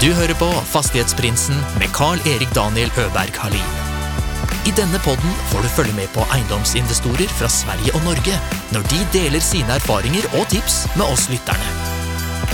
Du 0.00 0.14
hører 0.16 0.32
på 0.40 0.46
Fastighetsprinsen 0.64 1.58
med 1.78 1.90
Carl-Erik 1.92 2.54
Daniel 2.56 2.88
Øberg 3.02 3.34
Halin. 3.36 3.72
I 4.64 4.72
denne 4.72 4.96
podden 5.04 5.34
får 5.50 5.60
du 5.60 5.68
følge 5.74 5.92
med 5.92 6.08
på 6.14 6.24
eiendomsinvestorer 6.32 7.28
fra 7.36 7.50
Sverige 7.52 7.92
og 7.98 8.06
Norge 8.06 8.38
når 8.72 8.86
de 8.88 9.00
deler 9.12 9.44
sine 9.44 9.76
erfaringer 9.76 10.24
og 10.38 10.46
tips 10.48 10.78
med 10.94 11.04
oss 11.04 11.26
lytterne. 11.28 11.74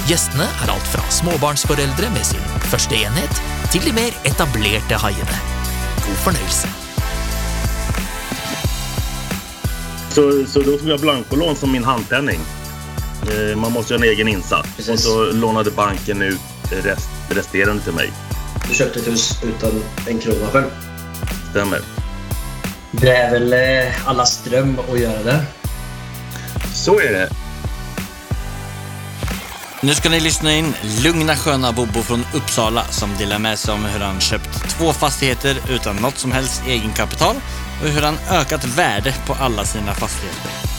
Gjestene 0.09 0.49
er 0.65 0.73
alt 0.75 0.91
fra 0.91 1.05
småbarnsforeldre 1.19 2.11
med 2.17 2.27
sin 2.27 2.43
første 2.67 2.99
enhet, 2.99 3.39
til 3.71 3.87
de 3.87 3.95
mer 3.95 4.19
etablerte 4.27 4.99
haiene. 5.05 5.39
God 6.03 6.19
fornøyelse. 6.25 6.73
Så, 10.11 10.27
så 10.51 10.67
då 10.67 10.79
tog 10.79 10.89
jag 10.89 11.01
blankolån 11.01 11.57
som 11.57 11.73
min 11.73 11.85
handpenning. 11.85 12.41
Eh, 13.31 13.57
man 13.57 13.73
måste 13.73 13.95
göra 13.95 14.05
en 14.05 14.11
egen 14.11 14.29
insats. 14.29 14.69
Precis. 14.77 14.95
Och 14.95 15.01
så 15.01 15.33
lånade 15.33 15.71
banken 15.71 16.23
ut 16.23 16.41
rest, 16.71 17.09
resterande 17.29 17.83
till 17.83 17.93
mig. 17.93 18.13
Du 18.69 18.75
köpte 18.75 18.99
ett 18.99 19.07
hus 19.07 19.43
utan 19.43 19.83
en 20.09 20.19
krona 20.19 20.47
själv. 20.47 20.71
Stämmer. 21.51 21.81
Det 22.91 23.17
är 23.17 23.31
väl 23.31 23.53
eh, 23.53 24.09
allas 24.09 24.45
dröm 24.45 24.79
att 24.93 25.01
göra 25.01 25.23
det. 25.23 25.45
Så 26.75 27.01
är 27.01 27.13
det. 27.13 27.29
Nu 29.83 29.95
ska 29.95 30.09
ni 30.09 30.21
lyssna 30.21 30.53
in 30.53 30.75
lugna 31.05 31.37
sköna 31.37 31.73
Bobo 31.73 32.03
från 32.03 32.25
Uppsala 32.35 32.85
som 32.85 33.11
delar 33.19 33.39
med 33.39 33.59
sig 33.59 33.75
om 33.75 33.85
hur 33.85 34.01
han 34.01 34.21
köpt 34.21 34.69
två 34.69 34.93
fastigheter 34.93 35.57
utan 35.71 35.97
något 35.97 36.19
som 36.19 36.33
helst 36.33 36.63
egenkapital 36.67 37.37
och 37.83 37.89
hur 37.89 38.03
han 38.03 38.19
ökat 38.31 38.65
värde 38.65 39.15
på 39.27 39.35
alla 39.35 39.65
sina 39.65 39.95
fastigheter. 39.95 40.76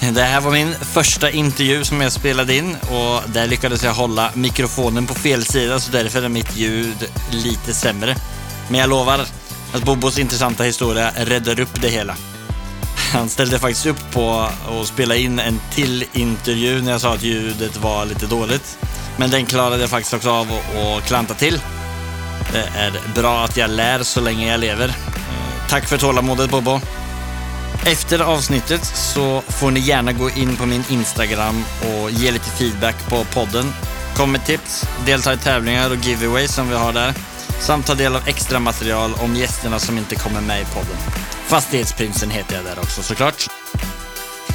Det 0.00 0.22
här 0.22 0.40
var 0.40 0.50
min 0.50 0.74
första 0.74 1.30
intervju 1.30 1.84
som 1.84 2.00
jag 2.00 2.12
spelade 2.12 2.56
in 2.56 2.76
och 2.90 3.30
där 3.32 3.46
lyckades 3.46 3.84
jag 3.84 3.94
hålla 3.94 4.30
mikrofonen 4.34 5.06
på 5.06 5.14
fel 5.14 5.44
sida 5.44 5.80
så 5.80 5.92
därför 5.92 6.22
är 6.22 6.28
mitt 6.28 6.56
ljud 6.56 7.10
lite 7.30 7.74
sämre. 7.74 8.16
Men 8.68 8.80
jag 8.80 8.90
lovar 8.90 9.20
att 9.74 9.82
Bobos 9.82 10.18
intressanta 10.18 10.64
historia 10.64 11.10
räddar 11.16 11.60
upp 11.60 11.82
det 11.82 11.88
hela. 11.88 12.16
Han 13.12 13.28
ställde 13.28 13.58
faktiskt 13.58 13.86
upp 13.86 14.12
på 14.12 14.48
att 14.80 14.86
spela 14.86 15.16
in 15.16 15.38
en 15.38 15.60
till 15.74 16.04
intervju 16.12 16.82
när 16.82 16.92
jag 16.92 17.00
sa 17.00 17.14
att 17.14 17.22
ljudet 17.22 17.76
var 17.76 18.04
lite 18.04 18.26
dåligt. 18.26 18.78
Men 19.16 19.30
den 19.30 19.46
klarade 19.46 19.80
jag 19.80 19.90
faktiskt 19.90 20.14
också 20.14 20.30
av 20.30 20.46
att, 20.52 21.06
klanta 21.06 21.34
till. 21.34 21.60
Det 22.52 22.70
är 22.78 22.92
bra 23.14 23.44
att 23.44 23.56
jag 23.56 23.70
lär 23.70 24.02
så 24.02 24.20
länge 24.20 24.50
jag 24.50 24.60
lever. 24.60 24.94
Tack 25.68 25.88
för 25.88 25.98
tålamodet 25.98 26.50
Bobo. 26.50 26.80
Efter 27.86 28.18
avsnittet 28.18 28.84
så 28.84 29.40
får 29.40 29.70
ni 29.70 29.80
gärna 29.80 30.12
gå 30.12 30.30
in 30.30 30.56
på 30.56 30.66
min 30.66 30.84
Instagram 30.90 31.64
och 31.80 32.10
ge 32.10 32.30
lite 32.30 32.50
feedback 32.50 33.08
på 33.08 33.24
podden. 33.24 33.72
Kom 34.16 34.32
med 34.32 34.46
tips, 34.46 34.84
delta 35.06 35.34
i 35.34 35.36
tävlingar 35.36 35.90
och 35.90 35.96
giveaways 35.96 36.54
som 36.54 36.68
vi 36.68 36.74
har 36.74 36.92
där. 36.92 37.14
Samt 37.60 37.86
ta 37.86 37.94
del 37.94 38.16
av 38.16 38.28
extra 38.28 38.60
material 38.60 39.14
om 39.14 39.36
gästerna 39.36 39.78
som 39.78 39.98
inte 39.98 40.14
kommer 40.14 40.40
med 40.40 40.60
i 40.60 40.64
podden. 40.64 40.96
Fastighetsprinsen 41.46 42.30
heter 42.30 42.56
jag 42.56 42.64
där 42.64 42.78
också 42.78 43.02
såklart. 43.02 43.46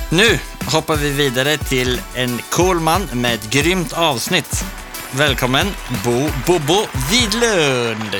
Nu 0.09 0.39
hoppar 0.65 0.95
vi 0.95 1.09
vidare 1.09 1.57
till 1.57 2.01
en 2.15 2.39
cool 2.49 2.79
man 2.79 3.01
med 3.13 3.33
ett 3.33 3.49
grymt 3.49 3.93
avsnitt. 3.93 4.65
Välkommen 5.11 5.67
Bo 6.03 6.29
Bobo 6.47 6.87
Widlund! 7.11 8.15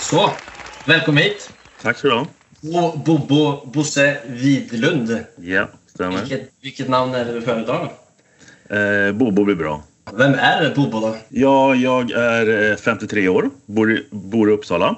Så, 0.00 0.30
välkommen 0.84 1.22
hit. 1.22 1.50
Tack 1.82 1.98
så 1.98 2.06
du 2.06 2.14
ha. 2.14 2.26
Bo, 2.62 2.96
Bobo 2.96 3.66
Bosse 3.66 4.16
Widlund. 4.26 5.24
Ja, 5.36 5.68
stämmer. 5.86 6.20
Vilket, 6.20 6.50
vilket 6.60 6.88
namn 6.88 7.14
är 7.14 7.24
det 7.24 7.32
du 7.32 7.40
föredrar? 7.40 7.92
Eh, 8.68 9.12
Bobo 9.12 9.44
blir 9.44 9.54
bra. 9.54 9.82
Vem 10.12 10.34
är 10.34 10.74
Bobo 10.74 11.00
då? 11.00 11.16
Ja, 11.28 11.74
jag 11.74 12.10
är 12.10 12.70
eh, 12.70 12.76
53 12.76 13.28
år, 13.28 13.50
bor 13.66 13.92
i, 13.92 14.06
bor 14.10 14.50
i 14.50 14.52
Uppsala. 14.52 14.96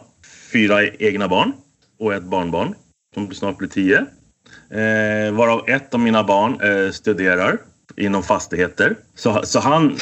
Fyra 0.52 0.86
egna 0.86 1.28
barn 1.28 1.52
och 1.98 2.14
ett 2.14 2.22
barnbarn 2.22 2.74
som 3.14 3.34
snart 3.34 3.58
blir 3.58 3.68
10. 3.68 3.96
Eh, 3.98 5.32
varav 5.32 5.68
ett 5.68 5.94
av 5.94 6.00
mina 6.00 6.24
barn 6.24 6.60
eh, 6.60 6.90
studerar 6.90 7.58
inom 7.96 8.22
fastigheter. 8.22 8.96
Så, 9.14 9.42
så 9.44 9.60
han 9.60 9.98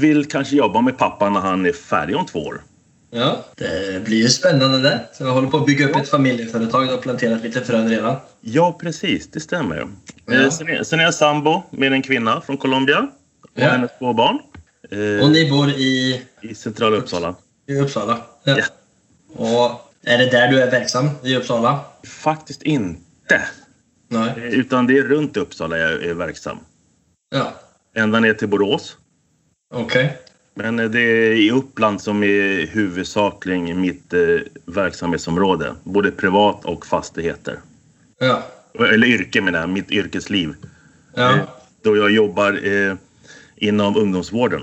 vill 0.00 0.24
kanske 0.24 0.56
jobba 0.56 0.80
med 0.80 0.98
pappa 0.98 1.30
när 1.30 1.40
han 1.40 1.66
är 1.66 1.72
färdig 1.72 2.16
om 2.16 2.26
två 2.26 2.40
år. 2.40 2.62
Ja, 3.10 3.44
det 3.54 4.04
blir 4.04 4.22
ju 4.22 4.28
spännande 4.28 4.78
det. 4.82 5.08
Så 5.12 5.24
jag 5.24 5.32
håller 5.32 5.48
på 5.48 5.56
att 5.56 5.66
bygga 5.66 5.88
upp 5.88 5.96
ett 5.96 6.08
familjeföretag 6.08 6.94
och 6.94 7.02
planterat 7.02 7.42
lite 7.42 7.60
frön 7.64 7.88
redan. 7.88 8.16
Ja, 8.40 8.78
precis. 8.80 9.28
Det 9.30 9.40
stämmer. 9.40 9.88
Ja. 10.26 10.34
Eh, 10.34 10.50
sen, 10.50 10.68
är, 10.68 10.82
sen 10.82 11.00
är 11.00 11.04
jag 11.04 11.14
sambo 11.14 11.62
med 11.70 11.92
en 11.92 12.02
kvinna 12.02 12.40
från 12.40 12.56
Colombia 12.56 12.98
och 13.42 13.50
Ja. 13.54 13.68
hennes 13.68 13.90
två 13.98 14.12
barn. 14.12 14.38
Eh, 14.90 15.24
Och 15.24 15.30
ni 15.30 15.50
bor 15.50 15.70
i, 15.70 16.22
I 16.40 16.54
centrala 16.54 16.96
Uppsala. 16.96 17.34
i 17.66 17.74
Uppsala? 17.80 18.18
Ja. 18.44 18.58
Ja. 18.58 18.64
Och 19.44 19.92
är 20.04 20.18
det 20.18 20.30
där 20.30 20.48
du 20.48 20.62
är 20.62 20.70
verksam? 20.70 21.10
I 21.24 21.36
Uppsala? 21.36 21.80
Faktiskt 22.06 22.62
inte. 22.62 23.42
Nej. 24.08 24.30
Eh, 24.36 24.42
Utan 24.44 24.86
det 24.86 24.98
är 24.98 25.02
runt 25.02 25.36
Uppsala 25.36 25.78
jag 25.78 26.04
är 26.04 26.14
verksam. 26.14 26.58
Ja, 27.30 27.52
Ända 27.96 28.20
ner 28.20 28.34
till 28.34 28.48
Borås. 28.48 28.96
okej. 29.74 30.18
Men 30.58 30.78
eh, 30.78 30.90
det 30.90 31.00
är 31.00 31.32
i 31.32 31.50
Uppland 31.50 32.00
som 32.00 32.22
är 32.22 32.66
huvudsakligen 32.66 33.80
mitt 33.80 34.12
eh, 34.12 34.20
verksamhetsområde. 34.66 35.72
Både 35.84 36.10
privat 36.10 36.64
och 36.64 36.86
fastigheter. 36.86 37.58
Ja. 38.18 38.42
Eller 38.78 39.06
yrke 39.06 39.40
menar 39.40 39.60
jag, 39.60 39.68
mitt 39.68 39.90
yrkesliv. 39.90 40.54
Ja. 41.14 41.30
Eh, 41.32 41.38
Då 41.82 41.96
jag 41.96 42.10
jobbar 42.10 42.66
eh, 42.66 42.94
inom 43.56 43.96
ungdomsvården. 43.96 44.62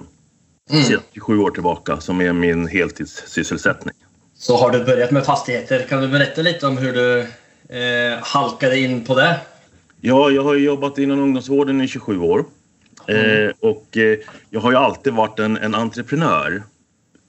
Mm. 0.72 0.84
Sedan 0.84 1.02
27 1.14 1.40
år 1.40 1.52
tillbaka 1.52 2.00
som 2.00 2.22
är 2.22 2.34
min 2.34 2.68
heltidssysselsättning. 2.68 3.96
Så 4.38 4.58
har 4.58 4.72
du 4.72 4.84
börjat 4.84 5.12
med 5.12 5.26
fastigheter. 5.26 5.86
Kan 5.90 6.02
du 6.02 6.08
berätta 6.08 6.42
lite 6.42 6.68
om 6.68 6.78
hur 6.78 6.94
du 6.94 7.20
eh, 7.78 8.20
halkade 8.22 8.80
in 8.80 9.04
på 9.06 9.16
det? 9.16 9.40
Ja, 10.02 10.30
jag 10.30 10.44
har 10.44 10.56
jobbat 10.56 10.98
inom 10.98 11.20
ungdomsvården 11.20 11.82
i 11.82 11.88
27 11.88 12.20
år. 12.20 12.46
Eh, 13.08 13.52
och 13.60 13.98
eh, 13.98 14.18
jag 14.50 14.62
har 14.62 14.72
ju 14.72 14.78
alltid 14.78 15.14
varit 15.14 15.40
en, 15.40 15.58
en 15.58 15.76
entreprenör. 15.76 16.64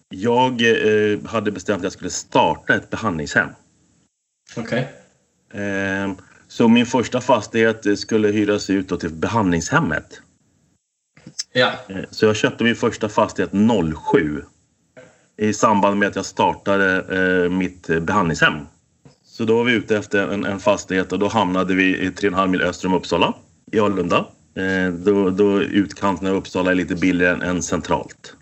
Jag 0.08 0.62
eh, 0.62 1.18
hade 1.24 1.52
bestämt 1.52 1.78
att 1.78 1.82
jag 1.82 1.92
skulle 1.92 2.10
starta 2.10 2.74
ett 2.74 2.90
behandlingshem. 2.90 3.48
Okej. 4.56 4.88
Eh, 5.54 6.12
så 6.48 6.68
min 6.68 6.86
första 6.86 7.20
fastighet 7.20 7.98
skulle 7.98 8.28
hyras 8.28 8.70
ut 8.70 9.00
till 9.00 9.14
behandlingshemmet. 9.14 10.20
Ja. 11.52 11.72
Eh, 11.88 12.04
så 12.10 12.26
jag 12.26 12.36
köpte 12.36 12.64
min 12.64 12.76
första 12.76 13.08
fastighet 13.08 13.50
07 14.12 14.42
i 15.36 15.52
samband 15.52 15.98
med 15.98 16.08
att 16.08 16.16
jag 16.16 16.26
startade 16.26 17.16
eh, 17.18 17.50
mitt 17.50 17.90
eh, 17.90 18.00
behandlingshem. 18.00 18.54
Så 19.24 19.44
då 19.44 19.56
var 19.56 19.64
vi 19.64 19.72
ute 19.72 19.96
efter 19.96 20.28
en, 20.28 20.44
en 20.44 20.60
fastighet 20.60 21.12
och 21.12 21.18
då 21.18 21.28
hamnade 21.28 21.74
vi 21.74 21.96
i 21.96 22.10
3,5 22.10 22.46
mil 22.46 22.62
öster 22.62 22.88
om 22.88 22.94
Uppsala, 22.94 23.34
i 23.72 23.80
Alunda. 23.80 24.26
Eh, 24.56 24.92
då, 24.92 25.30
då 25.30 25.62
utkanten 25.62 26.26
av 26.28 26.34
Uppsala 26.34 26.70
är 26.70 26.74
lite 26.74 26.94
billigare 26.94 27.46
än, 27.46 27.62
centralt. 27.62 28.34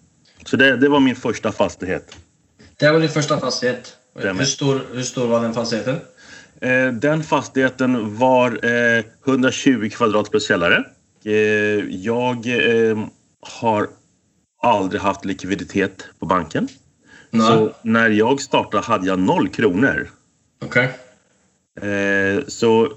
Så 0.47 0.57
det, 0.57 0.77
det 0.77 0.89
var 0.89 1.01
min 1.01 1.17
första 1.17 1.53
fastighet. 1.53 2.17
Det 2.77 2.91
var 2.91 3.01
din 3.01 3.09
första 3.09 3.41
fastighet. 3.41 3.97
Hur 4.15 4.45
stor, 4.45 4.81
hur 4.93 5.03
stor 5.03 5.27
var 5.27 5.43
den 5.43 5.55
fastigheten? 5.55 5.97
Eh, 6.61 6.93
den 6.93 7.23
fastigheten 7.23 8.17
var 8.17 8.65
eh, 8.65 9.05
120 9.27 9.91
kvadrat 9.93 10.31
plus 10.31 10.49
källare. 10.49 10.85
Eh, 11.25 11.33
jag 11.91 12.47
har 13.41 13.89
aldrig 14.63 15.01
haft 15.01 15.25
likviditet 15.25 16.07
på 16.19 16.27
banken. 16.27 16.69
Nej. 17.31 17.47
Så 17.47 17.73
när 17.83 18.11
jag 18.11 18.41
startade 18.41 18.83
hade 18.83 19.07
jag 19.07 19.19
noll 19.19 19.49
kronor. 19.49 20.11
Okej. 20.65 20.91
Eh, 21.81 22.45
så 22.49 22.93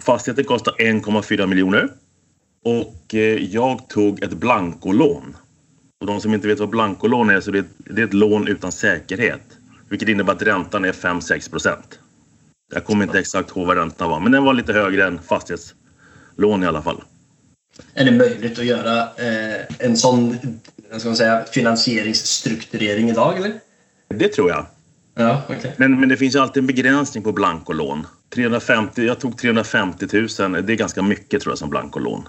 fastigheten 0.00 0.44
kostade 0.44 0.76
1,4 0.76 1.46
miljoner. 1.46 1.88
Och 2.64 3.14
eh, 3.14 3.44
jag 3.44 3.88
tog 3.88 4.22
ett 4.22 4.32
blankolån. 4.32 5.36
Och 6.00 6.06
de 6.06 6.20
som 6.20 6.34
inte 6.34 6.48
vet 6.48 6.58
vad 6.58 6.68
blankolån 6.68 7.30
är 7.30 7.40
så 7.40 7.50
det 7.50 7.58
är, 7.58 7.64
det 7.78 8.02
är 8.02 8.06
ett 8.06 8.14
lån 8.14 8.48
utan 8.48 8.72
säkerhet. 8.72 9.42
Vilket 9.88 10.08
innebär 10.08 10.32
att 10.32 10.42
räntan 10.42 10.84
är 10.84 10.92
5-6 10.92 11.50
procent. 11.50 11.98
Jag 12.74 12.84
kommer 12.84 13.04
inte 13.04 13.18
exakt 13.18 13.50
ihåg 13.50 13.66
vad 13.66 13.76
räntan 13.76 14.10
var 14.10 14.20
men 14.20 14.32
den 14.32 14.44
var 14.44 14.54
lite 14.54 14.72
högre 14.72 15.06
än 15.06 15.18
fastighetslån 15.22 16.62
i 16.62 16.66
alla 16.66 16.82
fall. 16.82 17.02
Är 17.94 18.04
det 18.04 18.10
möjligt 18.10 18.58
att 18.58 18.64
göra 18.64 19.02
eh, 19.02 19.64
en 19.78 19.96
sån 19.96 20.36
ska 20.96 21.08
man 21.08 21.16
säga, 21.16 21.44
finansieringsstrukturering 21.44 23.10
idag? 23.10 23.36
Eller? 23.36 23.52
Det 24.08 24.28
tror 24.28 24.50
jag. 24.50 24.66
Ja, 25.14 25.42
okej. 25.48 25.74
Men, 25.76 26.00
men 26.00 26.08
det 26.08 26.16
finns 26.16 26.36
alltid 26.36 26.60
en 26.60 26.66
begränsning 26.66 27.24
på 27.24 27.32
blankolån. 27.32 28.06
350, 28.34 29.02
jag 29.02 29.20
tog 29.20 29.38
350 29.38 30.06
000. 30.12 30.28
Det 30.66 30.72
är 30.72 30.76
ganska 30.76 31.02
mycket 31.02 31.42
tror 31.42 31.50
jag 31.52 31.58
som 31.58 31.70
blankolån. 31.70 32.28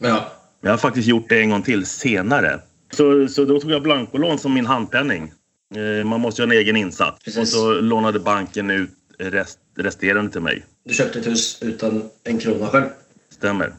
Ja. 0.00 0.32
Jag 0.60 0.70
har 0.70 0.78
faktiskt 0.78 1.08
gjort 1.08 1.28
det 1.28 1.40
en 1.40 1.50
gång 1.50 1.62
till 1.62 1.86
senare. 1.86 2.60
Så, 2.92 3.28
så 3.28 3.44
då 3.44 3.60
tog 3.60 3.70
jag 3.70 3.82
blankolån 3.82 4.38
som 4.38 4.54
min 4.54 4.66
handpenning. 4.66 5.32
Eh, 5.74 6.06
man 6.06 6.20
måste 6.20 6.42
göra 6.42 6.52
en 6.52 6.58
egen 6.58 6.76
insats. 6.76 7.24
Precis. 7.24 7.40
Och 7.40 7.48
så 7.48 7.72
lånade 7.72 8.18
banken 8.18 8.70
ut 8.70 8.90
rest, 9.18 9.58
resterande 9.78 10.32
till 10.32 10.40
mig. 10.40 10.64
Du 10.84 10.94
köpte 10.94 11.18
ett 11.18 11.26
hus 11.26 11.58
utan 11.62 12.10
en 12.24 12.38
krona 12.38 12.66
själv. 12.66 12.86
Stämmer. 13.30 13.72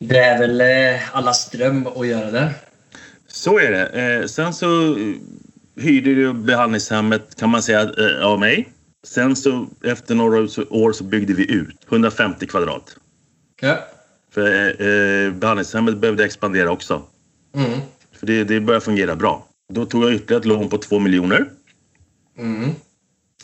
Det 0.00 0.18
är 0.18 0.38
väl 0.38 0.60
eh, 0.60 1.16
allas 1.16 1.50
dröm 1.50 1.86
att 1.86 2.06
göra 2.06 2.30
det. 2.30 2.50
Så 3.26 3.58
är 3.58 3.70
det. 3.70 3.86
Eh, 3.86 4.26
sen 4.26 4.54
så 4.54 4.96
hyrde 5.76 6.10
ju 6.10 6.32
behandlingshemmet 6.32 7.34
kan 7.36 7.50
man 7.50 7.62
säga 7.62 7.90
av 8.22 8.40
mig. 8.40 8.68
Sen 9.06 9.36
så 9.36 9.66
efter 9.84 10.14
några 10.14 10.38
år 10.70 10.92
så 10.92 11.04
byggde 11.04 11.32
vi 11.34 11.52
ut 11.52 11.76
150 11.88 12.46
kvadrat. 12.46 12.96
Ja. 13.60 13.78
För 14.36 14.68
eh, 14.82 15.32
behandlingshemmet 15.32 15.96
behövde 15.96 16.24
expandera 16.24 16.70
också. 16.70 17.02
Mm. 17.54 17.80
För 18.12 18.26
det, 18.26 18.44
det 18.44 18.60
började 18.60 18.84
fungera 18.84 19.16
bra. 19.16 19.46
Då 19.72 19.86
tog 19.86 20.04
jag 20.04 20.14
ytterligare 20.14 20.40
ett 20.40 20.46
lån 20.46 20.68
på 20.68 20.78
2 20.78 20.98
miljoner 20.98 21.46
Mm. 22.38 22.64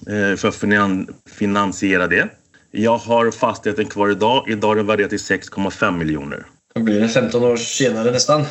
eh, 0.07 0.37
för 0.37 0.49
att 0.49 0.55
finan 0.55 1.09
finansiera 1.27 2.07
det. 2.07 2.29
Jag 2.71 2.97
har 2.99 3.31
fastigheten 3.31 3.87
kvar 3.87 4.09
idag. 4.11 4.45
Idag 4.49 4.73
är 4.73 4.77
den 4.77 4.87
värderad 4.87 5.11
till 5.11 5.19
6,5 5.19 5.97
miljoner. 5.99 6.47
Då 6.75 6.83
blir 6.83 7.01
det 7.01 7.09
15 7.09 7.45
år 7.45 7.57
senare 7.57 8.11
nästan. 8.11 8.45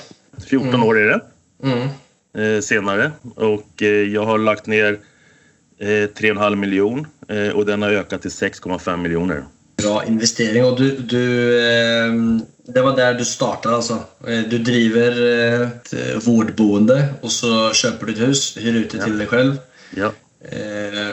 14 0.47 0.83
år 0.83 0.99
är 0.99 1.05
det 1.07 1.21
Mm. 1.63 1.87
eh, 2.55 2.61
senare. 2.61 3.11
Och 3.35 3.81
eh, 3.81 3.87
jag 3.87 4.25
har 4.25 4.37
lagt 4.37 4.65
ner 4.67 4.99
eh, 5.79 5.85
3,5 5.87 6.55
miljon 6.55 7.07
eh, 7.27 7.49
och 7.49 7.65
den 7.65 7.81
har 7.81 7.89
ökat 7.89 8.21
till 8.21 8.31
6,5 8.31 8.97
miljoner. 8.97 9.43
Bra 9.81 10.05
investering. 10.05 10.65
Och 10.65 10.77
du, 10.79 10.97
du, 10.97 11.57
eh, 11.59 12.13
det 12.67 12.81
var 12.81 12.95
där 12.95 13.13
du 13.13 13.25
startade 13.25 13.75
alltså? 13.75 13.93
Eh, 14.27 14.39
Du 14.49 14.57
driver 14.57 15.11
eh, 15.61 15.67
ett 15.67 15.93
eh, 15.93 16.17
vårdboende 16.25 17.07
och 17.21 17.31
så 17.31 17.73
köper 17.73 18.05
du 18.05 18.13
ett 18.13 18.19
hus, 18.19 18.57
hyr 18.59 18.75
ut 18.75 18.89
det 18.89 19.03
till 19.03 19.17
dig 19.17 19.27
själv 19.27 19.57
Ja. 19.95 20.11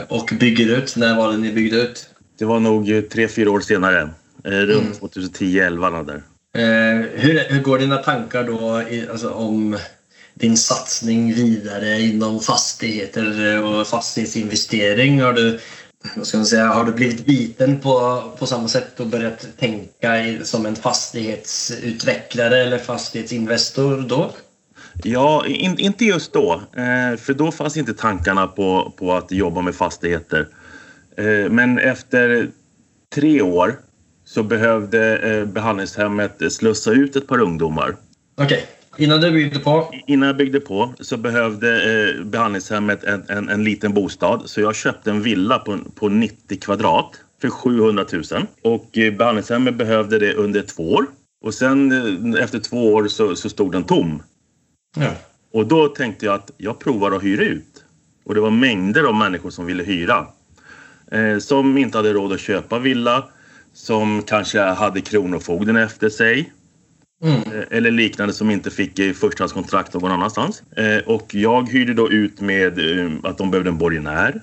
och 0.08 0.30
bygger 0.40 0.76
ut. 0.78 0.96
När 0.96 1.16
var 1.16 1.32
det 1.32 1.38
ni 1.38 1.52
byggde 1.52 1.76
ut? 1.76 2.06
Det 2.38 2.44
var 2.44 2.60
nog 2.60 3.10
tre, 3.12 3.28
fyra 3.28 3.50
år 3.50 3.60
senare. 3.60 4.10
Runt 4.44 5.00
2010-11 5.00 6.06
där. 6.06 6.22
Eh, 6.56 7.06
hur, 7.14 7.44
hur 7.48 7.62
går 7.62 7.78
dina 7.78 7.96
tankar 7.96 8.44
då 8.44 8.82
alltså, 9.12 9.30
om 9.30 9.78
din 10.34 10.56
satsning 10.56 11.34
vidare 11.34 12.00
inom 12.00 12.40
fastigheter 12.40 13.62
och 13.64 13.86
fastighetsinvestering? 13.86 15.20
Har 15.20 15.32
du, 15.32 15.58
vad 16.16 16.26
ska 16.26 16.36
man 16.36 16.46
säga, 16.46 16.66
har 16.66 16.84
du 16.84 16.92
blivit 16.92 17.26
biten 17.26 17.80
på, 17.80 18.22
på 18.38 18.46
samma 18.46 18.68
sätt 18.68 19.00
och 19.00 19.06
börjat 19.06 19.46
tänka 19.58 20.26
i, 20.26 20.44
som 20.44 20.66
en 20.66 20.76
fastighetsutvecklare 20.76 22.62
eller 22.62 22.78
fastighetsinvestor 22.78 24.04
då? 24.08 24.30
Ja, 25.02 25.46
in, 25.46 25.78
inte 25.78 26.04
just 26.04 26.32
då. 26.32 26.52
Eh, 26.72 27.16
för 27.16 27.34
då 27.34 27.50
fanns 27.50 27.76
inte 27.76 27.94
tankarna 27.94 28.46
på, 28.46 28.92
på 28.96 29.12
att 29.12 29.32
jobba 29.32 29.60
med 29.60 29.74
fastigheter. 29.74 30.48
Eh, 31.16 31.50
men 31.50 31.78
efter 31.78 32.50
tre 33.14 33.42
år 33.42 33.78
så 34.24 34.42
behövde 34.42 35.18
eh, 35.18 35.44
behandlingshemmet 35.44 36.52
slussa 36.52 36.90
ut 36.90 37.16
ett 37.16 37.26
par 37.26 37.40
ungdomar. 37.40 37.96
Okej, 38.36 38.66
innan 38.98 39.20
du 39.20 39.30
byggde 39.30 39.58
på. 39.58 39.94
Innan 40.06 40.26
jag 40.26 40.36
byggde 40.36 40.60
på 40.60 40.94
så 41.00 41.16
behövde 41.16 41.68
eh, 41.92 42.24
behandlingshemmet 42.24 43.04
en, 43.04 43.24
en, 43.28 43.48
en 43.48 43.64
liten 43.64 43.94
bostad. 43.94 44.42
Så 44.44 44.60
jag 44.60 44.76
köpte 44.76 45.10
en 45.10 45.22
villa 45.22 45.58
på, 45.58 45.78
på 45.94 46.08
90 46.08 46.60
kvadrat 46.60 47.20
för 47.40 47.50
700 47.50 48.04
000. 48.12 48.22
Och 48.62 48.98
eh, 48.98 49.14
behandlingshemmet 49.14 49.74
behövde 49.74 50.18
det 50.18 50.34
under 50.34 50.62
två 50.62 50.92
år. 50.92 51.06
Och 51.44 51.54
sen 51.54 51.92
eh, 52.34 52.42
efter 52.42 52.58
två 52.58 52.94
år 52.94 53.08
så, 53.08 53.36
så 53.36 53.48
stod 53.48 53.72
den 53.72 53.84
tom. 53.84 54.22
Ja. 54.96 55.10
Och 55.52 55.66
då 55.66 55.88
tänkte 55.88 56.26
jag 56.26 56.34
att 56.34 56.50
jag 56.56 56.78
provar 56.78 57.12
att 57.12 57.22
hyra 57.22 57.44
ut. 57.44 57.84
Och 58.24 58.34
det 58.34 58.40
var 58.40 58.50
mängder 58.50 59.04
av 59.04 59.14
människor 59.14 59.50
som 59.50 59.66
ville 59.66 59.82
hyra. 59.82 60.26
Eh, 61.12 61.38
som 61.38 61.78
inte 61.78 61.98
hade 61.98 62.12
råd 62.12 62.32
att 62.32 62.40
köpa 62.40 62.78
villa. 62.78 63.24
Som 63.72 64.22
kanske 64.22 64.60
hade 64.60 65.00
Kronofogden 65.00 65.76
efter 65.76 66.08
sig. 66.08 66.52
Mm. 67.22 67.34
Eh, 67.34 67.64
eller 67.70 67.90
liknande 67.90 68.34
som 68.34 68.50
inte 68.50 68.70
fick 68.70 68.98
eh, 68.98 69.12
förstahandskontrakt 69.12 69.94
någon 69.94 70.12
annanstans. 70.12 70.62
Eh, 70.76 70.98
och 70.98 71.34
jag 71.34 71.68
hyrde 71.68 71.94
då 71.94 72.10
ut 72.10 72.40
med 72.40 72.80
att 73.22 73.38
de 73.38 73.50
behövde 73.50 73.70
en 73.70 73.78
borgenär. 73.78 74.42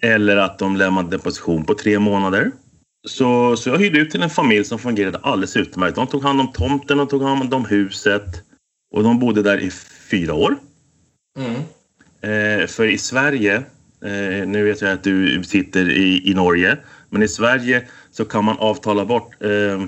Eller 0.00 0.36
att 0.36 0.58
de 0.58 0.76
lämnade 0.76 1.10
deposition 1.10 1.64
på 1.64 1.74
tre 1.74 1.98
månader. 1.98 2.50
Så, 3.08 3.56
så 3.56 3.68
jag 3.68 3.78
hyrde 3.78 3.98
ut 3.98 4.10
till 4.10 4.22
en 4.22 4.30
familj 4.30 4.64
som 4.64 4.78
fungerade 4.78 5.18
alldeles 5.18 5.56
utmärkt. 5.56 5.96
De 5.96 6.06
tog 6.06 6.22
hand 6.22 6.40
om 6.40 6.52
tomten 6.52 7.00
och 7.00 7.10
tog 7.10 7.22
hand 7.22 7.54
om 7.54 7.64
huset. 7.64 8.42
Och 8.94 9.02
de 9.02 9.18
bodde 9.18 9.42
där 9.42 9.58
i 9.58 9.70
fyra 10.10 10.34
år. 10.34 10.56
Mm. 11.38 11.54
Eh, 12.20 12.66
för 12.66 12.86
i 12.86 12.98
Sverige, 12.98 13.54
eh, 14.04 14.46
nu 14.46 14.64
vet 14.64 14.80
jag 14.80 14.92
att 14.92 15.04
du 15.04 15.44
sitter 15.44 15.90
i, 15.90 16.30
i 16.30 16.34
Norge, 16.34 16.76
men 17.10 17.22
i 17.22 17.28
Sverige 17.28 17.88
så 18.10 18.24
kan 18.24 18.44
man 18.44 18.58
avtala 18.58 19.04
bort 19.04 19.42
eh, 19.42 19.84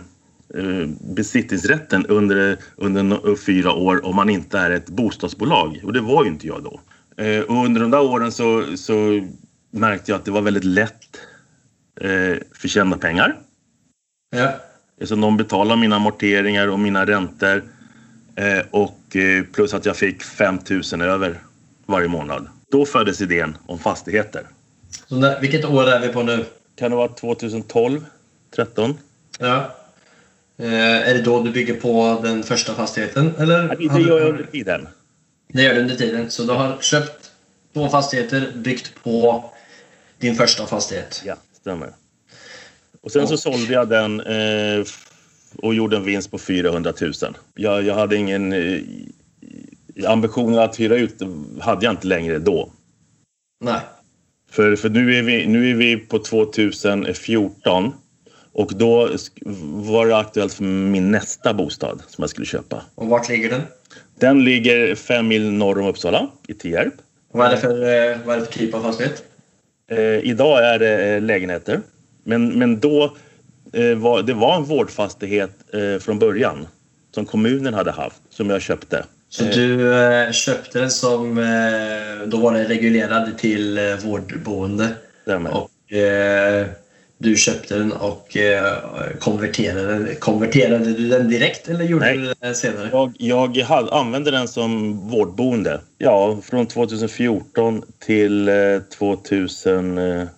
besittningsrätten 1.00 2.06
under, 2.06 2.58
under 2.76 3.02
no- 3.02 3.36
fyra 3.36 3.72
år 3.72 4.06
om 4.06 4.16
man 4.16 4.30
inte 4.30 4.58
är 4.58 4.70
ett 4.70 4.86
bostadsbolag. 4.86 5.80
Och 5.84 5.92
det 5.92 6.00
var 6.00 6.24
ju 6.24 6.30
inte 6.30 6.46
jag 6.46 6.62
då. 6.62 6.80
Eh, 7.24 7.40
och 7.40 7.64
under 7.64 7.80
de 7.80 7.90
där 7.90 8.00
åren 8.00 8.32
så, 8.32 8.76
så 8.76 9.26
märkte 9.70 10.10
jag 10.10 10.18
att 10.18 10.24
det 10.24 10.30
var 10.30 10.40
väldigt 10.40 10.64
lätt 10.64 11.20
eh, 12.00 12.36
förtjänta 12.52 12.98
pengar. 12.98 13.36
Ja. 14.36 14.52
Så 15.04 15.14
de 15.14 15.36
betalade 15.36 15.80
mina 15.80 15.96
amorteringar 15.96 16.68
och 16.68 16.78
mina 16.78 17.06
räntor. 17.06 17.62
Eh, 18.36 18.66
och 18.70 19.16
eh, 19.16 19.44
plus 19.44 19.74
att 19.74 19.86
jag 19.86 19.96
fick 19.96 20.22
5 20.22 20.58
000 20.92 21.02
över 21.02 21.40
varje 21.86 22.08
månad. 22.08 22.48
Då 22.70 22.86
föddes 22.86 23.20
idén 23.20 23.56
om 23.66 23.78
fastigheter. 23.78 24.42
Så 25.08 25.16
när, 25.16 25.40
vilket 25.40 25.64
år 25.64 25.88
är 25.88 26.00
vi 26.00 26.08
på 26.08 26.22
nu? 26.22 26.44
Kan 26.76 26.90
det 26.90 26.96
vara 26.96 27.08
2012, 27.08 28.04
13? 28.56 28.98
Ja. 29.38 29.74
Eh, 30.58 31.08
är 31.08 31.14
det 31.14 31.22
då 31.22 31.42
du 31.42 31.50
bygger 31.50 31.74
på 31.74 32.20
den 32.22 32.42
första 32.42 32.74
fastigheten? 32.74 33.32
Eller? 33.38 33.76
Ja, 33.80 33.92
det 33.94 34.00
gör 34.00 34.20
jag 34.20 34.28
under 34.28 34.44
tiden. 34.44 34.88
Det 35.48 35.62
gör 35.62 35.74
du 35.74 35.80
under 35.80 35.96
tiden. 35.96 36.30
Så 36.30 36.42
du 36.42 36.52
har 36.52 36.78
köpt 36.80 37.30
två 37.74 37.88
fastigheter, 37.88 38.52
byggt 38.54 39.02
på 39.02 39.44
din 40.18 40.34
första 40.34 40.66
fastighet. 40.66 41.22
Ja, 41.24 41.36
stämmer. 41.60 41.92
Och 43.00 43.12
sen 43.12 43.28
så 43.28 43.36
sålde 43.36 43.72
jag 43.72 43.88
den 43.88 44.20
eh, 44.20 44.84
och 45.56 45.74
gjorde 45.74 45.96
en 45.96 46.04
vinst 46.04 46.30
på 46.30 46.38
400 46.38 46.92
000. 47.00 47.12
Jag, 47.54 47.82
jag 47.82 47.94
hade 47.94 48.16
ingen 48.16 48.52
eh, 48.52 48.80
ambition 50.06 50.58
att 50.58 50.80
hyra 50.80 50.96
ut, 50.96 51.22
hade 51.60 51.84
jag 51.84 51.92
inte 51.92 52.06
längre 52.06 52.38
då. 52.38 52.70
Nej. 53.64 53.80
För, 54.50 54.76
för 54.76 54.88
nu, 54.88 55.18
är 55.18 55.22
vi, 55.22 55.46
nu 55.46 55.70
är 55.70 55.74
vi 55.74 55.96
på 55.96 56.18
2014 56.18 57.92
och 58.56 58.72
då 58.74 59.08
var 59.62 60.06
det 60.06 60.16
aktuellt 60.16 60.54
för 60.54 60.64
min 60.64 61.10
nästa 61.10 61.54
bostad 61.54 62.02
som 62.08 62.22
jag 62.22 62.30
skulle 62.30 62.46
köpa. 62.46 62.82
Och 62.94 63.06
vart 63.06 63.28
ligger 63.28 63.50
den? 63.50 63.62
Den 64.18 64.44
ligger 64.44 64.94
fem 64.94 65.28
mil 65.28 65.52
norr 65.52 65.78
om 65.78 65.86
Uppsala, 65.86 66.28
i 66.48 66.54
Tierp. 66.54 66.94
Vad 67.32 67.46
är 67.46 67.50
det 67.50 67.56
för, 67.56 67.70
eh, 67.70 68.18
vad 68.24 68.36
är 68.36 68.40
det 68.40 68.46
för 68.46 68.52
typ 68.52 68.74
av 68.74 68.82
fastighet? 68.82 69.24
Eh, 69.90 69.98
idag 69.98 70.74
är 70.74 70.78
det 70.78 71.14
eh, 71.14 71.22
lägenheter. 71.22 71.80
Men, 72.24 72.58
men 72.58 72.80
då 72.80 73.16
eh, 73.72 73.94
var 73.94 74.22
det 74.22 74.34
var 74.34 74.56
en 74.56 74.64
vårdfastighet 74.64 75.50
eh, 75.72 75.98
från 76.00 76.18
början 76.18 76.68
som 77.14 77.26
kommunen 77.26 77.74
hade 77.74 77.90
haft, 77.90 78.22
som 78.30 78.50
jag 78.50 78.62
köpte. 78.62 79.04
Så 79.28 79.44
du 79.44 79.94
eh, 79.94 80.32
köpte 80.32 80.78
den 80.78 80.90
som... 80.90 81.34
Då 82.26 82.36
var 82.36 82.52
den 82.52 82.64
reglerad 82.64 83.38
till 83.38 83.96
vårdboende. 84.04 84.88
Stämmer. 85.22 85.56
Och 85.56 85.70
du 87.18 87.36
köpte 87.36 87.78
den 87.78 87.92
och 87.92 88.36
eh, 88.36 88.78
konverterade. 89.18 90.14
Konverterade 90.14 90.84
du 90.84 91.08
den 91.08 91.28
direkt 91.28 91.68
eller 91.68 91.84
gjorde 91.84 92.04
Nej. 92.04 92.18
du 92.18 92.34
det 92.40 92.54
senare? 92.54 92.88
Jag, 92.92 93.12
jag 93.18 93.56
hade, 93.64 93.92
använde 93.92 94.30
den 94.30 94.48
som 94.48 94.98
vårdboende. 95.08 95.80
Ja, 95.98 96.38
från 96.42 96.66
2014 96.66 97.82
till 97.98 98.48
eh, 98.48 98.54
2019. 98.98 100.28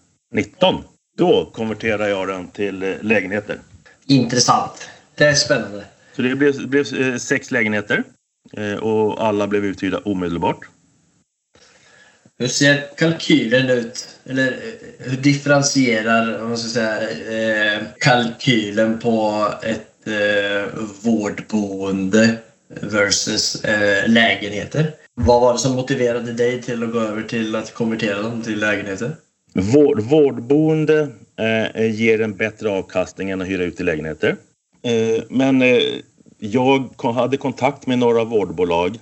Då 1.18 1.50
konverterade 1.52 2.08
jag 2.08 2.28
den 2.28 2.48
till 2.48 2.82
eh, 2.82 2.94
lägenheter. 3.00 3.58
Intressant. 4.06 4.88
Det 5.14 5.24
är 5.24 5.34
spännande. 5.34 5.84
Så 6.16 6.22
det 6.22 6.36
blev, 6.36 6.68
blev 6.68 6.94
eh, 6.94 7.16
sex 7.16 7.50
lägenheter 7.50 8.04
eh, 8.56 8.74
och 8.74 9.26
alla 9.26 9.46
blev 9.46 9.64
uthyrda 9.64 9.98
omedelbart. 9.98 10.58
Hur 12.40 12.48
ser 12.48 12.96
kalkylen 12.96 13.70
ut? 13.70 14.08
Eller 14.24 14.46
eh, 14.46 15.10
hur 15.10 15.16
differentierar 15.16 16.44
man 16.44 16.58
ska 16.58 16.68
säga, 16.68 17.00
eh, 17.76 17.82
kalkylen 17.98 18.98
på 18.98 19.46
ett 19.62 20.06
eh, 20.06 20.78
vårdboende 21.02 22.34
versus 22.80 23.64
eh, 23.64 24.08
lägenheter? 24.08 24.94
Vad 25.14 25.40
var 25.40 25.52
det 25.52 25.58
som 25.58 25.72
motiverade 25.72 26.32
dig 26.32 26.62
till 26.62 26.82
att 26.82 26.92
gå 26.92 27.00
över 27.00 27.22
till 27.22 27.56
att 27.56 27.74
konvertera 27.74 28.22
dem 28.22 28.42
till 28.42 28.60
lägenheter? 28.60 29.16
Vård, 29.52 30.00
vårdboende 30.00 31.08
eh, 31.36 31.82
eh 31.82 31.94
ger 31.94 32.20
en 32.20 32.36
bättre 32.36 32.70
avkastning 32.70 33.30
än 33.30 33.40
att 33.40 33.48
hyra 33.48 33.64
ut 33.64 33.80
i 33.80 33.82
lägenheter. 33.82 34.36
Eh, 34.82 35.22
men 35.28 35.62
eh, 35.62 35.82
jag 36.38 36.90
hade 37.14 37.36
kontakt 37.36 37.86
med 37.86 37.98
några 37.98 38.24
vårdbolag. 38.24 38.98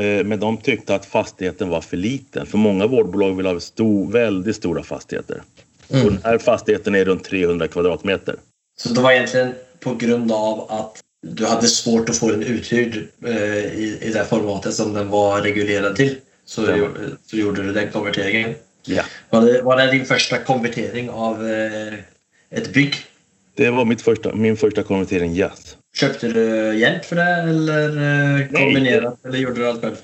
Eh, 0.00 0.24
men 0.24 0.40
de 0.40 0.56
tyckte 0.56 0.94
att 0.94 1.06
fastigheten 1.06 1.68
var 1.68 1.80
för 1.80 1.96
liten. 1.96 2.46
För 2.46 2.58
många 2.58 2.86
vårdbolag 2.86 3.36
vill 3.36 3.46
ha 3.46 3.60
stor, 3.60 4.12
väldigt 4.12 4.56
stora 4.56 4.82
fastigheter. 4.82 5.42
Och 5.88 5.96
den 5.96 6.20
här 6.24 6.38
fastigheten 6.38 6.94
är 6.94 7.04
runt 7.04 7.24
300 7.24 7.68
kvadratmeter. 7.68 8.36
Så 8.80 8.88
det 8.88 9.00
var 9.00 9.12
egentligen 9.12 9.52
på 9.80 9.94
grund 9.94 10.32
av 10.32 10.66
att 10.70 11.00
du 11.26 11.46
hade 11.46 11.66
svårt 11.68 12.08
att 12.08 12.16
få 12.16 12.28
den 12.30 12.42
uthyrd 12.42 13.08
eh, 13.26 13.34
i, 13.64 13.98
i 14.02 14.10
det 14.12 14.24
formatet 14.24 14.74
som 14.74 14.94
den 14.94 15.08
var 15.08 15.40
reglerad 15.40 15.96
till. 15.96 16.16
Så, 16.44 16.62
gjorde- 16.76 17.16
så 17.26 17.36
gjorde 17.36 17.62
du 17.62 17.72
den 17.72 17.90
konverteringen. 17.90 18.54
Ja. 18.84 19.02
Var 19.30 19.40
det, 19.42 19.62
var 19.62 19.76
det 19.76 19.92
din 19.92 20.04
första 20.06 20.38
konvertering 20.38 21.10
av 21.10 21.48
eh, 21.50 21.94
ett 22.50 22.72
bygg? 22.72 22.94
Det 23.54 23.70
var 23.70 23.84
mitt 23.84 24.02
första, 24.02 24.34
min 24.34 24.56
första 24.56 24.82
konvertering, 24.82 25.36
yes. 25.36 25.76
Köpte 25.96 26.28
du 26.28 26.74
hjälp 26.78 27.04
för 27.04 27.16
det 27.16 27.22
eller 27.22 27.88
eh, 28.40 28.46
kombinerat? 28.48 29.24
Eller 29.24 29.38
gjorde 29.38 29.60
du 29.60 29.68
allt 29.68 29.80
själv? 29.80 29.96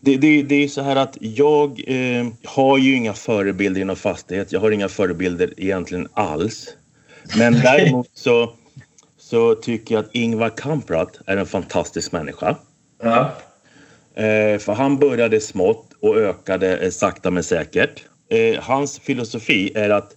Det, 0.00 0.16
det, 0.16 0.42
det 0.42 0.64
är 0.64 0.68
så 0.68 0.82
här 0.82 0.96
att 0.96 1.16
jag 1.20 1.82
eh, 1.86 2.26
har 2.44 2.78
ju 2.78 2.94
inga 2.94 3.14
förebilder 3.14 3.80
inom 3.80 3.96
fastighet. 3.96 4.52
Jag 4.52 4.60
har 4.60 4.70
inga 4.70 4.88
förebilder 4.88 5.54
egentligen 5.56 6.08
alls. 6.12 6.68
Men 7.36 7.52
däremot 7.62 8.10
så, 8.14 8.52
så 9.18 9.54
tycker 9.54 9.94
jag 9.94 10.04
att 10.04 10.14
Ingvar 10.14 10.50
Kamprad 10.56 11.18
är 11.26 11.36
en 11.36 11.46
fantastisk 11.46 12.12
människa. 12.12 12.56
Ja. 13.02 13.32
Eh, 14.14 14.58
för 14.58 14.72
han 14.72 14.98
började 14.98 15.40
smått 15.40 15.92
och 16.00 16.16
ökade 16.16 16.76
eh, 16.76 16.90
sakta 16.90 17.30
men 17.30 17.42
säkert. 17.44 18.02
Eh, 18.30 18.62
hans 18.62 18.98
filosofi 18.98 19.72
är 19.74 19.90
att 19.90 20.12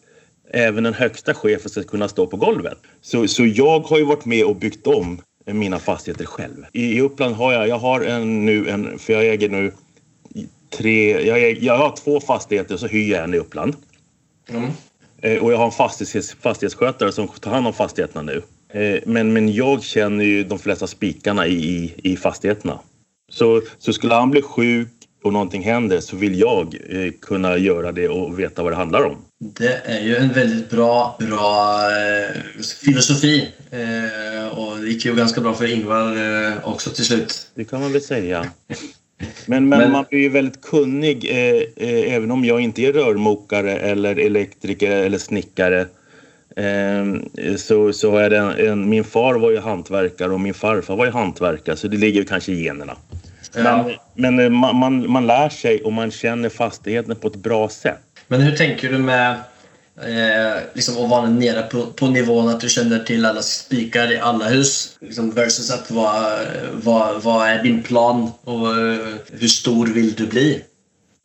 även 0.53 0.83
den 0.83 0.93
högsta 0.93 1.33
chefen 1.33 1.69
ska 1.69 1.83
kunna 1.83 2.07
stå 2.07 2.27
på 2.27 2.37
golvet. 2.37 2.77
Så, 3.01 3.27
så 3.27 3.45
jag 3.45 3.79
har 3.79 3.97
ju 3.97 4.05
varit 4.05 4.25
med 4.25 4.45
och 4.45 4.55
byggt 4.55 4.87
om 4.87 5.21
mina 5.45 5.79
fastigheter 5.79 6.25
själv. 6.25 6.65
I, 6.73 6.97
i 6.97 7.01
Uppland 7.01 7.35
har 7.35 7.53
jag, 7.53 7.67
jag 7.67 7.79
har 7.79 8.01
en, 8.01 8.45
nu 8.45 8.69
en, 8.69 8.99
för 8.99 9.13
jag 9.13 9.25
äger 9.25 9.49
nu 9.49 9.71
tre, 10.69 11.27
jag, 11.27 11.43
äger, 11.43 11.65
jag 11.65 11.77
har 11.77 11.95
två 11.95 12.19
fastigheter 12.19 12.77
så 12.77 12.87
hyr 12.87 13.11
jag 13.11 13.23
en 13.23 13.33
i 13.33 13.37
Uppland. 13.37 13.75
Mm. 14.49 14.69
Eh, 15.21 15.43
och 15.43 15.53
jag 15.53 15.57
har 15.57 15.65
en 15.65 15.71
fastighets, 15.71 16.33
fastighetsskötare 16.41 17.11
som 17.11 17.27
tar 17.27 17.51
hand 17.51 17.67
om 17.67 17.73
fastigheterna 17.73 18.21
nu. 18.21 18.41
Eh, 18.73 18.99
men, 19.05 19.33
men 19.33 19.53
jag 19.53 19.83
känner 19.83 20.25
ju 20.25 20.43
de 20.43 20.59
flesta 20.59 20.87
spikarna 20.87 21.47
i, 21.47 21.53
i, 21.53 21.93
i 22.11 22.17
fastigheterna. 22.17 22.79
Så, 23.31 23.61
så 23.77 23.93
skulle 23.93 24.13
han 24.13 24.31
bli 24.31 24.41
sjuk 24.41 24.87
och 25.23 25.33
någonting 25.33 25.63
händer 25.63 25.99
så 25.99 26.15
vill 26.15 26.39
jag 26.39 26.75
eh, 26.89 27.11
kunna 27.21 27.57
göra 27.57 27.91
det 27.91 28.09
och 28.09 28.39
veta 28.39 28.63
vad 28.63 28.71
det 28.71 28.75
handlar 28.75 29.03
om. 29.03 29.17
Det 29.43 29.81
är 29.85 30.01
ju 30.01 30.15
en 30.15 30.33
väldigt 30.33 30.69
bra, 30.69 31.17
bra 31.19 31.79
eh, 31.91 32.61
filosofi. 32.81 33.49
Eh, 33.71 34.57
och 34.57 34.77
det 34.77 34.87
gick 34.87 35.05
ju 35.05 35.15
ganska 35.15 35.41
bra 35.41 35.53
för 35.53 35.73
Ingvar 35.73 36.17
eh, 36.47 36.53
också 36.69 36.89
till 36.89 37.05
slut. 37.05 37.47
Det 37.55 37.65
kan 37.65 37.81
man 37.81 37.91
väl 37.91 38.01
säga. 38.01 38.45
Men, 39.45 39.69
men, 39.69 39.79
Men- 39.79 39.91
man 39.91 40.05
blir 40.09 40.19
ju 40.19 40.29
väldigt 40.29 40.61
kunnig 40.61 41.25
eh, 41.29 41.87
eh, 41.89 42.13
även 42.13 42.31
om 42.31 42.45
jag 42.45 42.61
inte 42.61 42.81
är 42.81 42.93
rörmokare 42.93 43.77
eller 43.77 44.15
elektriker 44.19 44.91
eller 44.91 45.17
snickare. 45.17 45.85
Så, 47.57 47.93
så 47.93 48.17
är 48.17 48.29
det 48.29 48.37
en, 48.37 48.49
en, 48.67 48.89
min 48.89 49.03
far 49.03 49.35
var 49.35 49.51
ju 49.51 49.59
hantverkare 49.59 50.31
och 50.31 50.39
min 50.39 50.53
farfar 50.53 50.95
var 50.95 51.05
ju 51.05 51.11
hantverkare 51.11 51.75
så 51.75 51.87
det 51.87 51.97
ligger 51.97 52.19
ju 52.19 52.25
kanske 52.25 52.51
i 52.51 52.63
generna. 52.63 52.97
Ja. 53.55 53.83
Men, 54.15 54.35
men 54.35 54.39
eh, 54.45 54.49
man, 54.49 54.75
man, 54.75 55.11
man 55.11 55.27
lär 55.27 55.49
sig 55.49 55.81
och 55.81 55.93
man 55.93 56.11
känner 56.11 56.49
fastigheten 56.49 57.15
på 57.15 57.27
ett 57.27 57.35
bra 57.35 57.69
sätt. 57.69 57.99
Men 58.31 58.41
hur 58.41 58.55
tänker 58.57 58.91
du 58.91 58.97
med 58.97 59.31
eh, 60.01 60.61
liksom 60.73 61.03
att 61.03 61.09
vara 61.09 61.29
nere 61.29 61.61
på, 61.61 61.85
på 61.85 62.07
nivån 62.07 62.49
att 62.49 62.59
du 62.61 62.69
känner 62.69 62.99
till 62.99 63.25
alla 63.25 63.41
spikar 63.41 64.11
i 64.11 64.19
alla 64.19 64.45
hus 64.45 64.97
liksom 65.01 65.31
versus 65.31 65.71
att 65.71 65.91
vad, 65.91 66.33
vad, 66.73 67.23
vad 67.23 67.47
är 67.47 67.63
din 67.63 67.83
plan 67.83 68.31
och 68.43 68.67
eh, 68.77 69.07
hur 69.31 69.47
stor 69.47 69.87
vill 69.87 70.13
du 70.13 70.27
bli? 70.27 70.63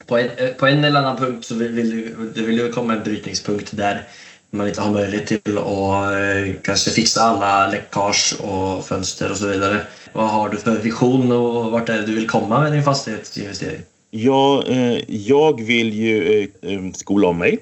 På 0.06 0.18
en, 0.18 0.28
eh, 0.36 0.48
på 0.48 0.66
en 0.66 0.84
eller 0.84 1.00
annan 1.00 1.16
punkt 1.16 1.44
så 1.46 1.54
vill, 1.54 1.72
vill 1.72 1.90
du- 1.90 2.32
det 2.34 2.42
vill 2.42 2.58
ju 2.58 2.72
komma 2.72 2.92
en 2.94 3.02
brytningspunkt 3.02 3.76
där 3.76 4.08
man 4.50 4.68
inte 4.68 4.80
har 4.80 4.90
möjlighet 4.90 5.26
till 5.26 5.58
att 5.58 6.12
eh, 6.12 6.54
kanske 6.62 6.90
fixa 6.90 7.22
alla 7.22 7.68
läckage 7.68 8.34
och 8.40 8.86
fönster 8.86 9.30
och 9.30 9.36
så 9.36 9.46
vidare. 9.46 9.86
Vad 10.12 10.28
har 10.28 10.48
du 10.48 10.56
för 10.56 10.76
vision 10.78 11.32
och 11.32 11.70
vart 11.70 11.88
är 11.88 11.94
det 11.96 12.06
du 12.06 12.14
vill 12.14 12.28
komma 12.28 12.60
med 12.60 12.72
din 12.72 12.84
fastighetsinvestering? 12.84 13.80
Jag, 14.10 14.68
eh, 14.68 15.00
jag 15.08 15.60
vill 15.62 15.92
ju 15.92 16.42
eh, 16.62 16.72
eh, 16.72 16.92
skola 16.92 17.28
om 17.28 17.38
mig. 17.38 17.58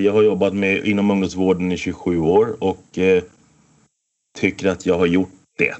Jag 0.00 0.12
har 0.12 0.22
jobbat 0.22 0.54
med, 0.54 0.86
inom 0.86 1.10
ungdomsvården 1.10 1.72
i 1.72 1.76
27 1.76 2.18
år 2.18 2.56
och 2.58 2.98
tycker 4.38 4.68
att 4.68 4.86
jag 4.86 4.98
har 4.98 5.06
gjort 5.06 5.32
det. 5.58 5.74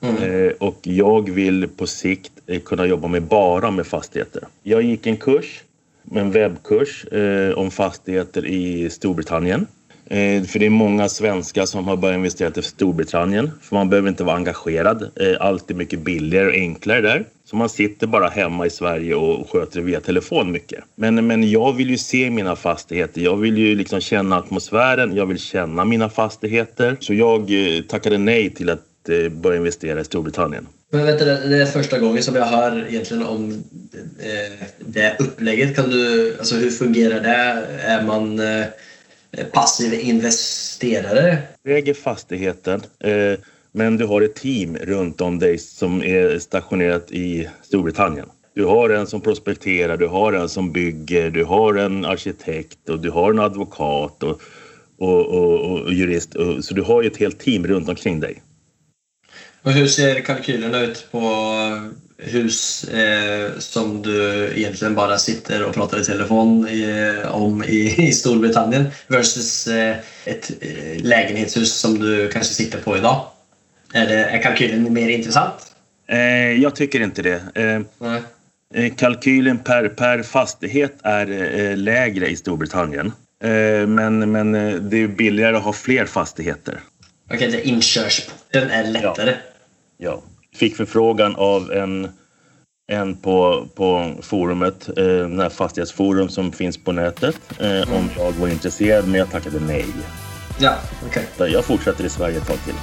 Mm. 0.00 0.52
Och 0.60 0.78
jag 0.82 1.30
vill 1.30 1.68
på 1.68 1.86
sikt 1.86 2.32
kunna 2.64 2.86
jobba 2.86 3.08
med 3.08 3.22
bara 3.22 3.70
med 3.70 3.86
fastigheter. 3.86 4.44
Jag 4.62 4.82
gick 4.82 5.06
en 5.06 5.16
kurs, 5.16 5.62
en 6.14 6.30
webbkurs 6.30 7.06
om 7.56 7.70
fastigheter 7.70 8.46
i 8.46 8.90
Storbritannien. 8.90 9.66
Eh, 10.10 10.42
för 10.42 10.58
det 10.58 10.66
är 10.66 10.70
många 10.70 11.08
svenskar 11.08 11.66
som 11.66 11.88
har 11.88 11.96
börjat 11.96 12.16
investera 12.16 12.52
i 12.56 12.62
Storbritannien. 12.62 13.50
För 13.62 13.76
man 13.76 13.90
behöver 13.90 14.08
inte 14.08 14.24
vara 14.24 14.36
engagerad. 14.36 15.02
Eh, 15.02 15.36
allt 15.40 15.70
är 15.70 15.74
mycket 15.74 15.98
billigare 16.00 16.46
och 16.46 16.54
enklare 16.54 17.00
där. 17.00 17.24
Så 17.44 17.56
man 17.56 17.68
sitter 17.68 18.06
bara 18.06 18.28
hemma 18.28 18.66
i 18.66 18.70
Sverige 18.70 19.14
och 19.14 19.50
sköter 19.50 19.80
det 19.80 19.86
via 19.86 20.00
telefon 20.00 20.52
mycket. 20.52 20.84
Men, 20.94 21.26
men 21.26 21.50
jag 21.50 21.72
vill 21.72 21.90
ju 21.90 21.98
se 21.98 22.30
mina 22.30 22.56
fastigheter. 22.56 23.20
Jag 23.20 23.36
vill 23.36 23.58
ju 23.58 23.74
liksom 23.74 24.00
känna 24.00 24.38
atmosfären. 24.38 25.16
Jag 25.16 25.26
vill 25.26 25.38
känna 25.38 25.84
mina 25.84 26.08
fastigheter. 26.08 26.96
Så 27.00 27.14
jag 27.14 27.40
eh, 27.40 27.82
tackade 27.82 28.18
nej 28.18 28.50
till 28.50 28.70
att 28.70 28.86
börja 29.30 29.56
investera 29.56 30.00
i 30.00 30.04
Storbritannien. 30.04 30.66
Men 30.92 31.06
vänta, 31.06 31.24
det 31.24 31.48
det 31.48 31.62
är 31.62 31.66
första 31.66 31.98
gången 31.98 32.22
som 32.22 32.34
jag 32.34 32.44
hör 32.44 32.86
egentligen 32.88 33.22
om 33.22 33.64
det 34.78 35.16
upplägget. 35.18 35.76
Kan 35.76 35.90
du, 35.90 36.34
alltså 36.38 36.54
hur 36.54 36.70
fungerar 36.70 37.20
det? 37.20 37.66
Är 37.82 38.02
man 38.02 38.40
eh, 38.40 38.64
passiv 39.52 39.94
investerare? 39.94 41.38
Du 41.62 41.74
äger 41.74 41.94
fastigheten 41.94 42.82
eh, 43.04 43.38
men 43.72 43.96
du 43.96 44.06
har 44.06 44.22
ett 44.22 44.34
team 44.34 44.76
runt 44.76 45.20
om 45.20 45.38
dig 45.38 45.58
som 45.58 46.02
är 46.02 46.38
stationerat 46.38 47.10
i 47.10 47.48
Storbritannien. 47.62 48.26
Du 48.54 48.64
har 48.64 48.90
en 48.90 49.06
som 49.06 49.20
prospekterar, 49.20 49.96
du 49.96 50.06
har 50.06 50.32
en 50.32 50.48
som 50.48 50.72
bygger, 50.72 51.30
du 51.30 51.44
har 51.44 51.74
en 51.74 52.04
arkitekt 52.04 52.88
och 52.88 53.00
du 53.00 53.10
har 53.10 53.30
en 53.30 53.38
advokat 53.38 54.22
och, 54.22 54.40
och, 54.98 55.26
och, 55.26 55.70
och 55.70 55.92
jurist. 55.92 56.34
Och, 56.34 56.64
så 56.64 56.74
du 56.74 56.82
har 56.82 57.02
ju 57.02 57.08
ett 57.08 57.16
helt 57.16 57.38
team 57.38 57.66
runt 57.66 57.88
omkring 57.88 58.20
dig. 58.20 58.42
Och 59.62 59.72
hur 59.72 59.86
ser 59.86 60.20
kalkylerna 60.20 60.80
ut 60.80 61.08
på 61.10 61.20
hus 62.22 62.84
eh, 62.84 63.58
som 63.58 64.02
du 64.02 64.52
egentligen 64.56 64.94
bara 64.94 65.18
sitter 65.18 65.64
och 65.64 65.74
pratar 65.74 66.00
i 66.00 66.04
telefon 66.04 66.68
i, 66.68 67.14
om 67.30 67.64
i, 67.64 67.94
i 68.08 68.12
Storbritannien 68.12 68.86
versus 69.06 69.66
eh, 69.66 69.96
ett 70.24 70.50
eh, 70.60 71.02
lägenhetshus 71.02 71.72
som 71.72 71.98
du 71.98 72.28
kanske 72.28 72.54
sitter 72.54 72.78
på 72.78 72.96
idag? 72.96 73.26
Är, 73.92 74.06
det, 74.06 74.24
är 74.24 74.42
kalkylen 74.42 74.92
mer 74.92 75.08
intressant? 75.08 75.72
Eh, 76.08 76.52
jag 76.52 76.76
tycker 76.76 77.00
inte 77.00 77.22
det. 77.22 77.42
Eh. 77.54 77.80
Eh, 78.74 78.94
Kalkylen 78.94 79.58
per, 79.58 79.88
per 79.88 80.22
fastighet 80.22 80.96
är 81.02 81.30
eh, 81.30 81.76
lägre 81.76 82.28
i 82.28 82.36
Storbritannien. 82.36 83.12
Eh, 83.42 83.86
men 83.86 84.32
men 84.32 84.54
eh, 84.54 84.74
det 84.74 84.96
är 84.96 85.08
billigare 85.08 85.56
att 85.56 85.62
ha 85.62 85.72
fler 85.72 86.06
fastigheter. 86.06 86.80
Okej, 87.34 87.50
det 87.50 87.68
inkörsporten 87.68 88.70
är 88.70 88.84
lättare. 88.84 89.34
Ja. 89.98 90.22
Fick 90.54 90.76
förfrågan 90.76 91.36
av 91.36 91.72
en, 91.72 92.08
en 92.92 93.16
på, 93.16 93.68
på 93.74 94.14
forumet, 94.22 94.88
eh, 94.88 95.04
den 95.04 95.40
här 95.40 95.48
fastighetsforum 95.48 96.28
som 96.28 96.52
finns 96.52 96.84
på 96.84 96.92
nätet, 96.92 97.36
eh, 97.58 97.96
om 97.96 98.10
jag 98.16 98.32
var 98.32 98.48
intresserad, 98.48 99.08
men 99.08 99.14
jag 99.14 99.30
tackade 99.30 99.60
nej. 99.60 99.86
Ja, 100.60 100.74
okej. 101.06 101.26
Så 101.36 101.46
Jag 101.46 101.64
fortsätter 101.64 102.04
i 102.04 102.08
Sverige 102.08 102.36
ett 102.36 102.46
tag 102.46 102.58
till. 102.64 102.74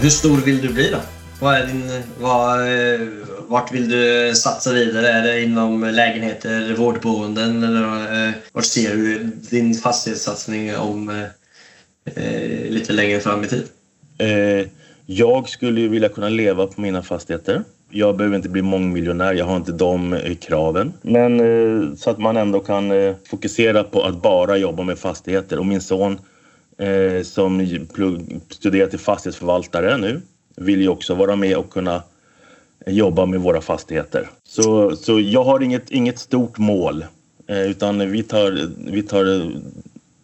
Hur 0.00 0.10
stor 0.10 0.36
vill 0.36 0.62
du 0.62 0.72
bli 0.72 0.90
då? 0.90 0.98
Vad 1.40 1.54
är 1.54 1.66
din, 1.66 2.02
vad, 2.20 2.60
eh, 2.60 3.00
vart 3.48 3.72
vill 3.72 3.88
du 3.88 4.32
satsa 4.34 4.72
vidare? 4.72 5.08
Är 5.08 5.22
det 5.22 5.42
inom 5.42 5.84
lägenheter, 5.84 6.74
vårdboenden 6.74 7.62
eller 7.62 8.26
eh, 8.26 8.32
vart 8.52 8.64
ser 8.64 8.96
du 8.96 9.24
din 9.24 9.74
fastighetssatsning 9.74 10.76
om 10.76 11.26
eh, 12.16 12.70
lite 12.70 12.92
längre 12.92 13.20
fram 13.20 13.44
i 13.44 13.46
tid? 13.46 13.64
Eh, 14.18 14.66
jag 15.06 15.48
skulle 15.48 15.80
ju 15.80 15.88
vilja 15.88 16.08
kunna 16.08 16.28
leva 16.28 16.66
på 16.66 16.80
mina 16.80 17.02
fastigheter. 17.02 17.62
Jag 17.90 18.16
behöver 18.16 18.36
inte 18.36 18.48
bli 18.48 18.62
mångmiljonär, 18.62 19.34
jag 19.34 19.44
har 19.44 19.56
inte 19.56 19.72
de 19.72 20.12
eh, 20.12 20.34
kraven. 20.34 20.92
Men 21.02 21.40
eh, 21.40 21.94
så 21.94 22.10
att 22.10 22.18
man 22.18 22.36
ändå 22.36 22.60
kan 22.60 22.90
eh, 22.90 23.14
fokusera 23.30 23.84
på 23.84 24.02
att 24.02 24.22
bara 24.22 24.56
jobba 24.56 24.82
med 24.82 24.98
fastigheter. 24.98 25.58
Och 25.58 25.66
min 25.66 25.80
son 25.80 26.18
eh, 26.78 27.22
som 27.22 27.60
plugg- 27.62 28.40
studerar 28.50 28.86
till 28.86 28.98
fastighetsförvaltare 28.98 29.96
nu 29.96 30.20
vill 30.56 30.80
ju 30.80 30.88
också 30.88 31.14
vara 31.14 31.36
med 31.36 31.56
och 31.56 31.70
kunna 31.70 32.02
jobba 32.86 33.26
med 33.26 33.40
våra 33.40 33.60
fastigheter. 33.60 34.30
Så, 34.44 34.96
så 34.96 35.20
jag 35.20 35.44
har 35.44 35.62
inget, 35.62 35.90
inget 35.90 36.18
stort 36.18 36.58
mål 36.58 37.04
eh, 37.46 37.62
utan 37.62 38.10
vi 38.10 38.22
tar, 38.22 38.68
vi 38.90 39.02
tar 39.02 39.24
det 39.24 39.50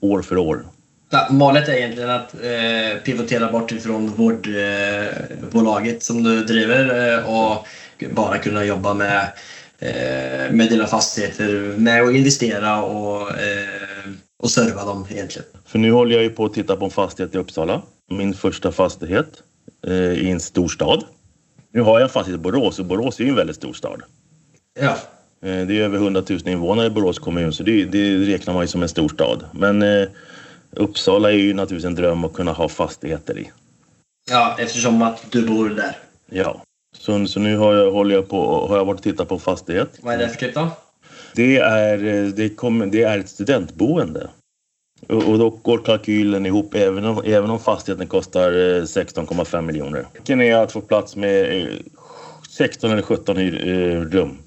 år 0.01 0.23
för 0.23 0.39
år. 0.39 0.65
Ja, 1.11 1.27
målet 1.31 1.69
är 1.69 1.73
egentligen 1.73 2.11
att 2.11 2.35
eh, 2.35 3.03
pivotera 3.05 3.53
bort 3.53 3.73
ifrån 3.73 4.09
vårdbolaget 4.17 6.03
som 6.03 6.23
du 6.23 6.45
driver 6.45 7.13
eh, 7.13 7.29
och 7.35 7.67
bara 8.11 8.39
kunna 8.39 8.65
jobba 8.65 8.95
med, 8.95 9.33
eh, 9.79 10.53
med 10.53 10.69
dina 10.71 10.87
fastigheter, 10.87 11.75
med 11.77 12.03
att 12.03 12.15
investera 12.15 12.83
och, 12.83 13.31
eh, 13.31 14.11
och 14.43 14.51
serva 14.51 14.85
dem 14.85 15.07
egentligen? 15.11 15.49
För 15.67 15.79
nu 15.79 15.93
håller 15.93 16.15
jag 16.15 16.23
ju 16.23 16.31
på 16.31 16.45
att 16.45 16.55
titta 16.55 16.77
på 16.77 16.85
en 16.85 16.91
fastighet 16.91 17.35
i 17.35 17.39
Uppsala. 17.39 17.83
Min 18.11 18.35
första 18.35 18.73
fastighet 18.73 19.29
eh, 19.87 19.95
i 19.95 20.31
en 20.31 20.41
stor 20.41 20.69
stad. 20.69 21.05
Nu 21.73 21.81
har 21.81 22.01
jag 22.01 22.03
en 22.03 22.13
fastighet 22.13 22.41
i 22.41 22.43
Borås 22.43 22.79
och 22.79 22.85
Borås 22.85 23.21
är 23.21 23.25
ju 23.25 23.31
en 23.31 23.37
väldigt 23.37 23.57
stor 23.57 23.73
stad. 23.73 24.03
Ja. 24.81 24.97
Eh, 25.49 25.67
det 25.67 25.79
är 25.79 25.83
över 25.83 25.99
100 25.99 26.23
000 26.29 26.41
invånare 26.47 26.87
i 26.87 26.91
Borås 26.91 27.19
kommun 27.19 27.53
så 27.53 27.63
det, 27.63 27.85
det 27.85 28.17
räknar 28.17 28.55
man 28.55 28.63
ju 28.63 28.69
som 28.69 28.83
en 28.83 28.89
stor 28.89 29.09
stad. 29.09 29.45
Men 29.53 29.83
eh, 29.83 30.09
Uppsala 30.77 31.33
är 31.33 31.37
ju 31.37 31.55
naturligtvis 31.55 31.89
en 31.89 31.95
dröm 31.95 32.25
att 32.25 32.33
kunna 32.33 32.53
ha 32.53 32.69
fastigheter 32.69 33.39
i. 33.39 33.51
Ja, 34.31 34.57
eftersom 34.59 35.03
att 35.03 35.27
du 35.31 35.47
bor 35.47 35.69
där. 35.69 35.97
Ja. 36.31 36.63
Så, 36.97 37.27
så 37.27 37.41
nu 37.41 37.57
har 37.57 37.75
jag, 37.75 37.91
håller 37.91 38.15
jag 38.15 38.29
på, 38.29 38.67
har 38.69 38.77
jag 38.77 38.85
varit 38.85 38.99
och 38.99 39.03
tittat 39.03 39.29
på 39.29 39.39
fastighet. 39.39 39.99
Vad 40.03 40.15
är 40.15 40.19
det 40.19 40.29
för 40.29 40.37
typ 40.37 40.55
då? 40.55 40.69
Det 41.35 41.57
är, 41.57 42.05
eh, 42.05 42.29
det 42.29 42.49
kommer, 42.49 42.87
det 42.87 43.03
är 43.03 43.19
ett 43.19 43.29
studentboende. 43.29 44.31
Och, 45.09 45.29
och 45.29 45.39
då 45.39 45.51
går 45.51 45.79
kalkylen 45.79 46.47
ihop 46.47 46.75
även 46.75 47.05
om, 47.05 47.23
även 47.25 47.51
om 47.51 47.59
fastigheten 47.59 48.07
kostar 48.07 48.53
eh, 48.53 48.83
16,5 48.83 49.63
miljoner. 49.63 50.07
Tanken 50.15 50.41
är 50.41 50.57
att 50.57 50.73
få 50.73 50.81
plats 50.81 51.17
med 51.17 51.63
eh, 51.63 51.69
16 52.51 52.91
eller 52.91 53.03
17 53.03 53.37
hyr, 53.37 53.69
eh, 53.69 54.01
rum. 54.01 54.39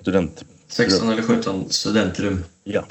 Student. 0.00 0.44
16 0.68 1.08
eller 1.10 1.22
17 1.22 1.64
studentrum. 1.70 2.44
Ja. 2.64 2.84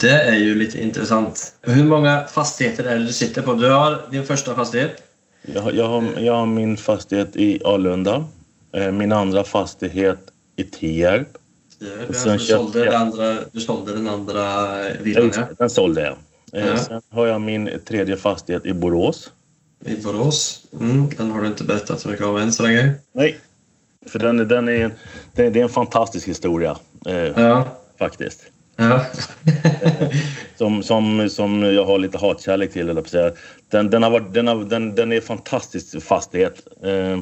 Det 0.00 0.10
är 0.10 0.36
ju 0.36 0.54
lite 0.54 0.82
intressant. 0.82 1.54
Hur 1.62 1.84
många 1.84 2.24
fastigheter 2.26 2.84
är 2.84 2.98
det 2.98 3.04
du 3.06 3.12
sitter 3.12 3.42
på? 3.42 3.52
Du 3.54 3.70
har 3.70 3.98
din 4.10 4.24
första 4.26 4.54
fastighet. 4.54 5.02
Jag, 5.42 5.62
har- 5.62 5.72
jag, 5.72 5.88
har, 5.88 6.04
jag 6.20 6.34
har 6.34 6.46
min 6.46 6.76
fastighet 6.76 7.36
i 7.36 7.64
Alunda. 7.64 8.24
Eh, 8.72 8.90
min 8.92 9.12
andra 9.12 9.44
fastighet 9.44 10.18
i 10.56 10.64
Tierp. 10.64 11.28
Du, 11.78 12.14
sen 12.14 12.32
du, 12.38 12.44
sålde, 12.44 12.78
jag- 12.78 12.86
den 12.92 13.00
andra, 13.02 13.36
du 13.52 13.60
sålde 13.60 13.92
den 13.92 14.08
andra 14.08 14.68
villan, 15.00 15.32
ja. 15.36 15.42
Den 15.58 15.70
sålde 15.70 16.00
jag. 16.02 16.16
Eh, 16.62 16.68
Ja. 16.68 16.76
Sen 16.76 17.02
har 17.10 17.26
jag 17.26 17.40
min 17.40 17.70
tredje 17.86 18.16
fastighet 18.16 18.66
i 18.66 18.72
Borås. 18.72 19.30
I 19.86 19.96
Borås. 19.96 20.60
Mm, 20.80 21.08
den 21.16 21.30
har 21.30 21.40
du 21.40 21.46
inte 21.46 21.64
berättat 21.64 22.00
så 22.00 22.08
mycket 22.08 22.26
om 22.26 22.36
än 22.36 22.52
så 22.52 22.62
länge. 22.62 22.92
Nej. 23.12 23.38
För 24.06 24.18
den, 24.18 24.36
den 24.48 24.68
är, 24.68 24.72
en- 24.84 24.92
det, 25.32 25.50
det 25.50 25.58
är 25.60 25.62
en 25.64 25.68
fantastisk 25.68 26.28
historia. 26.28 26.76
Eh, 27.06 27.14
Ja. 27.42 27.68
Faktiskt. 27.98 28.40
Ja. 28.76 29.04
Som, 30.58 30.82
som, 30.82 31.28
som 31.30 31.62
jag 31.62 31.84
har 31.84 31.98
lite 31.98 32.18
hatkärlek 32.18 32.72
till, 32.72 32.88
eller 32.88 33.02
säga. 33.04 33.32
Den, 33.68 33.90
den, 33.90 34.02
har 34.02 34.10
varit, 34.10 34.34
den, 34.34 34.46
har, 34.46 34.64
den, 34.64 34.94
den 34.94 35.12
är 35.12 35.20
fantastisk 35.20 36.02
fastighet. 36.02 36.66
Eh, 36.84 37.18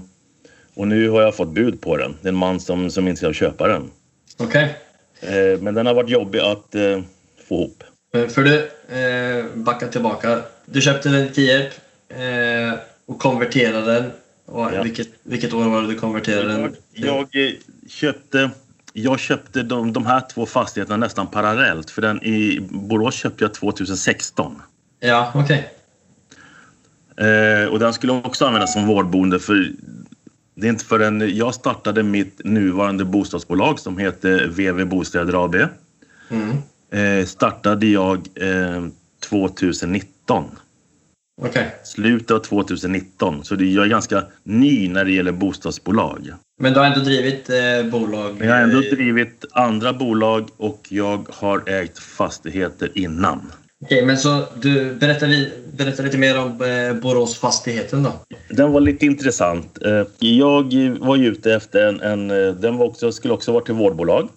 och 0.75 0.89
nu 0.89 1.09
har 1.09 1.23
jag 1.23 1.37
fått 1.37 1.49
bud 1.49 1.81
på 1.81 1.97
den. 1.97 2.17
Det 2.23 2.29
är 2.29 2.33
en 2.33 2.37
man 2.39 2.61
som, 2.61 2.91
som 2.91 3.09
inte 3.09 3.19
ska 3.19 3.33
köpa 3.33 3.69
den. 3.69 3.91
Okej. 4.39 4.77
Eh, 5.21 5.61
men 5.61 5.75
den 5.75 5.87
har 5.87 5.95
varit 5.95 6.11
jobbig 6.11 6.39
att 6.39 6.75
eh, 6.75 7.01
få 7.49 7.55
ihop. 7.55 7.85
Eh, 8.15 8.27
För 8.27 8.43
du, 8.43 8.71
eh, 8.99 9.45
backa 9.55 9.89
tillbaka. 9.89 10.39
Du 10.67 10.81
köpte 10.81 11.09
den 11.09 11.27
i 11.27 11.31
Tierp 11.31 11.73
eh, 12.09 12.79
och 13.07 13.19
konverterade 13.19 13.95
den. 13.95 14.11
Och 14.47 14.71
Ja. 14.75 14.83
vilket, 14.83 15.09
vilket 15.23 15.53
år 15.55 15.65
var 15.65 15.83
det 15.83 15.89
du 15.89 15.95
konverterade 15.99 16.49
den? 16.53 16.77
Jag, 16.93 17.29
jag 17.33 17.47
eh, 17.47 17.53
köpte, 17.89 18.51
jag 18.93 19.21
köpte 19.21 19.63
de, 19.63 19.93
de 19.93 20.07
här 20.07 20.23
två 20.35 20.47
fastigheterna 20.47 20.97
nästan 20.97 21.27
parallellt. 21.27 21.91
För 21.91 22.03
den 22.03 22.23
i 22.23 22.61
Borås 22.71 23.15
köpte 23.15 23.45
jag 23.45 23.55
2016. 23.55 24.63
Ja, 25.01 25.33
okej. 25.35 25.75
Eh, 27.17 27.69
och 27.69 27.79
den 27.79 27.93
skulle 27.93 28.13
också 28.13 28.47
användas 28.47 28.73
som 28.73 28.87
vårdboende 28.87 29.41
för 29.41 29.73
det 30.55 30.67
är 30.67 30.71
inte 30.71 30.85
förrän 30.85 31.37
jag 31.37 31.55
startade 31.55 32.03
mitt 32.03 32.41
nuvarande 32.45 33.05
bostadsbolag 33.05 33.79
som 33.79 33.99
heter 33.99 34.47
VV 34.47 34.85
Bostäder 34.85 35.45
AB. 35.45 35.55
Mm. 36.29 36.57
Eh, 36.91 37.27
startade 37.27 37.87
jag 37.87 38.29
eh, 38.35 38.87
2019. 39.29 40.45
Okej. 41.43 41.75
Slutet 41.85 42.31
av 42.31 42.39
2019. 42.39 43.45
Så 43.45 43.55
jag 43.55 43.85
är 43.85 43.89
ganska 43.89 44.25
ny 44.43 44.89
när 44.89 45.05
det 45.05 45.13
gäller 45.13 45.33
bostadsbolag. 45.33 46.33
Men 46.63 46.73
du 46.73 46.79
har 46.79 46.87
ändå 46.87 47.01
drivit 47.01 47.51
eh, 47.51 47.91
bolag? 47.91 48.35
Men 48.39 48.49
jag 48.49 48.55
har 48.55 48.63
ändå 48.63 48.77
eh, 48.77 48.95
drivit 48.95 49.45
andra 49.53 49.93
bolag 49.93 50.49
och 50.57 50.87
jag 50.89 51.29
har 51.31 51.69
ägt 51.69 51.99
fastigheter 51.99 52.91
innan. 52.95 53.53
Okej, 53.83 54.07
men 54.07 54.19
så 54.19 54.45
du 54.63 54.95
berättar, 54.95 55.27
vi, 55.27 55.53
berättar 55.77 56.05
lite 56.05 56.19
mer 56.19 56.39
om 56.39 56.47
eh, 56.47 57.03
Boråsfastigheten 57.03 58.03
då. 58.03 58.13
Den 58.49 58.73
var 58.73 58.81
lite 58.81 59.07
intressant. 59.07 59.79
Eh, 59.85 60.03
Jag 60.19 60.75
var 61.01 61.17
ju 61.17 61.27
ute 61.27 61.55
efter 61.55 61.87
en... 61.87 62.01
en 62.01 62.31
eh, 62.31 62.55
den 62.55 62.77
var 62.77 62.87
också, 62.87 63.13
skulle 63.13 63.35
också 63.35 63.53
vara 63.53 63.65
till 63.65 63.75
vårdbolag. 63.75 64.29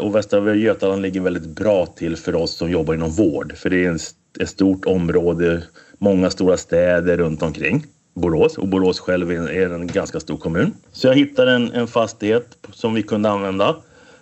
Och 0.00 0.14
Västra 0.14 0.54
Götaland 0.54 1.02
ligger 1.02 1.20
väldigt 1.20 1.46
bra 1.46 1.86
till 1.86 2.16
för 2.16 2.34
oss 2.34 2.56
som 2.56 2.70
jobbar 2.70 2.94
inom 2.94 3.10
vård. 3.10 3.56
För 3.56 3.70
det 3.70 3.84
är 3.84 3.88
en 3.88 3.98
ett 4.40 4.48
stort 4.48 4.84
område, 4.84 5.62
många 5.98 6.30
stora 6.30 6.56
städer 6.56 7.16
runt 7.16 7.42
omkring 7.42 7.86
Borås. 8.14 8.58
Och 8.58 8.68
Borås 8.68 9.00
själv 9.00 9.30
är 9.32 9.70
en 9.70 9.86
ganska 9.86 10.20
stor 10.20 10.36
kommun. 10.36 10.74
Så 10.92 11.06
jag 11.06 11.14
hittade 11.14 11.52
en, 11.52 11.72
en 11.72 11.86
fastighet 11.86 12.46
som 12.72 12.94
vi 12.94 13.02
kunde 13.02 13.30
använda. 13.30 13.76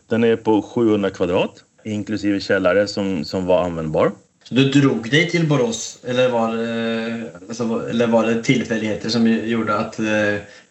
Den 0.08 0.24
är 0.24 0.36
på 0.36 0.62
700 0.62 1.10
kvadrat, 1.10 1.64
inklusive 1.84 2.40
källare 2.40 2.86
som, 2.86 3.24
som 3.24 3.46
var 3.46 3.64
användbar. 3.64 4.10
Så 4.44 4.54
du 4.54 4.68
drog 4.68 5.10
dig 5.10 5.30
till 5.30 5.48
Borås 5.48 5.98
eller 6.04 6.28
var, 6.30 6.56
det- 6.56 7.30
alltså, 7.48 7.88
eller 7.90 8.06
var 8.06 8.26
det 8.26 8.42
tillfälligheter 8.42 9.08
som 9.08 9.26
gjorde 9.26 9.74
att, 9.76 9.98
eh, 9.98 10.06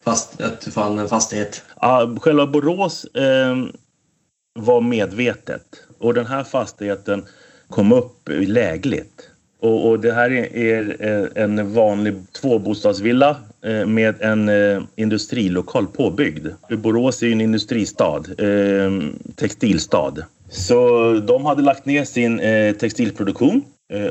fast, 0.05 0.41
att 0.41 0.62
du 0.62 0.71
fann 0.71 0.99
en 0.99 1.07
fastighet? 1.07 1.63
Ja, 1.81 2.15
själva 2.21 2.47
Borås 2.47 3.05
eh, 3.05 3.57
var 4.60 4.81
medvetet 4.81 5.63
och 5.99 6.13
den 6.13 6.25
här 6.25 6.43
fastigheten 6.43 7.25
kom 7.69 7.91
upp 7.91 8.29
lägligt. 8.29 9.29
Och, 9.62 9.89
och 9.89 10.00
det 10.00 10.13
här 10.13 10.32
är, 10.32 10.56
är 10.56 10.95
eh, 11.00 11.43
en 11.43 11.74
vanlig 11.74 12.13
tvåbostadsvilla 12.41 13.36
eh, 13.65 13.86
med 13.86 14.21
en 14.21 14.50
eh, 14.50 14.82
industrilokal 14.95 15.88
påbyggd. 15.88 16.47
Borås 16.69 17.21
är 17.21 17.28
ju 17.28 17.32
en 17.32 17.41
industristad, 17.41 18.24
textilstad. 19.36 20.13
Så 20.50 21.13
de 21.28 21.45
hade 21.45 21.62
lagt 21.62 21.86
ner 21.86 22.06
sin 22.06 22.41
textilproduktion 22.80 23.63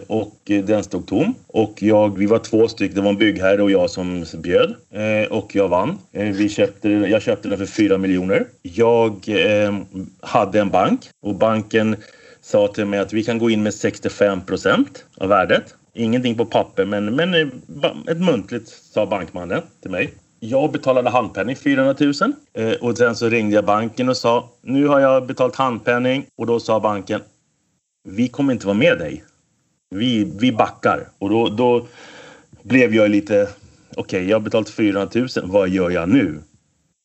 och 0.07 0.37
den 0.45 0.85
stod 0.85 1.07
tom. 1.07 1.35
Och 1.47 1.83
jag, 1.83 2.19
vi 2.19 2.27
var 2.27 2.39
två 2.39 2.69
stycken, 2.69 2.95
det 2.95 3.01
var 3.01 3.11
en 3.11 3.17
byggherre 3.17 3.63
och 3.63 3.71
jag 3.71 3.91
som 3.91 4.25
bjöd. 4.35 4.75
Och 5.31 5.55
jag 5.55 5.69
vann. 5.69 5.99
Vi 6.11 6.49
köpte, 6.49 6.89
jag 6.89 7.23
köpte 7.23 7.49
den 7.49 7.59
för 7.59 7.67
4 7.67 7.99
miljoner. 7.99 8.47
Jag 8.63 9.29
hade 10.21 10.61
en 10.61 10.71
bank 10.71 11.01
och 11.23 11.35
banken 11.35 11.97
sa 12.51 12.69
till 12.69 12.85
mig 12.87 12.99
att 13.01 13.13
vi 13.13 13.25
kan 13.25 13.39
gå 13.39 13.51
in 13.51 13.63
med 13.63 13.75
65 13.75 14.41
procent 14.41 15.05
av 15.17 15.29
värdet. 15.29 15.75
Ingenting 15.95 16.35
på 16.35 16.45
papper, 16.47 16.85
men, 16.85 17.15
men 17.17 17.35
eh, 17.35 17.49
ett 18.09 18.21
muntligt 18.21 18.69
sa 18.69 19.07
bankmannen 19.07 19.63
till 19.83 19.91
mig. 19.91 20.15
Jag 20.41 20.73
betalade 20.73 21.11
handpenning 21.11 21.57
400 21.57 21.95
000 22.01 22.13
eh, 22.53 22.73
och 22.73 22.97
sen 22.99 23.17
så 23.17 23.29
ringde 23.29 23.55
jag 23.55 23.65
banken 23.65 24.09
och 24.09 24.17
sa 24.17 24.49
nu 24.63 24.87
har 24.87 25.01
jag 25.01 25.27
betalt 25.27 25.57
handpenning 25.57 26.27
och 26.37 26.47
då 26.47 26.61
sa 26.61 26.81
banken 26.81 27.21
vi 28.09 28.29
kommer 28.29 28.53
inte 28.53 28.67
vara 28.67 28.77
med 28.77 28.99
dig. 28.99 29.25
Vi, 29.91 30.33
vi 30.41 30.53
backar. 30.53 31.09
Och 31.19 31.31
då, 31.31 31.49
då 31.49 31.87
blev 32.63 32.95
jag 32.95 33.11
lite 33.11 33.49
okej, 33.97 34.29
jag 34.29 34.37
har 34.37 34.41
betalt 34.41 34.71
400 34.71 35.09
000. 35.15 35.29
Vad 35.43 35.69
gör 35.69 35.91
jag 35.91 36.09
nu? 36.09 36.39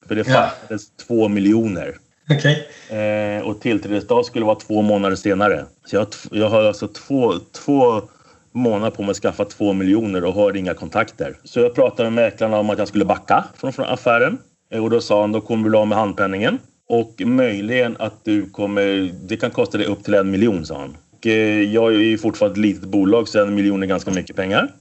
För 0.07 0.15
det 0.15 0.27
Ja. 0.27 0.33
fattades 0.33 0.89
två 0.97 1.27
miljoner. 1.27 1.97
Okej. 2.29 2.67
Eh, 2.89 3.47
och 3.47 3.61
tillträdesdag 3.61 4.25
skulle 4.25 4.45
vara 4.45 4.55
två 4.55 4.81
månader 4.81 5.15
senare. 5.15 5.65
Så 5.85 5.95
jag, 5.95 5.99
har 5.99 6.07
jag 6.31 6.49
har 6.49 6.63
alltså 6.63 6.87
två, 6.87 7.33
två 7.51 8.01
månader 8.51 8.91
på 8.91 9.01
mig 9.01 9.11
att 9.11 9.17
skaffa 9.17 9.45
två 9.45 9.73
miljoner 9.73 10.23
och 10.23 10.33
har 10.33 10.55
inga 10.57 10.73
kontakter. 10.73 11.37
Så 11.43 11.59
jag 11.59 11.75
pratade 11.75 12.09
med 12.09 12.23
mäklarna 12.25 12.57
om 12.57 12.69
att 12.69 12.79
jag 12.79 12.87
skulle 12.87 13.05
backa 13.05 13.43
från, 13.57 13.73
från 13.73 13.85
affären. 13.85 14.37
Eh, 14.71 14.83
och 14.83 14.89
då 14.89 15.01
sa 15.01 15.21
han, 15.21 15.31
då 15.31 15.41
kommer 15.41 15.63
du 15.63 15.69
bli 15.69 15.79
av 15.79 15.87
med 15.87 15.97
handpenningen. 15.97 16.59
Och 16.89 17.21
möjligen 17.25 17.95
att 17.99 18.25
du 18.25 18.49
kommer, 18.49 19.11
det 19.27 19.37
kan 19.37 19.51
kosta 19.51 19.77
dig 19.77 19.87
upp 19.87 20.03
till 20.03 20.13
en 20.13 20.31
miljon, 20.31 20.65
sa 20.65 20.79
han. 20.79 20.97
Och, 21.17 21.27
eh, 21.27 21.61
jag 21.61 21.93
är 21.93 21.99
ju 21.99 22.17
fortfarande 22.17 22.53
ett 22.53 22.65
litet 22.65 22.89
bolag 22.89 23.27
så 23.27 23.41
en 23.41 23.55
miljon 23.55 23.83
är 23.83 23.87
ganska 23.87 24.11
mycket 24.11 24.35
pengar. 24.35 24.71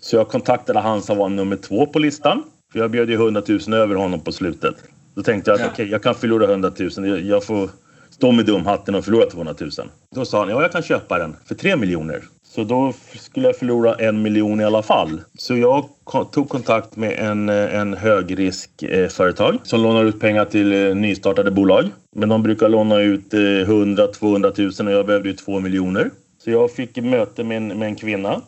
Så 0.00 0.16
jag 0.16 0.28
kontaktade 0.28 0.80
han 0.80 1.02
som 1.02 1.18
var 1.18 1.28
nummer 1.28 1.56
två 1.56 1.86
på 1.86 1.98
listan. 1.98 2.42
För 2.72 2.78
jag 2.78 2.90
bjöd 2.90 3.10
ju 3.10 3.14
100 3.14 3.42
000 3.48 3.74
över 3.74 3.94
honom 3.94 4.20
på 4.20 4.32
slutet. 4.32 4.74
Då 5.14 5.22
tänkte 5.22 5.50
jag 5.50 5.54
att 5.54 5.60
Ja. 5.60 5.70
okej, 5.72 5.88
jag 5.90 6.02
kan 6.02 6.14
förlora 6.14 6.44
100 6.44 6.72
000. 6.96 7.26
Jag, 7.28 7.44
får 7.44 7.70
stå 8.10 8.32
med 8.32 8.46
dumhatten 8.46 8.94
och 8.94 9.04
förlora 9.04 9.26
200 9.26 9.54
000. 9.60 9.70
Då 10.14 10.24
sa 10.24 10.38
han, 10.38 10.48
ja 10.48 10.62
jag 10.62 10.72
kan 10.72 10.82
köpa 10.82 11.18
den 11.18 11.36
för 11.44 11.54
3 11.54 11.76
miljoner. 11.76 12.22
Så 12.54 12.64
då 12.64 12.92
skulle 13.20 13.46
jag 13.46 13.56
förlora 13.56 13.94
en 13.94 14.22
miljon 14.22 14.60
i 14.60 14.64
alla 14.64 14.82
fall. 14.82 15.20
Så 15.38 15.56
jag 15.56 15.88
tog 16.32 16.48
kontakt 16.48 16.96
med 16.96 17.12
en, 17.18 17.48
eh, 17.48 17.74
en 17.74 17.94
högriskföretag 17.94 19.58
som 19.62 19.80
lånar 19.80 20.04
ut 20.04 20.20
pengar 20.20 20.44
till 20.44 20.72
eh, 20.72 20.94
nystartade 20.94 21.50
bolag. 21.50 21.84
Men 22.16 22.28
de 22.28 22.42
brukar 22.42 22.68
låna 22.68 23.00
ut 23.00 23.34
eh, 23.34 23.38
100-200 23.38 24.82
000 24.82 24.88
och 24.88 24.98
jag 24.98 25.06
behövde 25.06 25.28
ju 25.28 25.36
2 25.36 25.60
miljoner. 25.60 26.10
Så 26.44 26.50
jag 26.50 26.70
fick 26.72 26.96
möte 26.96 27.44
med 27.44 27.56
en, 27.56 27.66
med 27.66 27.86
en 27.88 27.96
kvinna, 27.96 28.40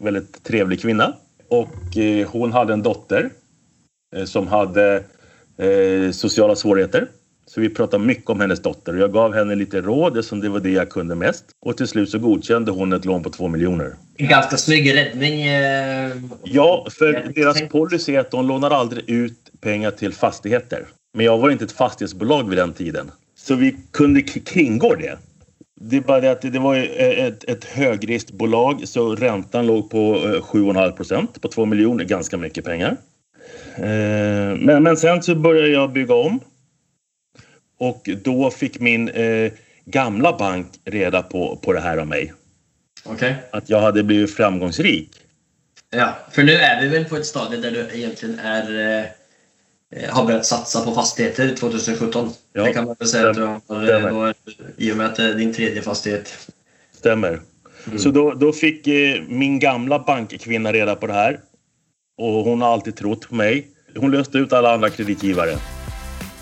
väldigt 0.00 0.44
trevlig 0.44 0.80
kvinna. 0.82 1.12
Och 1.48 1.96
eh, 1.96 2.28
hon 2.28 2.52
hade 2.52 2.72
en 2.72 2.82
dotter 2.82 3.30
eh, 4.16 4.24
som 4.24 4.46
hade 4.46 5.04
eh, 5.60 6.10
sociala 6.10 6.56
svårigheter. 6.56 7.08
Så 7.46 7.60
vi 7.60 7.68
pratade 7.68 8.04
mycket 8.04 8.30
om 8.30 8.40
hennes 8.40 8.62
dotter 8.62 8.94
och 8.94 9.00
jag 9.00 9.12
gav 9.12 9.34
henne 9.34 9.54
lite 9.54 9.80
råd 9.80 10.18
eftersom 10.18 10.40
det 10.40 10.48
var 10.48 10.60
det 10.60 10.70
jag 10.70 10.90
kunde 10.90 11.14
mest. 11.14 11.44
Och 11.66 11.76
till 11.76 11.86
slut 11.86 12.10
så 12.10 12.18
godkände 12.18 12.70
hon 12.70 12.92
ett 12.92 13.04
lån 13.04 13.22
på 13.22 13.30
2 13.30 13.48
miljoner. 13.48 13.94
Ganska 14.16 14.56
snygg 14.56 14.94
räddning. 14.94 15.42
Eh, 15.46 16.12
Ja, 16.44 16.86
för 16.90 17.32
deras 17.34 17.68
policy 17.68 18.14
är 18.14 18.20
att 18.20 18.30
de 18.30 18.46
lånar 18.48 18.70
aldrig 18.70 19.10
ut 19.10 19.38
pengar 19.60 19.90
till 19.90 20.12
fastigheter. 20.12 20.84
Men 21.14 21.26
jag 21.26 21.38
var 21.38 21.50
inte 21.50 21.64
ett 21.64 21.72
fastighetsbolag 21.72 22.48
vid 22.48 22.58
den 22.58 22.72
tiden. 22.72 23.10
Så 23.38 23.54
vi 23.54 23.76
kunde 23.90 24.22
kringgå 24.22 24.94
det. 24.94 25.18
Det 25.80 25.96
är 25.96 26.00
bara 26.00 26.20
det 26.20 26.30
att 26.30 26.42
det 26.42 26.58
var 26.58 26.76
ett, 26.76 27.44
ett 27.44 27.64
högriskbolag 27.64 28.88
så 28.88 29.14
räntan 29.14 29.66
låg 29.66 29.90
på 29.90 29.98
eh, 29.98 30.42
7,5 30.42 30.92
procent 30.92 31.40
på 31.42 31.48
2 31.48 31.66
miljoner. 31.66 32.04
Ganska 32.04 32.36
mycket 32.36 32.64
pengar. 32.64 32.96
Eh, 33.76 34.56
Men, 34.58 34.82
men 34.82 34.96
sen 34.96 35.22
så 35.22 35.34
började 35.34 35.68
jag 35.68 35.92
bygga 35.92 36.14
om. 36.14 36.40
Och 37.78 38.08
då 38.24 38.50
fick 38.50 38.80
min 38.80 39.08
eh, 39.08 39.52
gamla 39.84 40.36
bank 40.38 40.66
reda 40.84 41.22
på, 41.22 41.56
på 41.56 41.72
det 41.72 41.80
här 41.80 41.96
av 41.96 42.06
mig. 42.06 42.32
Okej. 43.04 43.34
Att 43.50 43.70
jag 43.70 43.80
hade 43.80 44.02
blivit 44.02 44.34
framgångsrik. 44.34 45.10
Ja, 45.90 46.14
för 46.30 46.42
nu 46.42 46.52
är 46.52 46.82
vi 46.82 46.88
väl 46.88 47.04
på 47.04 47.16
ett 47.16 47.26
stadie 47.26 47.60
där 47.60 47.70
du 47.70 47.98
egentligen 47.98 48.38
är, 48.38 48.96
eh, 49.96 50.10
har 50.10 50.24
börjat 50.26 50.46
satsa 50.46 50.84
på 50.84 50.92
fastigheter 50.92 51.56
2017. 51.56 52.30
Ja, 52.52 52.62
det 52.64 52.72
kan 52.72 52.84
man 52.84 52.96
väl 52.98 53.08
säga 53.08 53.30
att 53.30 53.36
du 53.36 53.42
har, 53.42 53.60
stämmer. 53.84 54.08
eh, 54.08 54.14
då, 54.14 54.32
i 54.76 54.92
och 54.92 54.96
med 54.96 55.06
att 55.06 55.16
det 55.16 55.24
är 55.24 55.34
din 55.34 55.54
tredje 55.54 55.82
fastighet. 55.82 56.48
Stämmer. 56.92 57.40
Så 57.98 58.10
då, 58.10 58.34
då 58.34 58.52
fick 58.52 58.86
eh, 58.86 59.22
min 59.28 59.58
gamla 59.58 59.98
bankkvinna 59.98 60.72
reda 60.72 60.96
på 60.96 61.06
det 61.06 61.12
här. 61.12 61.40
Och 62.18 62.44
hon 62.44 62.60
har 62.60 62.72
alltid 62.72 62.96
trott 62.96 63.28
på 63.28 63.34
mig. 63.34 63.68
Hon 63.96 64.10
löste 64.10 64.38
ut 64.38 64.52
alla 64.52 64.74
andra 64.74 64.90
kreditgivare. 64.90 65.56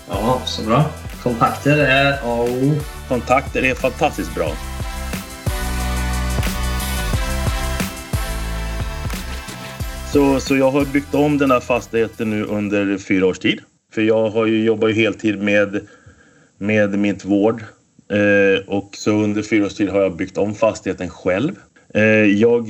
Ja, 0.09 0.41
så 0.45 0.63
bra. 0.63 0.85
Kontakter 1.23 1.77
är 1.77 2.13
A 2.13 2.41
och 2.41 2.49
O. 2.49 2.71
Kontakter 3.07 3.63
är 3.63 3.75
fantastiskt 3.75 4.35
bra. 4.35 4.51
Så, 10.13 10.39
så 10.39 10.57
jag 10.57 10.71
har 10.71 10.85
byggt 10.85 11.15
om 11.15 11.37
den 11.37 11.51
här 11.51 11.59
fastigheten 11.59 12.29
nu 12.29 12.43
under 12.43 12.97
fyra 12.97 13.25
års 13.25 13.39
tid. 13.39 13.59
För 13.93 14.01
jag 14.01 14.29
har 14.29 14.45
ju 14.45 14.63
jobbat 14.63 14.95
heltid 14.95 15.39
med, 15.39 15.87
med 16.57 16.99
mitt 16.99 17.25
vård. 17.25 17.63
Eh, 18.11 18.67
och 18.67 18.89
så 18.93 19.11
under 19.11 19.41
fyra 19.41 19.65
års 19.65 19.73
tid 19.73 19.89
har 19.89 20.01
jag 20.01 20.15
byggt 20.15 20.37
om 20.37 20.55
fastigheten 20.55 21.09
själv. 21.09 21.51
Eh, 21.93 22.25
jag 22.25 22.67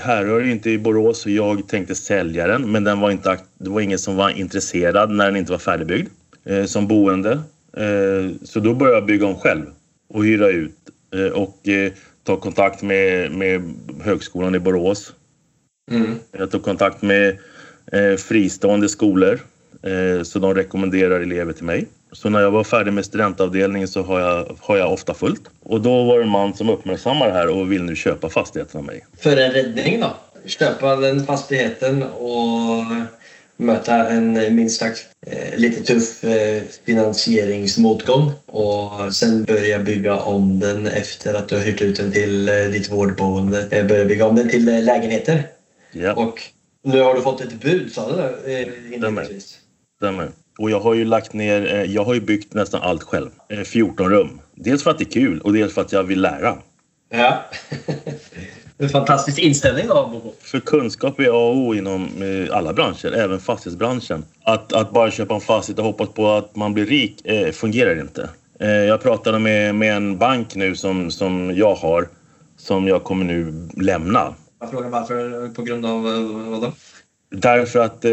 härrör 0.00 0.50
inte 0.50 0.70
i 0.70 0.78
Borås 0.78 1.18
så 1.18 1.30
jag 1.30 1.68
tänkte 1.68 1.94
sälja 1.94 2.46
den 2.46 2.72
men 2.72 2.84
den 2.84 3.00
var 3.00 3.10
inte, 3.10 3.38
det 3.58 3.70
var 3.70 3.80
ingen 3.80 3.98
som 3.98 4.16
var 4.16 4.30
intresserad 4.30 5.10
när 5.10 5.24
den 5.24 5.36
inte 5.36 5.52
var 5.52 5.58
färdigbyggd 5.58 6.08
eh, 6.44 6.64
som 6.64 6.86
boende. 6.86 7.32
Eh, 7.76 8.30
så 8.42 8.60
då 8.60 8.74
började 8.74 8.96
jag 8.96 9.06
bygga 9.06 9.26
om 9.26 9.36
själv 9.36 9.64
och 10.08 10.24
hyra 10.24 10.48
ut 10.48 10.76
och 11.34 11.56
ta 12.24 12.36
kontakt 12.36 12.82
med, 12.82 13.32
med 13.32 13.74
Högskolan 14.02 14.54
i 14.54 14.58
Borås. 14.58 15.12
Mm. 15.90 16.14
Jag 16.32 16.50
tog 16.50 16.62
kontakt 16.62 17.02
med 17.02 17.38
fristående 18.18 18.88
skolor 18.88 19.40
så 20.24 20.38
de 20.38 20.54
rekommenderar 20.54 21.20
elever 21.20 21.52
till 21.52 21.64
mig. 21.64 21.86
Så 22.12 22.28
när 22.28 22.40
jag 22.40 22.50
var 22.50 22.64
färdig 22.64 22.92
med 22.92 23.04
studentavdelningen 23.04 23.88
så 23.88 24.02
har 24.02 24.20
jag, 24.20 24.56
har 24.60 24.76
jag 24.76 24.92
ofta 24.92 25.14
fullt. 25.14 25.42
Och 25.62 25.80
då 25.80 26.04
var 26.04 26.18
det 26.18 26.24
en 26.24 26.30
man 26.30 26.54
som 26.54 26.68
uppmärksammade 26.70 27.30
det 27.30 27.36
här 27.38 27.48
och 27.48 27.72
vill 27.72 27.82
nu 27.82 27.96
köpa 27.96 28.28
fastigheten 28.30 28.78
av 28.78 28.84
mig. 28.84 29.04
För 29.18 29.36
en 29.36 29.52
räddning 29.52 30.00
då? 30.00 30.16
Köpa 30.46 30.96
den 30.96 31.26
fastigheten 31.26 32.02
och 32.02 32.84
möta 33.56 34.08
en 34.08 34.54
minst 34.56 34.80
sagt 34.80 35.06
eh, 35.26 35.58
lite 35.58 35.82
tuff 35.82 36.24
eh, 36.24 36.62
finansieringsmotgång 36.86 38.32
och 38.46 39.14
sen 39.14 39.44
börja 39.44 39.78
bygga 39.78 40.16
om 40.16 40.60
den 40.60 40.86
efter 40.86 41.34
att 41.34 41.48
du 41.48 41.54
har 41.56 41.62
hyrt 41.62 41.80
ut 41.80 41.96
den 41.96 42.12
till 42.12 42.48
eh, 42.48 42.54
ditt 42.54 42.90
vårdboende. 42.90 43.66
Eh, 43.70 43.86
börja 43.86 44.04
bygga 44.04 44.26
om 44.26 44.36
den 44.36 44.48
till 44.48 44.68
eh, 44.68 44.82
lägenheter. 44.82 45.46
Ja, 45.92 46.12
Och 46.14 46.40
nu 46.84 47.00
har 47.00 47.14
du 47.14 47.20
fått 47.22 47.40
ett 47.40 47.52
bud, 47.52 47.92
sa 47.92 48.10
du 48.16 48.52
eh, 48.52 48.68
inledningsvis? 48.94 49.58
Stämmer. 50.02 50.28
Och 50.58 50.70
jag 50.70 50.80
har 50.80 50.94
ju 50.94 51.04
lagt 51.04 51.32
ner, 51.32 51.74
eh, 51.74 51.82
jag 51.82 52.04
har 52.04 52.14
ju 52.14 52.20
byggt 52.20 52.54
nästan 52.54 52.82
allt 52.82 53.02
själv. 53.02 53.30
Eh, 53.48 53.60
14 53.60 54.10
rum. 54.10 54.40
Dels 54.54 54.82
för 54.82 54.90
att 54.90 54.98
det 54.98 55.04
är 55.04 55.10
kul 55.10 55.40
och 55.40 55.52
dels 55.52 55.74
för 55.74 55.80
att 55.80 55.92
jag 55.92 56.02
vill 56.02 56.20
lära. 56.20 56.58
Ja. 57.10 57.44
en 58.78 58.88
fantastisk 58.88 59.38
inställning 59.38 59.86
då, 59.88 60.08
Bobo. 60.12 60.34
För 60.40 60.60
kunskap 60.60 61.20
är 61.20 61.28
A 61.28 61.50
och 61.50 61.56
O 61.56 61.74
inom 61.74 62.08
eh, 62.22 62.56
alla 62.56 62.72
branscher, 62.72 63.12
även 63.12 63.40
fastighetsbranschen. 63.40 64.24
Att, 64.44 64.72
att 64.72 64.92
bara 64.92 65.10
köpa 65.10 65.34
en 65.34 65.40
fastighet 65.40 65.78
och 65.78 65.84
hoppas 65.84 66.08
på 66.08 66.30
att 66.30 66.56
man 66.56 66.74
blir 66.74 66.86
rik 66.86 67.26
eh, 67.26 67.52
fungerar 67.52 68.00
inte. 68.00 68.30
Eh, 68.60 68.68
jag 68.68 69.02
pratade 69.02 69.38
med, 69.38 69.74
med 69.74 69.96
en 69.96 70.18
bank 70.18 70.54
nu 70.54 70.76
som, 70.76 71.10
som 71.10 71.52
jag 71.56 71.74
har, 71.74 72.08
som 72.56 72.88
jag 72.88 73.04
kommer 73.04 73.24
nu 73.24 73.68
lämna. 73.76 74.34
Jag 74.60 74.70
frågar 74.70 74.88
varför, 74.88 75.48
på 75.54 75.62
grund 75.62 75.86
av 75.86 76.06
eh, 76.06 76.50
vad 76.50 76.62
då? 76.62 76.72
Därför 77.32 77.78
att 77.78 78.04
eh, 78.04 78.12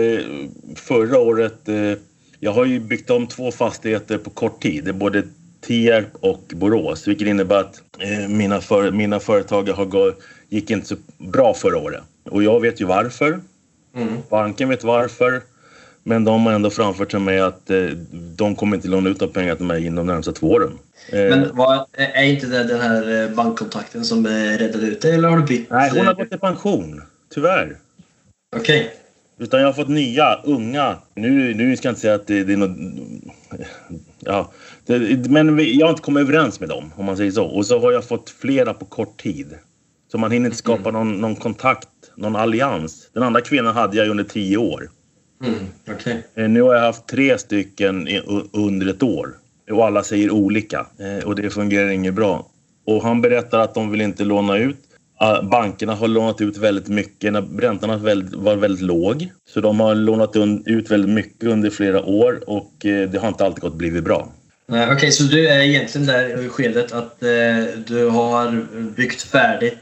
förra 0.76 1.20
året, 1.20 1.70
eh, 1.70 1.94
jag 2.40 2.52
har 2.52 2.66
ju 2.66 2.80
byggt 2.80 3.10
om 3.10 3.28
två 3.28 3.52
fastigheter 3.52 4.18
på 4.18 4.30
kort 4.30 4.62
tid. 4.62 4.96
Både 4.96 5.24
Tierp 5.62 6.08
och 6.20 6.44
Borås, 6.56 7.08
vilket 7.08 7.28
innebär 7.28 7.60
att 7.60 7.82
eh, 8.00 8.28
mina, 8.28 8.62
för, 8.62 8.92
mina 8.92 9.20
företag 9.20 9.70
har 9.70 9.86
gå, 9.86 10.14
gick 10.50 10.72
inte 10.72 10.88
så 10.88 10.96
bra 11.18 11.54
förra 11.54 11.78
året. 11.78 12.04
Och 12.30 12.44
jag 12.44 12.60
vet 12.60 12.82
ju 12.82 12.86
varför. 12.86 13.40
Mm. 13.96 14.18
Banken 14.30 14.70
vet 14.70 14.84
varför. 14.84 15.42
Men 16.04 16.24
de 16.24 16.46
har 16.46 16.54
ändå 16.54 16.70
framfört 16.70 17.10
till 17.10 17.20
mig 17.20 17.40
att 17.40 17.72
de 18.36 18.56
kommer 18.56 18.76
inte 18.76 18.88
låna 18.88 19.10
ut 19.10 19.20
de 19.20 19.30
pengar 19.30 19.56
till 19.56 19.66
mig 19.66 19.86
inom 19.86 20.08
de 20.08 20.14
närmsta 20.14 20.32
två 20.32 20.48
åren. 20.48 20.72
Men 21.12 21.56
vad, 21.56 21.86
är 21.94 22.24
inte 22.24 22.48
det 22.48 22.64
den 22.64 22.82
här 22.82 23.30
bankkontakten 23.36 24.06
som 24.06 24.28
räddade 24.28 24.88
ut 24.88 25.02
dig 25.02 25.16
eller 25.16 25.30
har 25.30 25.38
du 25.38 25.44
bytt? 25.44 25.70
nej, 25.70 25.92
hon 25.94 26.08
har 26.08 26.14
gått 26.14 26.34
i 26.34 26.38
pension. 26.38 27.02
Tyvärr. 27.34 27.78
Okej. 28.56 28.94
Utan 29.40 29.60
jag 29.60 29.68
har 29.68 29.74
fått 29.74 29.88
nya, 29.88 30.36
unga. 30.44 30.98
Nu, 31.16 31.54
nu 31.54 31.78
ska 31.78 31.88
jag 31.88 31.92
inte 31.92 32.02
säga 32.02 32.16
att 32.16 32.28
det, 32.28 32.44
det 32.44 32.54
är 32.54 32.58
något... 32.58 32.78
Ja, 34.20 34.52
det, 34.86 35.30
men 35.30 35.78
jag 35.78 35.86
har 35.86 35.90
inte 35.92 36.02
kommit 36.02 36.22
överens 36.22 36.60
med 36.60 36.70
dem, 36.70 36.94
om 36.96 37.06
man 37.06 37.18
säger 37.18 37.32
så. 37.32 37.46
Och 37.46 37.66
så 37.66 37.80
har 37.80 37.92
jag 37.92 38.08
fått 38.08 38.30
flera 38.30 38.74
på 38.74 38.86
kort 38.86 39.22
tid. 39.22 39.48
Så 40.12 40.18
man 40.18 40.32
hinner 40.32 40.46
inte 40.46 40.58
skapa 40.58 40.92
någon, 40.92 41.22
någon 41.22 41.36
kontakt, 41.36 41.88
någon 42.16 42.36
allians. 42.36 43.10
Den 43.14 43.24
andra 43.24 43.42
kvinnan 43.42 43.76
hade 43.76 43.98
jag 43.98 44.08
under 44.10 44.24
tio 44.24 44.58
år. 44.58 44.90
Mm, 45.44 45.60
okej. 45.92 46.24
Eh, 46.36 46.48
Nu 46.48 46.62
har 46.62 46.76
jag 46.76 46.82
haft 46.82 47.08
tre 47.08 47.38
stycken 47.38 48.08
under 48.54 48.88
ett 48.90 49.04
år. 49.04 49.30
Och 49.72 49.86
alla 49.86 50.04
säger 50.04 50.32
olika. 50.32 50.86
Eh, 51.00 51.28
Och 51.28 51.36
det 51.36 51.50
fungerar 51.50 51.90
inget 51.90 52.14
bra. 52.14 52.48
Och 52.86 53.04
han 53.04 53.22
berättar 53.22 53.60
att 53.60 53.74
de 53.74 53.92
vill 53.92 54.02
inte 54.02 54.24
låna 54.24 54.58
ut. 54.58 54.78
Bankerna 55.52 55.96
har 55.96 56.08
lånat 56.08 56.42
ut 56.42 56.58
väldigt 56.58 56.88
mycket 56.88 57.34
när 57.34 57.42
räntan 57.42 57.90
var 58.34 58.56
väldigt 58.56 58.82
låg. 58.82 59.30
Så 59.54 59.62
de 59.62 59.80
har 59.80 59.96
lånat 59.96 60.36
ut 60.66 60.92
väldigt 60.92 61.12
mycket 61.12 61.44
under 61.44 61.70
flera 61.70 62.04
år 62.04 62.44
och 62.48 62.86
eh, 62.86 63.10
det 63.10 63.20
har 63.20 63.28
inte 63.28 63.46
alltid 63.46 63.62
gått 63.62 63.76
blivit 63.76 64.04
bra. 64.04 64.32
Okej, 64.70 64.90
Okej, 64.92 65.12
så 65.12 65.24
du 65.24 65.48
är 65.48 65.60
egentligen 65.60 66.08
där 66.08 66.46
i 66.46 66.50
skedet 66.50 66.92
att 66.92 67.24
eh, 67.24 67.30
du 67.88 68.10
har 68.10 68.66
byggt 68.96 69.22
färdigt 69.22 69.78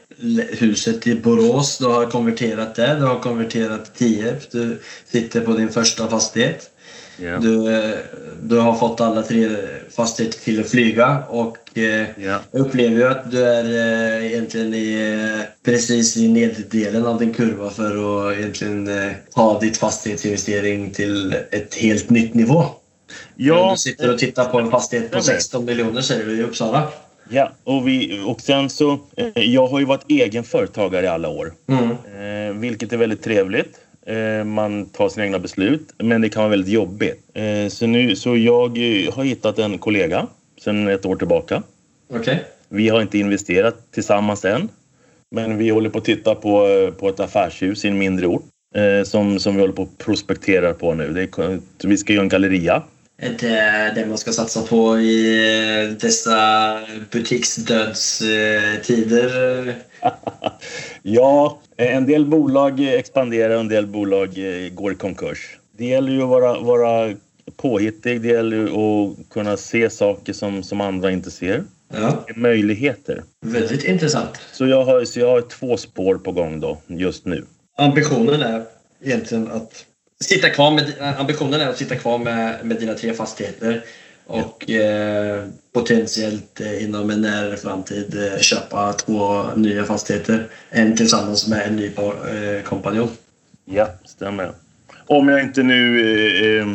huset 0.60 1.08
i 1.08 1.16
Borås. 1.16 1.78
Du 1.78 1.86
har 1.86 2.06
konverterat 2.06 2.76
det. 2.76 2.96
Du 3.00 3.06
har 3.06 3.20
konverterat 3.20 3.96
Tierp. 3.96 4.52
Du 4.52 4.80
sitter 5.06 5.42
på 5.42 5.52
din 5.52 5.70
första 5.70 6.08
fastighet. 6.08 6.70
Ja. 7.20 7.38
Du, 7.40 7.76
eh, 7.76 7.96
du 8.44 8.58
har 8.58 8.76
fått 8.76 9.02
alla 9.02 9.22
tre 9.22 9.50
fastigheter 9.96 10.40
till 10.40 10.60
att 10.62 10.70
flyga 10.70 11.24
och 11.30 11.78
eh, 11.78 11.84
Ja. 12.18 12.40
jag 12.52 12.60
upplever 12.62 12.96
ju 12.96 13.08
att 13.08 13.32
du 13.32 13.44
är 13.46 13.64
eh, 14.20 14.26
egentligen 14.32 14.74
i, 14.74 14.94
eh, 15.38 15.46
precis 15.66 16.18
i 16.18 16.28
neddelen 16.28 17.06
av 17.06 17.20
din 17.20 17.34
kurva 17.34 17.70
för 17.70 18.28
att 18.30 18.38
egentligen 18.38 18.88
eh, 18.88 19.12
ta 19.36 19.60
ditt 19.60 19.78
fastighetsinvestering 19.78 20.92
till 20.92 21.34
ett 21.52 21.76
helt 21.76 22.10
nytt 22.10 22.34
nivå. 22.34 22.64
Ja, 23.36 23.72
Du 23.72 23.78
sitter 23.78 24.14
och 24.14 24.20
tittar 24.20 24.46
på 24.46 24.60
en 24.60 24.72
fastighet 24.72 25.12
på 25.12 25.22
Stämmer. 25.22 25.40
16 25.40 25.66
miljoner 25.66 26.02
säger 26.02 26.26
du 26.26 26.38
i 26.38 26.44
Uppsala. 26.44 26.88
ja. 27.30 27.52
Och, 27.64 27.88
vi, 27.88 28.22
och 28.26 28.42
sen 28.42 28.70
så... 28.70 29.00
eh, 29.18 29.44
Jag 29.54 29.68
har 29.68 29.80
ju 29.80 29.86
varit 29.86 30.06
egen 30.12 30.44
företagare 30.44 31.06
i 31.06 31.10
alla 31.10 31.30
år. 31.30 31.54
Mm. 31.70 31.90
Eh, 31.92 32.60
vilket 32.60 32.94
är 32.94 32.98
väldigt 32.98 33.24
trevligt. 33.24 33.78
Eh, 34.08 34.44
man 34.44 34.86
tar 34.86 35.10
sina 35.10 35.26
egna 35.26 35.40
beslut, 35.40 35.94
men 35.98 36.22
det 36.22 36.30
kan 36.30 36.42
vara 36.42 36.50
väldigt 36.50 36.74
jobbigt. 36.74 37.24
Eh, 37.34 37.68
så, 37.70 37.88
nu, 37.88 38.16
så 38.16 38.38
jag 38.38 38.78
eh, 38.78 39.14
har 39.14 39.24
hittat 39.24 39.60
en 39.60 39.78
kollega 39.78 40.28
sedan 40.62 40.88
ett 40.88 41.06
år 41.06 41.16
tillbaka. 41.16 41.64
Okej. 42.14 42.44
Vi 42.70 42.90
har 42.90 43.02
inte 43.02 43.18
investerat 43.18 43.92
tillsammans 43.92 44.46
än. 44.46 44.70
Men 45.32 45.58
vi 45.58 45.70
håller 45.70 45.90
på 45.90 45.98
att 45.98 46.06
titta 46.06 46.36
på, 46.36 46.68
på 47.00 47.10
ett 47.10 47.20
affärshus 47.20 47.86
i 47.86 47.88
en 47.88 47.98
mindre 47.98 48.28
ort. 48.28 48.44
Som, 49.06 49.40
som 49.40 49.56
vi 49.56 49.62
håller 49.62 49.74
på 49.74 49.82
att 49.82 49.98
prospektera 49.98 50.74
på 50.74 50.94
nu. 50.94 51.14
Det 51.14 51.28
vi 51.88 51.98
ska 51.98 52.14
göra 52.14 52.24
en 52.24 52.30
galleria. 52.30 52.84
Är 53.18 53.30
det 53.30 53.92
det 53.96 54.06
man 54.06 54.18
ska 54.18 54.32
satsa 54.32 54.62
på 54.62 55.00
i 55.00 55.98
dessa 56.02 56.80
butiksdödstider? 57.12 59.76
ja, 61.08 61.60
en 61.78 62.06
del 62.06 62.26
bolag 62.26 62.80
expanderar 62.80 63.54
och 63.54 63.60
en 63.60 63.68
del 63.68 63.88
bolag 63.88 64.28
eh, 64.38 64.70
går 64.70 64.92
i 64.92 64.96
konkurs. 64.96 65.58
Det 65.78 65.86
gäller 65.86 66.12
ju 66.12 66.22
att 66.22 66.30
vara, 66.30 66.60
vara 66.60 67.16
påhittig. 67.56 68.22
Det 68.22 68.28
gäller 68.28 68.64
att 68.64 69.30
kunna 69.30 69.58
se 69.58 69.90
saker 69.90 70.34
som, 70.34 70.64
som 70.64 70.82
andra 70.82 71.12
inte 71.12 71.32
ser. 71.32 71.64
Ja, 71.94 72.26
Möjligheter. 72.36 73.24
väldigt 73.46 73.84
intressant. 73.84 74.40
Så 74.52 74.68
jag, 74.68 74.86
har, 74.86 75.06
så 75.06 75.20
jag 75.20 75.30
har 75.30 75.42
två 75.42 75.78
spår 75.78 76.16
på 76.16 76.32
gång 76.32 76.60
då, 76.60 76.78
just 76.88 77.26
nu. 77.26 77.46
Ambitionen 77.78 78.42
är 78.42 78.64
egentligen 79.04 79.52
att 79.52 79.86
sitta 80.20 80.50
kvar 80.50 80.72
med, 80.72 81.16
ambitionen 81.18 81.62
är 81.62 81.70
att 81.70 81.78
sitta 81.78 81.96
kvar 81.96 82.18
med, 82.18 82.66
med 82.66 82.78
dina 82.78 82.94
tre 82.94 83.14
fastigheter 83.14 83.84
och 84.28 84.70
eh, 84.70 85.44
potentiellt 85.74 86.62
eh, 86.62 86.84
inom 86.84 87.10
en 87.10 87.22
nära 87.22 87.58
framtid 87.58 88.18
eh, 88.34 88.40
köpa 88.40 88.94
två 88.94 89.44
nya 89.56 89.86
fastigheter. 89.86 90.48
En 90.70 90.98
tillsammans 90.98 91.48
med 91.48 91.68
en 91.68 91.76
ny 91.76 91.86
eh, 91.86 92.64
kompanjon. 92.64 93.10
Ja, 93.66 93.90
stämmer. 94.06 94.52
Om 95.06 95.30
jag 95.30 95.42
inte 95.42 95.64
nu... 95.64 96.02
Eh, 96.02 96.62
eh, 96.62 96.68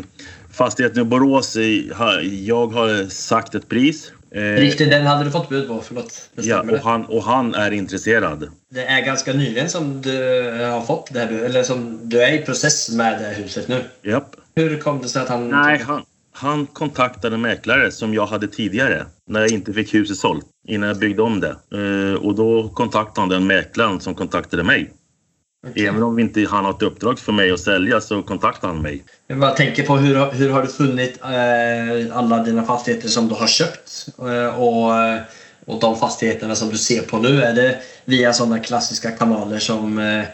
fastigheten 0.52 1.02
i 1.02 1.04
Borås, 1.04 1.56
jag 2.30 2.66
har 2.66 3.08
sagt 3.08 3.54
ett 3.54 3.68
pris. 3.68 4.12
Riktigt, 4.34 4.90
den 4.90 5.06
hade 5.06 5.24
du 5.24 5.30
fått 5.30 5.48
bud 5.48 5.68
på. 5.68 5.80
Förlåt. 5.80 6.28
Ja, 6.34 6.60
och 6.60 6.78
han, 6.78 7.04
och 7.04 7.22
han 7.22 7.54
är 7.54 7.70
intresserad. 7.70 8.48
Det 8.68 8.84
är 8.84 9.00
ganska 9.00 9.32
nyligen 9.32 9.68
som 9.68 10.02
du 10.02 10.42
har 10.70 10.80
fått 10.80 11.12
det 11.12 11.20
här 11.20 11.28
eller 11.28 11.62
som 11.62 12.08
du 12.08 12.22
är 12.22 12.32
i 12.32 12.38
process 12.38 12.90
med 12.90 13.18
det 13.20 13.24
här 13.26 13.34
huset 13.34 13.68
nu. 13.68 13.84
Japp. 14.02 14.36
Hur 14.54 14.78
kom 14.78 15.02
det 15.02 15.08
sig 15.08 15.22
att 15.22 15.28
han... 15.28 15.48
Nej, 15.48 15.78
han, 15.78 16.02
han 16.32 16.66
kontaktade 16.66 17.34
en 17.34 17.40
mäklare 17.40 17.90
som 17.90 18.14
jag 18.14 18.26
hade 18.26 18.48
tidigare 18.48 19.06
när 19.26 19.40
jag 19.40 19.50
inte 19.50 19.72
fick 19.72 19.94
huset 19.94 20.16
sålt 20.16 20.46
innan 20.68 20.88
jag 20.88 20.98
byggde 20.98 21.22
om 21.22 21.40
det. 21.40 21.56
Eh, 21.74 22.14
och 22.14 22.34
då 22.34 22.68
kontaktade 22.68 23.20
han 23.20 23.28
den 23.28 23.46
mäklaren 23.46 24.00
som 24.00 24.14
kontaktade 24.14 24.62
mig. 24.62 24.92
Okej. 25.68 25.86
Även 25.86 26.02
om 26.02 26.18
inte 26.18 26.46
han 26.50 26.64
har 26.64 26.72
ett 26.72 26.82
uppdrag 26.82 27.18
för 27.18 27.32
mig 27.32 27.50
att 27.50 27.60
sälja 27.60 28.00
så 28.00 28.22
kontaktade 28.22 28.72
han 28.72 28.82
mig. 28.82 29.04
Jag 29.26 29.38
bara 29.38 29.50
tänker 29.50 29.82
på 29.86 29.96
hur, 29.96 30.32
hur 30.32 30.50
har 30.50 30.62
du 30.62 30.68
funnit 30.68 31.20
eh, 31.22 32.16
alla 32.16 32.42
dina 32.42 32.62
fastigheter 32.62 33.08
som 33.08 33.28
du 33.28 33.34
har 33.34 33.46
köpt? 33.46 34.08
Eh, 34.18 34.60
och, 34.60 34.96
eh, 34.96 35.20
och 35.66 35.80
de 35.80 35.96
fastigheterna 35.96 36.54
som 36.54 36.68
du 36.68 36.78
ser 36.78 37.02
på 37.02 37.18
nu, 37.18 37.42
är 37.42 37.54
det 37.54 37.78
via 38.04 38.32
sådana 38.32 38.58
klassiska 38.58 39.10
kanaler 39.10 39.58
som 39.58 39.98
eh, 39.98 40.24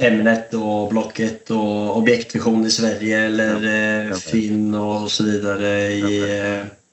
Hemnet 0.00 0.54
och 0.54 0.88
Blocket 0.88 1.50
och 1.50 1.96
Objektvision 1.96 2.66
i 2.66 2.70
Sverige 2.70 3.20
eller 3.20 3.64
eh, 3.64 4.08
Ja. 4.08 4.14
Finn 4.14 4.74
och 4.74 5.10
så 5.10 5.24
vidare 5.24 5.68
i, 5.92 6.40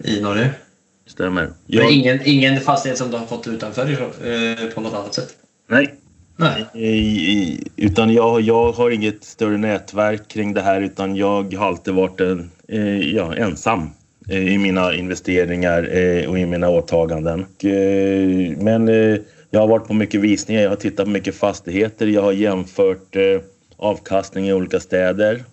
eh, 0.06 0.12
i 0.12 0.22
Norge? 0.22 0.50
Stämmer. 1.08 1.42
Men 1.42 1.54
Jag, 1.66 1.92
ingen, 1.92 2.20
ingen 2.26 2.62
fastighet 2.62 2.98
som 2.98 3.12
du 3.12 3.18
har 3.18 3.26
fått 3.26 3.48
utanför 3.48 3.92
eh, 3.92 4.70
på 4.70 4.82
något 4.82 4.94
annat 4.94 5.14
sätt? 5.14 5.30
nej, 5.70 5.94
Nej. 6.38 6.66
I, 6.74 7.68
utan 7.76 8.14
jag, 8.14 8.42
jag 8.42 8.72
har 8.72 8.92
inget 8.92 9.24
större 9.24 9.58
nätverk 9.58 10.28
kring 10.28 10.54
det 10.54 10.62
här 10.62 10.82
utan 10.82 11.16
jag 11.16 11.54
har 11.54 11.68
alltid 11.68 11.94
varit 11.94 12.22
en, 12.22 12.52
eh, 12.68 13.16
ja, 13.16 13.36
ensam 13.36 13.90
eh, 14.30 14.54
i 14.54 14.58
mina 14.58 14.96
investeringar 14.96 15.98
eh, 15.98 16.30
och 16.30 16.40
i 16.40 16.46
mina 16.46 16.70
åtaganden. 16.70 17.46
Eh, 17.64 18.58
men 18.58 18.88
eh, 18.90 19.18
jag 19.50 19.60
har 19.60 19.68
varit 19.68 19.88
på 19.88 19.94
mycket 19.94 20.22
visningar, 20.22 20.62
jag 20.62 20.70
har 20.70 20.76
tittat 20.76 21.06
på 21.06 21.12
mycket 21.12 21.36
fastigheter, 21.36 22.08
jag 22.08 22.22
har 22.22 22.32
jämfört 22.32 23.16
eh, 23.16 23.42
avkastning 23.78 24.48
i 24.48 24.54
olika 24.54 24.80
städer, 24.80 25.44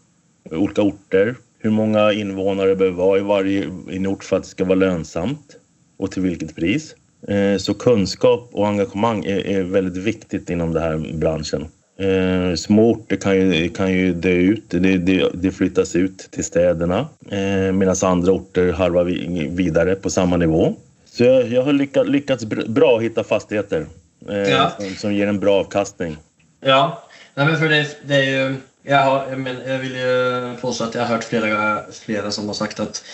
olika 0.50 0.82
orter. 0.82 1.34
Hur 1.58 1.70
många 1.70 2.12
invånare 2.12 2.68
det 2.68 2.76
behöver 2.76 2.96
vara 2.96 3.18
i 3.18 3.22
varje 3.22 3.64
i 3.90 3.96
en 3.96 4.06
ort 4.06 4.24
för 4.24 4.36
att 4.36 4.42
det 4.42 4.48
ska 4.48 4.64
vara 4.64 4.74
lönsamt 4.74 5.56
och 5.98 6.10
till 6.10 6.22
vilket 6.22 6.56
pris. 6.56 6.94
Eh, 7.28 7.56
Så 7.56 7.74
kunskap 7.74 8.48
och 8.52 8.68
engagemang 8.68 9.24
är, 9.24 9.46
är 9.46 9.62
väldigt 9.62 10.02
viktigt 10.02 10.50
inom 10.50 10.72
den 10.72 10.82
här 10.82 11.14
branschen. 11.18 11.66
Eh, 11.98 12.54
små 12.54 12.90
orter 12.90 13.16
kan 13.16 13.36
ju, 13.36 13.68
kan 13.68 13.92
ju 13.92 14.12
dö 14.14 14.30
ut, 14.30 14.64
det, 14.70 14.98
det, 14.98 15.30
det 15.34 15.50
flyttas 15.50 15.96
ut 15.96 16.18
till 16.30 16.44
städerna 16.44 17.08
eh, 17.30 17.72
medan 17.72 17.96
andra 18.02 18.32
orter 18.32 18.72
harvar 18.72 19.04
vidare 19.56 19.94
på 19.94 20.10
samma 20.10 20.36
nivå. 20.36 20.74
Så 21.12 21.24
jag, 21.24 21.48
jag 21.48 21.62
har 21.62 21.72
lyckats, 21.72 22.08
lyckats 22.08 22.44
br- 22.44 22.68
bra 22.68 22.98
hitta 22.98 23.24
fastigheter 23.24 23.86
eh, 24.28 24.36
Ja. 24.38 24.72
som, 24.78 24.96
som 24.96 25.14
ger 25.14 25.26
en 25.26 25.40
bra 25.40 25.60
avkastning. 25.60 26.16
Ja, 26.60 27.02
Nej, 27.34 27.46
men 27.46 27.58
för 27.58 27.68
det, 27.68 27.86
det 28.06 28.14
är 28.14 28.22
ju... 28.22 28.56
Jag, 28.82 29.04
har, 29.04 29.26
jag, 29.30 29.38
men, 29.38 29.56
jag 29.66 29.78
vill 29.78 29.96
ju 29.96 30.56
påstå 30.60 30.84
att 30.84 30.94
jag 30.94 31.02
har 31.02 31.08
hört 31.08 31.24
flera, 31.24 31.80
flera 31.92 32.30
som 32.30 32.46
har 32.46 32.54
sagt 32.54 32.80
att 32.80 33.04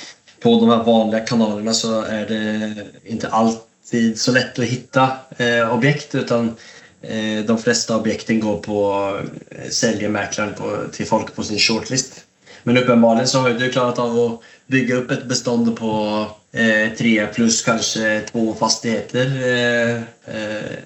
på 0.40 0.60
de 0.60 0.68
här 0.68 0.82
vanliga 0.84 1.20
kanalerna 1.20 1.72
så 1.72 2.02
är 2.02 2.26
det 2.26 2.74
inte 3.04 3.28
alltid 3.28 4.20
så 4.20 4.32
lätt 4.32 4.58
att 4.58 4.64
hitta 4.64 5.10
eh, 5.36 5.74
objekt 5.74 6.14
utan 6.14 6.56
eh, 7.02 7.44
de 7.46 7.58
flesta 7.58 7.96
objekten 7.96 8.40
går 8.40 8.58
på 8.58 9.12
eh, 9.50 9.70
säljermäklaren 9.70 10.54
på, 10.54 10.76
till 10.92 11.06
folk 11.06 11.34
på 11.34 11.42
sin 11.42 11.58
shortlist. 11.58 12.24
Men 12.62 12.76
uppenbarligen 12.78 13.28
så 13.28 13.38
har 13.38 13.50
du 13.50 13.72
klarat 13.72 13.98
av 13.98 14.18
att 14.18 14.40
bygga 14.66 14.94
upp 14.96 15.10
ett 15.10 15.24
bestånd 15.24 15.76
på 15.76 16.26
eh, 16.52 16.92
tre 16.98 17.26
plus 17.26 17.62
kanske 17.62 18.20
två 18.32 18.54
fastigheter 18.54 19.26
eh, 19.26 20.02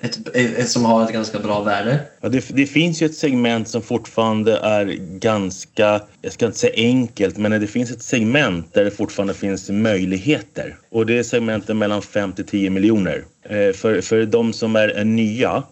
ett, 0.01 0.37
ett, 0.37 0.68
som 0.68 0.85
har 0.85 1.05
ett 1.05 1.12
ganska 1.12 1.38
bra 1.38 1.62
värde. 1.62 2.01
Ja, 2.20 2.29
det, 2.29 2.44
det 2.48 2.66
finns 2.66 3.03
ju 3.03 3.07
ett 3.07 3.14
segment 3.14 3.68
som 3.68 3.83
fortfarande 3.83 4.57
är 4.57 4.85
ganska, 5.18 6.01
jag 6.22 6.33
ska 6.33 6.46
inte 6.46 6.59
säga 6.59 6.75
enkelt, 6.77 7.37
men 7.37 7.61
det 7.61 7.66
finns 7.66 7.90
ett 7.90 8.03
segment 8.03 8.75
där 8.75 8.85
det 8.85 8.90
fortfarande 8.90 9.35
finns 9.35 9.70
möjligheter. 9.70 10.77
Och 10.90 11.07
det 11.07 11.18
är 11.18 11.22
segmentet 11.22 11.77
mellan 11.77 12.03
5 12.03 12.33
till 12.33 12.46
10 12.46 12.70
miljoner. 12.70 13.25
Eh, 13.44 13.72
för, 13.72 14.01
för 14.01 14.27
de 14.27 14.53
som 14.53 14.77
är, 14.77 15.05
nya 15.05 15.62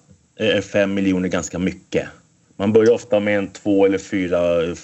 eh, 0.40 0.56
är 0.56 0.60
5 0.60 0.94
miljoner 0.94 1.28
ganska 1.28 1.58
mycket. 1.58 2.06
Man 2.56 2.72
börjar 2.72 2.92
ofta 2.92 3.20
med 3.20 3.38
en 3.38 3.48
två 3.48 3.86
eller 3.86 3.98
fyra 3.98 4.62
eh, 4.62 4.74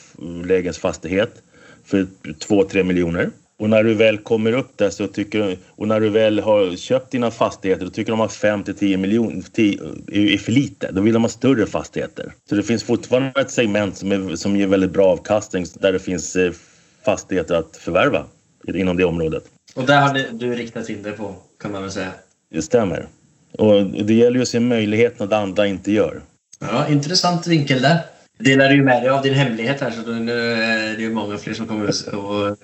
lägens 0.45 0.79
fastighet 0.79 1.31
lägenhetsfastighet 1.37 1.42
för 1.85 2.07
2-3 2.23 2.83
miljoner. 2.83 3.31
Och 3.59 3.71
när 3.71 3.85
du 3.85 3.95
väl 3.95 4.19
kommer 4.19 4.53
upp 4.53 4.77
där 4.77 4.90
så 4.90 5.07
tycker 5.07 5.59
och 5.69 5.88
när 5.88 6.01
du 6.01 6.09
väl 6.09 6.40
har 6.40 6.77
köpt 6.77 7.11
dina 7.11 7.31
fastigheter 7.31 7.85
då 7.85 7.90
tycker 7.90 8.12
de 8.12 8.21
att 8.21 8.33
5 8.33 8.64
till 8.64 8.75
10 8.75 8.97
miljoner 8.97 9.42
är 10.12 10.38
för 10.38 10.53
lite. 10.53 10.92
Då 10.92 11.01
vill 11.01 11.12
de 11.14 11.23
ha 11.23 11.29
större 11.29 11.66
fastigheter. 11.66 12.33
Så 12.49 12.55
det 12.55 12.62
finns 12.62 12.85
fortfarande 12.85 13.40
ett 13.40 13.51
segment 13.51 13.97
som, 13.97 14.12
är, 14.12 14.37
som 14.37 14.57
ger 14.57 14.66
väldigt 14.66 14.90
bra 14.90 15.07
avkastning 15.07 15.66
där 15.75 15.92
det 15.92 15.99
finns 15.99 16.37
eh, 16.37 16.53
fastigheter 17.05 17.55
att 17.55 17.77
förvärva 17.77 18.25
inom 18.75 18.97
det 18.97 19.05
området. 19.05 19.45
Och 19.75 19.87
där 19.87 20.01
har 20.01 20.14
du, 20.33 20.55
riktat 20.55 20.88
in 20.88 21.03
dig 21.03 21.12
på, 21.12 21.35
kan 21.61 21.73
man 21.73 21.83
väl 21.83 21.90
säga. 21.90 22.11
Det 22.51 22.62
stämmer. 22.62 23.07
Och 23.53 23.85
det 23.85 24.14
gäller 24.14 24.37
ju 24.37 24.42
att 24.42 24.49
se 24.49 24.61
möjligheterna 24.61 25.27
där 25.27 25.37
andra 25.37 25.66
inte 25.66 25.92
gör. 25.92 26.21
Ja, 26.61 26.88
intressant 26.88 27.47
vinkel 27.47 27.83
där. 27.83 27.99
Delar 28.38 28.69
du 28.69 28.83
med 28.83 29.03
dig 29.03 29.11
av 29.11 29.23
din 29.23 29.35
hemlighet 29.35 29.81
här 29.81 29.90
så 29.90 30.11
nu 30.11 30.53
är 30.53 30.97
det 30.97 31.03
ju 31.03 31.11
många 31.11 31.38
fler 31.38 31.55
som 31.55 31.66
kommer 31.66 31.88
att 31.88 32.59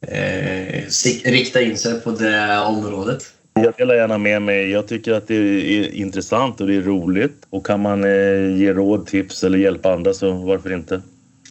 eh, 0.00 0.82
rikta 1.24 1.60
in 1.60 1.78
sig 1.78 2.00
på 2.00 2.10
det 2.10 2.58
området. 2.58 3.32
Jag 3.54 3.74
delar 3.76 3.94
gärna 3.94 4.18
med 4.18 4.42
mig. 4.42 4.70
Jag 4.70 4.88
tycker 4.88 5.12
att 5.12 5.28
det 5.28 5.34
är 5.34 5.94
intressant 5.94 6.60
och 6.60 6.66
det 6.66 6.74
är 6.74 6.82
roligt. 6.82 7.46
Och 7.50 7.66
kan 7.66 7.80
man 7.80 8.04
eh, 8.04 8.56
ge 8.56 8.72
råd, 8.72 9.06
tips 9.06 9.44
eller 9.44 9.58
hjälpa 9.58 9.92
andra 9.92 10.14
så 10.14 10.32
varför 10.32 10.72
inte? 10.72 11.02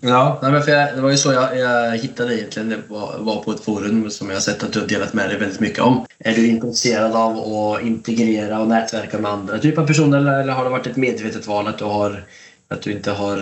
Ja, 0.01 0.39
nej, 0.41 0.62
för 0.62 0.71
jag, 0.71 0.95
det 0.95 1.01
var 1.01 1.12
ju 1.12 1.17
så 1.17 1.34
jag, 1.34 1.58
jag 1.60 1.97
hittade 1.97 2.29
dig 2.29 2.38
egentligen. 2.38 2.69
Det 2.69 2.77
var, 2.88 3.15
var 3.19 3.43
på 3.43 3.51
ett 3.51 3.60
forum 3.60 4.10
som 4.10 4.27
jag 4.27 4.36
har 4.36 4.41
sett 4.41 4.63
att 4.63 4.73
du 4.73 4.79
har 4.79 4.88
delat 4.88 5.13
med 5.13 5.29
dig 5.29 5.39
väldigt 5.39 5.60
mycket 5.60 5.79
om. 5.79 6.05
Är 6.19 6.36
du 6.36 6.47
intresserad 6.47 7.12
av 7.12 7.38
att 7.38 7.81
integrera 7.81 8.60
och 8.60 8.67
nätverka 8.67 9.17
med 9.17 9.31
andra 9.31 9.60
typer 9.60 9.81
av 9.81 9.88
personer 9.88 10.17
eller, 10.17 10.41
eller 10.41 10.53
har 10.53 10.63
det 10.63 10.69
varit 10.69 10.88
ett 10.88 10.95
medvetet 10.95 11.47
val 11.47 11.67
att 11.67 11.77
du, 11.77 11.86
har, 11.86 12.23
att 12.67 12.81
du 12.81 12.91
inte 12.91 13.12
har 13.12 13.38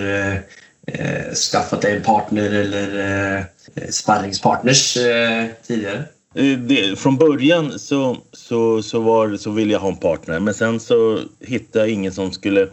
eh, 0.88 1.34
skaffat 1.34 1.82
dig 1.82 1.96
en 1.96 2.04
partner 2.04 2.52
eller 2.52 3.38
eh, 3.38 3.44
sparringspartners 3.90 4.98
eh, 4.98 5.46
tidigare? 5.68 6.04
Eh, 6.36 6.58
Det, 6.58 7.00
från 7.00 7.18
början 7.18 7.80
så, 7.80 8.18
så, 8.32 8.82
så, 8.84 9.00
var, 9.00 9.38
så 9.38 9.52
ville 9.52 9.74
jag 9.74 9.80
ha 9.80 9.90
en 9.90 9.98
partner 9.98 10.40
men 10.40 10.54
sen 10.54 10.80
så 10.80 11.20
hittade 11.40 11.86
jag 11.86 11.90
ingen 11.94 12.12
som 12.12 12.32
skulle... 12.32 12.68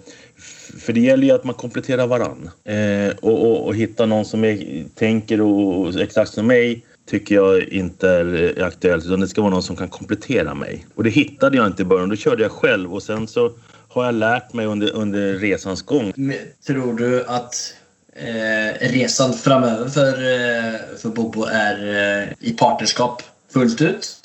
För 0.80 0.92
det 0.92 1.00
gäller 1.00 1.24
ju 1.24 1.32
att 1.32 1.44
man 1.44 1.54
kompletterar 1.54 2.06
varann. 2.06 2.50
Eh, 2.64 3.14
och, 3.20 3.50
och, 3.50 3.66
och 3.66 3.74
hitta 3.74 4.06
någon 4.06 4.24
som 4.24 4.44
är, 4.44 4.84
tänker 4.94 5.40
och, 5.40 5.80
och 5.80 6.00
exakt 6.00 6.30
som 6.30 6.46
mig 6.46 6.84
tycker 7.10 7.34
jag 7.34 7.62
inte 7.62 8.08
är 8.08 8.58
eh, 8.58 8.66
aktuellt 8.66 9.06
utan 9.06 9.20
det 9.20 9.28
ska 9.28 9.40
vara 9.40 9.50
någon 9.50 9.62
som 9.62 9.76
kan 9.76 9.88
komplettera 9.88 10.54
mig. 10.54 10.86
Och 10.94 11.04
det 11.04 11.10
hittade 11.10 11.56
jag 11.56 11.66
inte 11.66 11.82
i 11.82 11.84
början, 11.84 12.08
då 12.08 12.16
körde 12.16 12.42
jag 12.42 12.52
själv 12.52 12.94
och 12.94 13.02
sen 13.02 13.28
så 13.28 13.52
har 13.88 14.04
jag 14.04 14.14
lärt 14.14 14.52
mig 14.52 14.66
under, 14.66 14.90
under 14.90 15.34
resans 15.34 15.82
gång. 15.82 16.12
Men 16.16 16.36
Tror 16.66 16.94
du 16.94 17.24
att 17.24 17.74
eh, 18.20 18.88
resan 18.88 19.33
framöver 19.33 19.88
för, 19.88 20.12
eh, 20.12 20.74
för 20.98 21.09
Bobo 21.09 21.44
är 21.44 21.76
eh, 22.22 22.28
i 22.40 22.52
partnerskap 22.52 23.22
fullt 23.52 23.80
ut? 23.80 24.16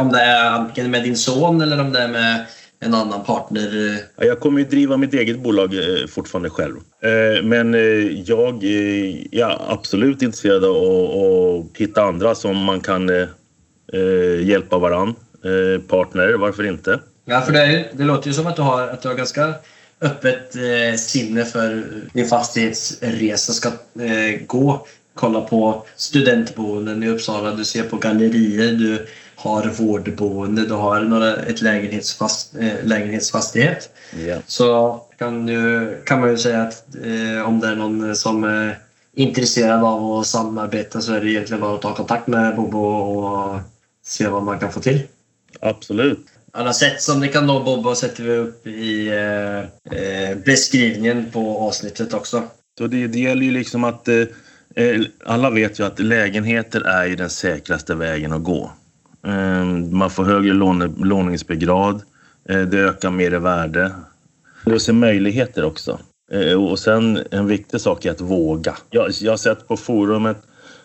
Om 0.00 0.12
det 0.12 0.20
är 0.20 0.50
antingen 0.50 0.90
med 0.90 1.02
din 1.02 1.16
son 1.16 1.60
eller 1.60 1.80
om 1.80 1.92
det 1.92 1.98
är 1.98 2.08
med 2.08 2.44
en 2.80 2.94
annan 2.94 3.24
partner? 3.24 3.98
Ja, 4.16 4.24
Jag 4.24 4.40
kommer 4.40 4.58
ju 4.58 4.66
driva 4.66 4.96
mitt 4.96 5.14
eget 5.14 5.40
bolag 5.40 5.74
fortfarande 6.08 6.50
själv. 6.50 6.74
Men 7.42 7.74
jag 8.24 8.64
är 9.32 9.72
absolut 9.72 10.22
intresserad 10.22 10.64
av 10.64 10.76
att, 10.76 11.80
hitta 11.80 12.02
andra 12.02 12.34
som 12.34 12.56
man 12.56 12.80
kan 12.80 13.10
hjälpa 14.42 14.78
varann. 14.78 15.14
Partner, 15.88 16.32
varför 16.32 16.66
inte? 16.66 17.00
Ja, 17.24 17.40
för 17.40 17.52
det, 17.52 17.62
är, 17.62 17.86
det 17.92 18.04
låter 18.04 18.28
ju 18.28 18.34
som 18.34 18.46
att 18.46 18.56
du 18.56 18.62
har, 18.62 18.88
att 18.88 19.02
du 19.02 19.08
har 19.08 19.14
ganska 19.14 19.54
öppet 20.00 20.56
eh, 20.56 20.96
sinne 20.96 21.44
för 21.44 21.84
din 22.12 22.28
fastighetsresa 22.28 23.52
ska 23.52 23.68
eh, 23.68 24.40
gå. 24.46 24.86
kollar 25.14 25.40
på 25.40 25.86
studentboenden 25.96 27.02
i 27.02 27.08
Uppsala, 27.08 27.54
du 27.54 27.64
ser 27.64 27.82
på 27.82 27.96
gallerier, 27.96 28.72
du 28.72 29.06
har 29.36 29.66
vårdboende, 29.66 30.66
du 30.66 30.74
har 30.74 31.00
några, 31.00 31.36
ett 31.36 31.62
lägenhetsfast, 31.62 32.56
eh, 32.56 32.84
lägenhetsfastighet. 32.84 33.90
Ja. 34.26 34.38
Så 34.46 35.00
kan, 35.18 35.46
du, 35.46 36.02
kan 36.06 36.20
man 36.20 36.30
ju 36.30 36.38
säga 36.38 36.62
att 36.62 36.94
eh, 36.94 37.48
om 37.48 37.60
det 37.60 37.68
är 37.68 37.76
någon 37.76 38.16
som 38.16 38.44
är 38.44 38.78
intresserad 39.14 39.84
av 39.84 40.12
att 40.12 40.26
samarbeta 40.26 41.00
så 41.00 41.12
är 41.12 41.20
det 41.20 41.30
egentligen 41.30 41.60
bara 41.60 41.74
att 41.74 41.82
ta 41.82 41.94
kontakt 41.94 42.26
med 42.26 42.56
Bobo 42.56 42.78
och 42.78 43.60
se 44.04 44.28
vad 44.28 44.42
man 44.42 44.58
kan 44.58 44.72
få 44.72 44.80
till. 44.80 45.00
Absolut. 45.60 46.26
Alla 46.56 46.72
sätt 46.72 47.02
som 47.02 47.20
ni 47.20 47.28
kan 47.28 47.46
nå 47.46 47.60
Bobo 47.60 47.94
sätter 47.94 48.22
vi 48.22 48.36
upp 48.36 48.66
i 48.66 49.08
eh, 49.08 49.58
eh, 49.98 50.36
beskrivningen 50.44 51.30
på 51.32 51.58
avsnittet 51.58 52.14
också. 52.14 52.42
Så 52.78 52.86
det, 52.86 53.06
det 53.06 53.18
gäller 53.18 53.42
ju 53.42 53.50
liksom 53.50 53.84
att 53.84 54.08
eh, 54.08 54.22
eh 54.74 55.00
alla 55.24 55.50
vet 55.50 55.80
ju 55.80 55.86
att 55.86 55.98
lägenheter 55.98 56.80
är 56.80 57.06
ju 57.06 57.16
den 57.16 57.30
säkraste 57.30 57.94
vägen 57.94 58.32
att 58.32 58.42
gå. 58.42 58.72
Eh, 59.26 59.64
man 59.90 60.10
får 60.10 60.24
högre 60.24 60.52
låne, 60.52 60.90
låningsbegrad, 60.98 62.02
eh, 62.48 62.60
det 62.60 62.78
ökar 62.78 63.10
mer 63.10 63.34
i 63.34 63.38
värde. 63.38 63.92
Det 64.64 64.80
ser 64.80 64.92
möjligheter 64.92 65.64
också. 65.64 65.98
Eh, 66.32 66.64
och 66.64 66.78
sen 66.78 67.20
en 67.30 67.46
viktig 67.46 67.80
sak 67.80 68.04
är 68.04 68.10
att 68.10 68.20
våga. 68.20 68.76
Jag, 68.90 69.10
jag 69.10 69.32
har 69.32 69.36
sett 69.36 69.68
på 69.68 69.76
forumet 69.76 70.36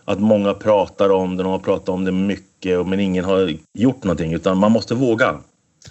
att 0.06 0.20
många 0.20 0.54
pratar 0.54 1.10
om 1.10 1.38
det, 1.38 1.44
de 1.44 1.52
har 1.52 1.60
pratat 1.60 1.90
om 1.90 2.06
det 2.06 2.12
mycket 2.12 2.88
men 2.88 3.00
ingen 3.00 3.26
har 3.26 3.54
gjort 3.74 4.04
någonting 4.04 4.34
utan 4.34 4.58
man 4.58 4.72
måste 4.72 4.96
våga. 4.96 5.40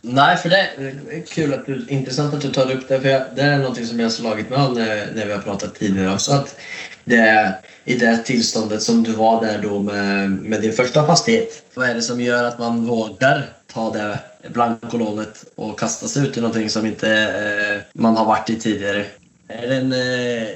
Nej, 0.03 0.37
för 0.37 0.49
det 0.49 0.57
är 0.57 1.27
kul 1.27 1.55
att 1.55 1.67
du, 1.67 1.87
intressant 1.89 2.35
att 2.35 2.41
du 2.41 2.53
tar 2.53 2.71
upp 2.71 2.89
det. 2.89 3.01
För 3.01 3.09
jag, 3.09 3.23
det 3.35 3.43
är 3.43 3.59
något 3.59 3.87
som 3.87 4.01
jag 4.01 4.07
har 4.07 4.11
slagit 4.11 4.51
med 4.51 4.73
när, 4.75 5.13
när 5.15 5.27
vi 5.27 5.33
har 5.33 5.41
pratat 5.41 5.75
tidigare 5.75 6.15
också. 6.15 6.33
Att 6.33 6.57
det, 7.05 7.55
I 7.85 7.95
det 7.95 8.17
tillståndet 8.17 8.83
som 8.83 9.03
du 9.03 9.13
var 9.13 9.45
där 9.45 9.59
då 9.63 9.79
med, 9.79 10.31
med 10.31 10.61
din 10.63 10.73
första 10.73 11.07
fastighet. 11.07 11.63
Vad 11.75 11.89
är 11.89 11.95
det 11.95 12.03
som 12.03 12.21
gör 12.21 12.45
att 12.45 12.59
man 12.59 12.87
vågar 12.87 13.47
ta 13.73 13.93
det 13.93 14.19
blankolånet 14.49 15.45
och 15.55 15.79
kasta 15.79 16.09
sig 16.09 16.27
ut 16.27 16.37
i 16.37 16.41
någonting 16.41 16.71
som 16.71 16.87
inte 16.87 17.13
eh, 17.13 18.01
man 18.01 18.17
har 18.17 18.25
varit 18.25 18.51
i 18.51 18.61
tidigare? 18.61 19.05
Är 19.49 19.69
det 19.69 19.77
en, 19.77 19.93
eh, 19.93 20.49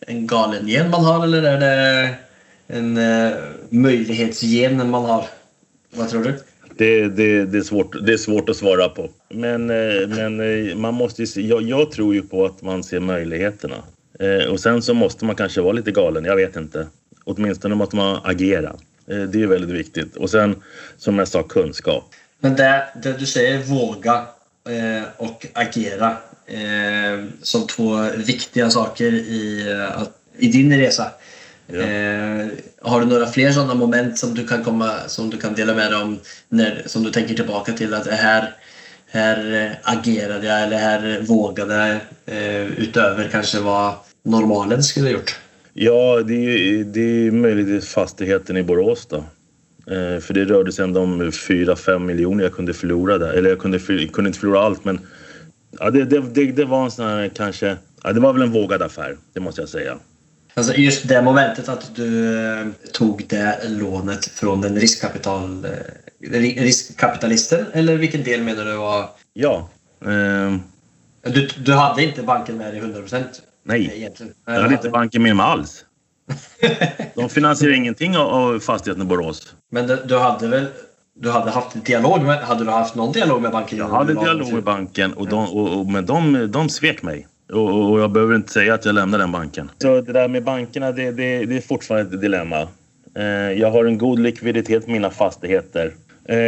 en 0.00 0.26
galen 0.26 0.68
gen 0.68 0.90
man 0.90 1.04
har 1.04 1.24
eller 1.24 1.42
är 1.42 1.60
det 1.60 2.14
en 2.66 2.96
eh, 2.96 3.36
möjlighetsgen 3.68 4.90
man 4.90 5.04
har? 5.04 5.26
Vad 5.90 6.08
tror 6.08 6.24
du? 6.24 6.38
Det, 6.78 7.08
det, 7.08 7.44
det, 7.44 7.58
är 7.58 7.62
svårt, 7.62 8.06
det 8.06 8.12
är 8.12 8.16
svårt 8.16 8.48
att 8.48 8.56
svara 8.56 8.88
på. 8.88 9.08
Men, 9.28 9.70
eh, 9.70 10.08
men 10.08 10.40
eh, 10.40 10.76
man 10.76 10.94
måste 10.94 11.22
ju 11.22 11.26
se, 11.26 11.40
jag, 11.40 11.62
jag 11.62 11.90
tror 11.90 12.14
ju 12.14 12.22
på 12.22 12.44
att 12.44 12.62
man 12.62 12.84
ser 12.84 13.00
möjligheterna. 13.00 13.76
Eh, 14.20 14.50
och 14.50 14.60
sen 14.60 14.82
så 14.82 14.94
måste 14.94 15.24
man 15.24 15.36
kanske 15.36 15.60
vara 15.60 15.72
lite 15.72 15.90
galen, 15.90 16.24
jag 16.24 16.36
vet 16.36 16.56
inte. 16.56 16.86
Åtminstone 17.24 17.74
måste 17.74 17.96
man 17.96 18.20
agera. 18.24 18.76
Det 19.06 19.42
är 19.42 19.46
väldigt 19.46 19.70
viktigt. 19.70 20.16
Och 20.16 20.30
sen, 20.30 20.62
som 20.96 21.18
jag 21.18 21.28
sa, 21.28 21.42
kunskap. 21.42 22.04
Men 22.40 22.56
det, 22.56 22.88
det 23.02 23.12
du 23.12 23.26
säger, 23.26 23.58
våga 23.58 24.26
och 25.16 25.46
agera 25.52 26.16
som 27.42 27.66
två 27.66 28.10
viktiga 28.16 28.70
saker 28.70 29.12
i, 29.12 29.66
i 30.38 30.48
din 30.48 30.78
resa. 30.78 31.10
Ja. 31.72 31.80
Eh, 31.80 32.46
har 32.82 33.00
du 33.00 33.06
några 33.06 33.26
fler 33.26 33.52
sådana 33.52 33.74
moment 33.74 34.18
som 34.18 34.34
du 34.34 34.46
kan, 34.46 34.64
komma, 34.64 34.90
som 35.06 35.30
du 35.30 35.36
kan 35.38 35.54
dela 35.54 35.74
med 35.74 35.92
dig 35.92 36.02
om 36.02 36.18
när, 36.48 36.82
som 36.86 37.02
du 37.02 37.10
tänker 37.10 37.34
tillbaka 37.34 37.72
till 37.72 37.94
att 37.94 38.04
det 38.04 38.14
här, 38.14 38.54
här 39.06 39.78
agerade 39.82 40.46
jag 40.46 40.62
eller 40.62 40.78
här 40.78 41.20
vågade 41.20 41.74
jag 41.74 41.96
eh, 42.36 42.66
utöver 42.66 43.28
kanske 43.32 43.60
vad 43.60 43.94
normalen 44.24 44.82
skulle 44.82 45.06
ha 45.06 45.12
gjort? 45.12 45.40
Ja, 45.72 46.22
det 46.22 46.34
är, 46.34 46.84
det 46.84 47.26
är 47.26 47.30
möjligtvis 47.30 47.88
fastigheten 47.88 48.56
i 48.56 48.62
Borås 48.62 49.06
då. 49.06 49.16
Eh, 49.94 50.20
för 50.20 50.34
det 50.34 50.44
rörde 50.44 50.72
sig 50.72 50.84
ändå 50.84 51.00
om 51.00 51.22
4-5 51.22 51.98
miljoner 51.98 52.44
jag 52.44 52.54
kunde 52.54 52.74
förlora 52.74 53.18
där. 53.18 53.32
Eller 53.32 53.50
jag 53.50 53.58
kunde, 53.58 53.78
kunde 54.12 54.28
inte 54.28 54.38
förlora 54.38 54.60
allt 54.60 54.84
men 54.84 55.00
ja, 55.78 55.90
det, 55.90 56.04
det, 56.04 56.20
det, 56.20 56.52
det 56.52 56.64
var 56.64 56.84
en 56.84 56.90
sån 56.90 57.06
här 57.06 57.28
kanske... 57.28 57.76
Ja, 58.02 58.12
det 58.12 58.20
var 58.20 58.32
väl 58.32 58.42
en 58.42 58.52
vågad 58.52 58.82
affär, 58.82 59.16
det 59.32 59.40
måste 59.40 59.60
jag 59.60 59.68
säga. 59.68 59.98
Alltså 60.58 60.74
just 60.74 61.08
det 61.08 61.22
momentet 61.22 61.68
att 61.68 61.94
du 61.94 62.38
eh, 62.60 62.66
tog 62.92 63.24
det 63.28 63.58
lånet 63.68 64.26
från 64.26 64.60
den 64.60 64.76
riskkapital, 64.76 65.64
eh, 65.64 66.40
riskkapitalisten 66.40 67.66
eller 67.72 67.96
vilken 67.96 68.22
del 68.22 68.42
menar 68.42 68.64
du 68.64 68.76
var? 68.76 69.10
Ja. 69.32 69.68
Eh... 70.04 70.56
Du, 71.32 71.48
du 71.58 71.72
hade 71.72 72.02
inte 72.02 72.22
banken 72.22 72.56
med 72.56 72.72
dig 72.72 72.78
100 72.78 73.00
procent? 73.00 73.42
Nej, 73.64 73.92
egentligen. 73.96 74.34
jag 74.46 74.60
hade 74.60 74.74
inte 74.74 74.90
banken 74.90 75.22
med 75.22 75.36
mig 75.36 75.46
alls. 75.46 75.84
De 77.14 77.28
finansierar 77.28 77.72
ingenting 77.72 78.16
av 78.16 78.60
fastigheten 78.60 79.02
i 79.02 79.06
Borås. 79.06 79.54
Men 79.70 79.86
du, 79.86 80.02
du, 80.04 80.18
hade 80.18 80.48
väl 80.48 80.66
du 81.14 81.30
hade 81.30 81.50
haft 81.50 81.74
en 81.74 81.82
dialog 81.82 82.22
med, 82.22 82.38
hade 82.38 82.64
du 82.64 82.70
haft 82.70 82.94
någon 82.94 83.12
dialog 83.12 83.42
med 83.42 83.52
banken? 83.52 83.78
Jag 83.78 83.88
hade 83.88 84.14
dialog 84.14 84.52
med 84.52 84.64
banken 84.64 85.12
och 85.12 85.28
de, 85.28 85.48
och, 85.48 85.78
och, 85.78 85.86
men 85.86 86.06
de, 86.06 86.50
de 86.52 86.68
svek 86.68 87.02
mig. 87.02 87.26
Och, 87.52 87.90
och, 87.90 88.00
jag 88.00 88.12
behöver 88.12 88.34
inte 88.34 88.52
säga 88.52 88.74
att 88.74 88.84
jag 88.84 88.94
lämnar 88.94 89.18
den 89.18 89.32
banken. 89.32 89.70
Så 89.78 90.00
det 90.00 90.12
där 90.12 90.28
med 90.28 90.44
bankerna, 90.44 90.92
det, 90.92 91.10
det, 91.10 91.44
det 91.44 91.56
är 91.56 91.60
fortfarande 91.60 92.14
ett 92.14 92.20
dilemma. 92.20 92.68
Eh, 93.14 93.24
jag 93.52 93.70
har 93.70 93.84
en 93.84 93.98
god 93.98 94.18
likviditet 94.18 94.84
på 94.84 94.90
mina 94.90 95.10
fastigheter. 95.10 95.94
Eh, 96.28 96.38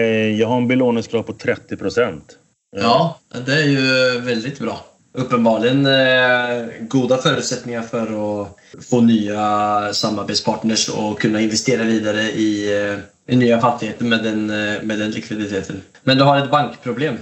jag 0.41 0.49
har 0.49 0.57
en 0.57 0.69
belåningsgrad 0.69 1.27
på 1.27 1.33
30 1.33 1.77
procent. 1.77 2.37
Eh. 2.77 2.83
Ja, 2.83 3.19
det 3.47 3.53
är 3.53 3.67
ju 3.67 4.21
väldigt 4.21 4.59
bra. 4.59 4.85
Uppenbarligen 5.13 5.87
eh, 5.87 6.67
goda 6.81 7.17
förutsättningar 7.17 7.83
för 7.83 8.03
att 8.03 8.57
få 8.91 9.01
nya 9.01 9.93
samarbetspartners 9.93 10.89
och 10.89 11.21
kunna 11.21 11.41
investera 11.41 11.83
vidare 11.83 12.23
i, 12.23 12.83
eh, 12.83 13.35
i 13.35 13.37
nya 13.37 13.61
fastigheter 13.61 14.05
med 14.05 14.23
den, 14.23 14.51
eh, 14.51 14.83
med 14.83 14.99
den 14.99 15.11
likviditeten. 15.11 15.81
Men 16.03 16.19
du 16.19 16.25
har 16.25 16.39
ett 16.39 16.51
bankproblem. 16.51 17.15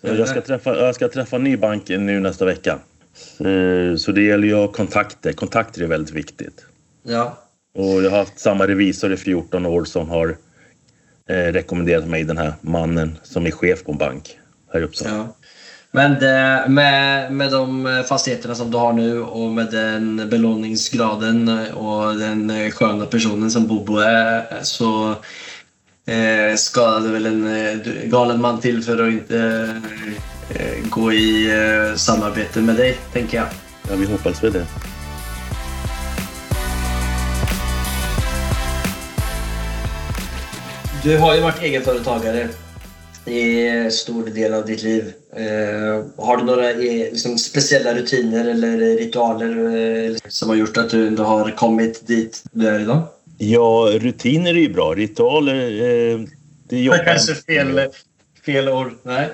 Jag 0.00 0.28
ska, 0.28 0.40
träffa, 0.40 0.76
jag 0.76 0.94
ska 0.94 1.08
träffa 1.08 1.36
en 1.36 1.44
ny 1.44 1.56
bank 1.56 1.88
nu 1.88 2.20
nästa 2.20 2.44
vecka. 2.44 2.78
Så 3.98 4.12
det 4.12 4.22
gäller 4.22 4.48
ju 4.48 4.54
att 4.54 4.60
ha 4.60 4.68
kontakter. 4.68 5.32
Kontakter 5.32 5.82
är 5.82 5.86
väldigt 5.86 6.14
viktigt. 6.14 6.64
Ja. 7.02 7.38
Och 7.74 8.02
jag 8.02 8.10
har 8.10 8.18
haft 8.18 8.38
samma 8.38 8.66
revisor 8.66 9.12
i 9.12 9.16
14 9.16 9.66
år 9.66 9.84
som 9.84 10.08
har 10.08 10.36
eh, 11.28 11.34
rekommenderat 11.34 12.06
mig 12.06 12.24
den 12.24 12.38
här 12.38 12.52
mannen 12.60 13.18
som 13.22 13.46
är 13.46 13.50
chef 13.50 13.84
på 13.84 13.92
en 13.92 13.98
bank 13.98 14.38
här 14.72 14.80
i 14.80 14.84
Uppsala. 14.84 15.16
Ja. 15.16 15.34
Men 15.90 16.14
det, 16.14 16.64
med, 16.68 17.32
med 17.32 17.50
de 17.50 18.04
fastigheterna 18.08 18.54
som 18.54 18.70
du 18.70 18.76
har 18.76 18.92
nu 18.92 19.22
och 19.22 19.50
med 19.50 19.70
den 19.70 20.28
belåningsgraden 20.28 21.48
och 21.74 22.16
den 22.16 22.70
sköna 22.70 23.06
personen 23.06 23.50
som 23.50 23.66
Bobo 23.66 23.98
är 23.98 24.62
så 24.62 25.14
eh, 26.08 26.56
skadade 26.56 27.08
väl 27.08 27.26
en 27.26 27.46
eh, 27.46 27.78
galen 28.04 28.40
man 28.40 28.60
till 28.60 28.82
för 28.82 29.06
att 29.06 29.12
inte 29.12 29.68
eh, 30.54 30.88
gå 30.90 31.12
i 31.12 31.50
eh, 31.50 31.96
samarbete 31.96 32.60
med 32.60 32.76
dig, 32.76 32.96
tänker 33.12 33.36
jag. 33.36 33.46
Ja, 33.90 33.96
vi 33.96 34.06
hoppas 34.06 34.44
väl 34.44 34.52
det. 34.52 34.66
Du 41.02 41.18
har 41.18 41.34
ju 41.34 41.40
varit 41.40 41.62
egenföretagare 41.62 42.48
i 43.24 43.90
stor 43.90 44.26
del 44.26 44.54
av 44.54 44.66
ditt 44.66 44.82
liv. 44.82 45.12
Eh, 45.36 46.24
har 46.24 46.36
du 46.36 46.44
några 46.44 46.70
eh, 46.70 46.76
liksom, 46.78 47.38
speciella 47.38 47.94
rutiner 47.94 48.48
eller 48.48 48.78
ritualer 48.78 49.76
eh, 49.76 50.16
som 50.28 50.48
har 50.48 50.56
gjort 50.56 50.76
att 50.76 50.90
du 50.90 51.06
ändå 51.06 51.22
har 51.22 51.50
kommit 51.50 52.06
dit 52.06 52.42
du 52.52 52.68
är 52.68 52.80
idag? 52.80 53.02
Ja, 53.38 53.88
rutiner 53.92 54.50
är 54.50 54.58
ju 54.58 54.72
bra. 54.72 54.94
Ritualer, 54.94 55.54
eh, 55.54 56.20
det 56.68 56.80
jobbar 56.80 56.98
Det 56.98 57.04
kanske 57.04 57.34
fel, 57.34 57.80
fel 58.46 58.68
ord. 58.68 58.92
Nej. 59.02 59.28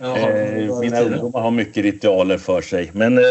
eh, 0.00 0.80
mina 0.80 1.00
ungdomar 1.00 1.40
har 1.40 1.50
mycket 1.50 1.84
ritualer 1.84 2.38
för 2.38 2.62
sig. 2.62 2.90
Men, 2.92 3.18
eh, 3.18 3.24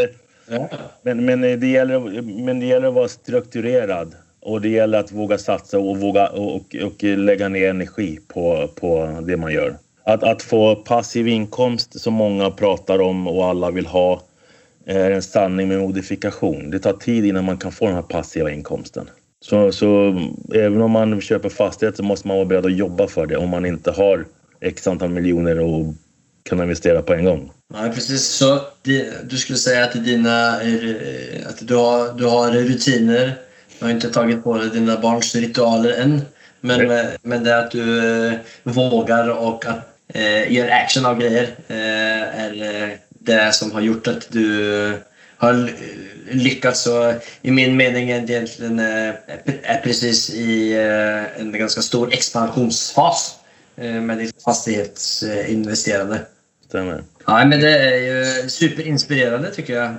ja. 0.50 0.70
men, 1.02 1.26
men, 1.26 1.44
eh, 1.44 1.58
det 1.58 1.68
gäller, 1.68 2.22
men 2.22 2.60
det 2.60 2.66
gäller 2.66 2.88
att 2.88 2.94
vara 2.94 3.08
strukturerad. 3.08 4.16
Och 4.40 4.62
det 4.62 4.70
gäller 4.70 5.00
att 5.00 5.12
våga 5.12 5.38
satsa 5.38 5.80
och, 5.80 5.98
våga, 5.98 6.28
och, 6.30 6.56
och, 6.56 6.76
och 6.84 7.04
lägga 7.04 7.50
ner 7.50 7.70
energi 7.70 8.20
på, 8.28 8.70
på 8.76 9.20
det 9.28 9.38
man 9.38 9.54
gör. 9.54 9.78
Att, 10.04 10.24
att 10.24 10.42
få 10.42 10.76
passiv 10.76 11.28
inkomst 11.28 12.00
som 12.00 12.14
många 12.14 12.52
pratar 12.52 13.02
om 13.02 13.28
och 13.28 13.46
alla 13.46 13.72
vill 13.72 13.86
ha 13.86 14.22
är 14.86 15.12
en 15.12 15.22
sanning 15.22 15.68
med 15.68 15.80
modifikation. 15.80 16.70
Det 16.70 16.80
tar 16.80 16.94
tid 16.94 17.26
innan 17.26 17.46
man 17.46 17.58
kan 17.58 17.72
få 17.72 17.86
den 17.86 17.96
här 17.96 18.02
passiva 18.02 18.52
inkomsten. 18.52 19.10
Så, 19.46 19.72
så 19.72 20.20
även 20.56 20.82
om 20.82 20.92
man 20.92 21.22
köper 21.22 21.50
fastighet 21.50 21.98
så 21.98 22.04
måste 22.04 22.28
man 22.28 22.38
vara 22.38 22.46
beredd 22.46 22.66
att 22.66 22.78
jobba 22.78 23.08
för 23.08 23.26
det 23.26 23.38
om 23.38 23.50
man 23.50 23.66
inte 23.66 23.92
har 23.92 24.26
x 24.62 24.88
antal 24.88 25.10
miljoner 25.10 25.60
och 25.60 25.94
kan 26.50 26.62
investera 26.62 27.02
på 27.02 27.14
en 27.14 27.26
gång. 27.26 27.52
Ja, 27.74 27.92
precis. 27.96 28.24
Så 28.26 28.60
du 29.24 29.38
skulle 29.38 29.58
säga 29.58 29.84
att, 29.84 30.06
dina, 30.06 30.52
att 31.50 31.68
du, 31.68 31.76
har, 31.76 32.18
du 32.18 32.26
har 32.26 32.52
rutiner. 32.52 33.36
Du 33.80 33.86
har 33.86 33.92
inte 33.92 34.10
tagit 34.10 34.44
på 34.44 34.58
dig 34.58 34.70
dina 34.70 34.98
barns 34.98 35.36
ritualer 35.36 36.02
än. 36.02 36.22
Men, 36.62 37.08
men 37.22 37.44
det 37.44 37.60
att 37.60 37.72
du 37.72 38.28
eh, 38.28 38.34
vågar 38.64 39.30
och 39.30 39.66
att 39.66 39.98
eh, 40.08 40.52
gör 40.54 40.70
action 40.70 41.06
av 41.06 41.20
grejer 41.20 41.44
eh, 41.68 42.42
är 42.44 42.84
eh, 42.84 42.90
det 43.10 43.54
som 43.54 43.72
har 43.72 43.82
gjort 43.82 44.08
att 44.08 44.28
du 44.32 44.94
har 45.38 45.72
lyckats 46.32 46.88
och 46.88 47.14
i 47.42 47.52
min 47.52 47.78
mening 47.78 48.10
egentligen 48.10 48.80
är 48.80 49.82
precis 49.84 50.30
i 50.30 50.74
en 51.38 51.52
ganska 51.52 51.82
stor 51.82 52.14
expansionsfas 52.14 53.36
med 53.76 54.18
ditt 54.18 54.44
fastighetsinvesterande. 54.44 56.22
Stämmer. 56.68 57.04
Ja, 57.26 57.46
men 57.46 57.60
det 57.60 57.78
är 57.80 57.96
ju 57.96 58.50
superinspirerande 58.50 59.52
tycker 59.52 59.74
jag. 59.74 59.94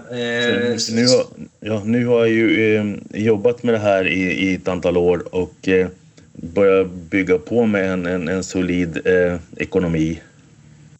Så 0.80 0.95
nu, 0.95 1.07
har, 1.07 1.26
ja, 1.61 1.82
nu 1.84 2.07
har 2.07 2.18
jag 2.18 2.28
ju 2.28 2.76
eh, 2.76 2.95
jobbat 3.11 3.62
med 3.62 3.74
det 3.74 3.78
här 3.78 4.09
i, 4.09 4.20
i 4.20 4.55
ett 4.55 4.68
antal 4.68 4.97
år 4.97 5.34
och 5.34 5.68
eh, 5.68 5.89
börjat 6.32 6.91
bygga 6.91 7.39
på 7.39 7.66
med 7.66 7.93
en, 7.93 8.07
en, 8.07 8.28
en 8.28 8.45
solid 8.45 9.07
eh, 9.07 9.36
ekonomi. 9.57 10.20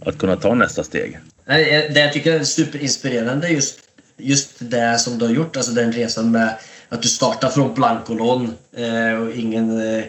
Att 0.01 0.19
kunna 0.19 0.37
ta 0.37 0.55
nästa 0.55 0.85
steg. 0.85 1.19
Det 1.47 2.01
jag 2.01 2.13
tycker 2.13 2.33
är 2.33 2.45
superinspirerande 2.45 3.49
just, 3.49 3.81
just 4.19 4.51
det 4.59 4.99
som 4.99 5.19
du 5.19 5.25
har 5.25 5.33
gjort, 5.33 5.57
alltså 5.57 5.73
den 5.73 5.93
resan 5.93 6.31
med 6.31 6.59
att 6.89 7.03
du 7.03 7.09
startar 7.09 7.49
från 7.49 7.75
blankolån 7.75 8.55
eh, 8.77 9.21
och 9.21 9.31
ingen 9.35 9.81
eh, 9.81 10.05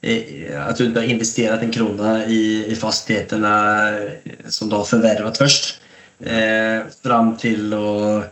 eh, 0.00 0.68
att 0.68 0.76
du 0.76 0.84
inte 0.84 1.00
har 1.00 1.06
investerat 1.06 1.62
en 1.62 1.70
krona 1.70 2.26
i, 2.26 2.66
i 2.72 2.76
fastigheterna 2.76 3.88
eh, 3.98 4.10
som 4.48 4.68
du 4.68 4.76
har 4.76 4.84
förvärvat 4.84 5.38
först. 5.38 5.80
Eh, 6.20 6.82
fram 7.02 7.36
till 7.36 7.72
att 7.72 8.24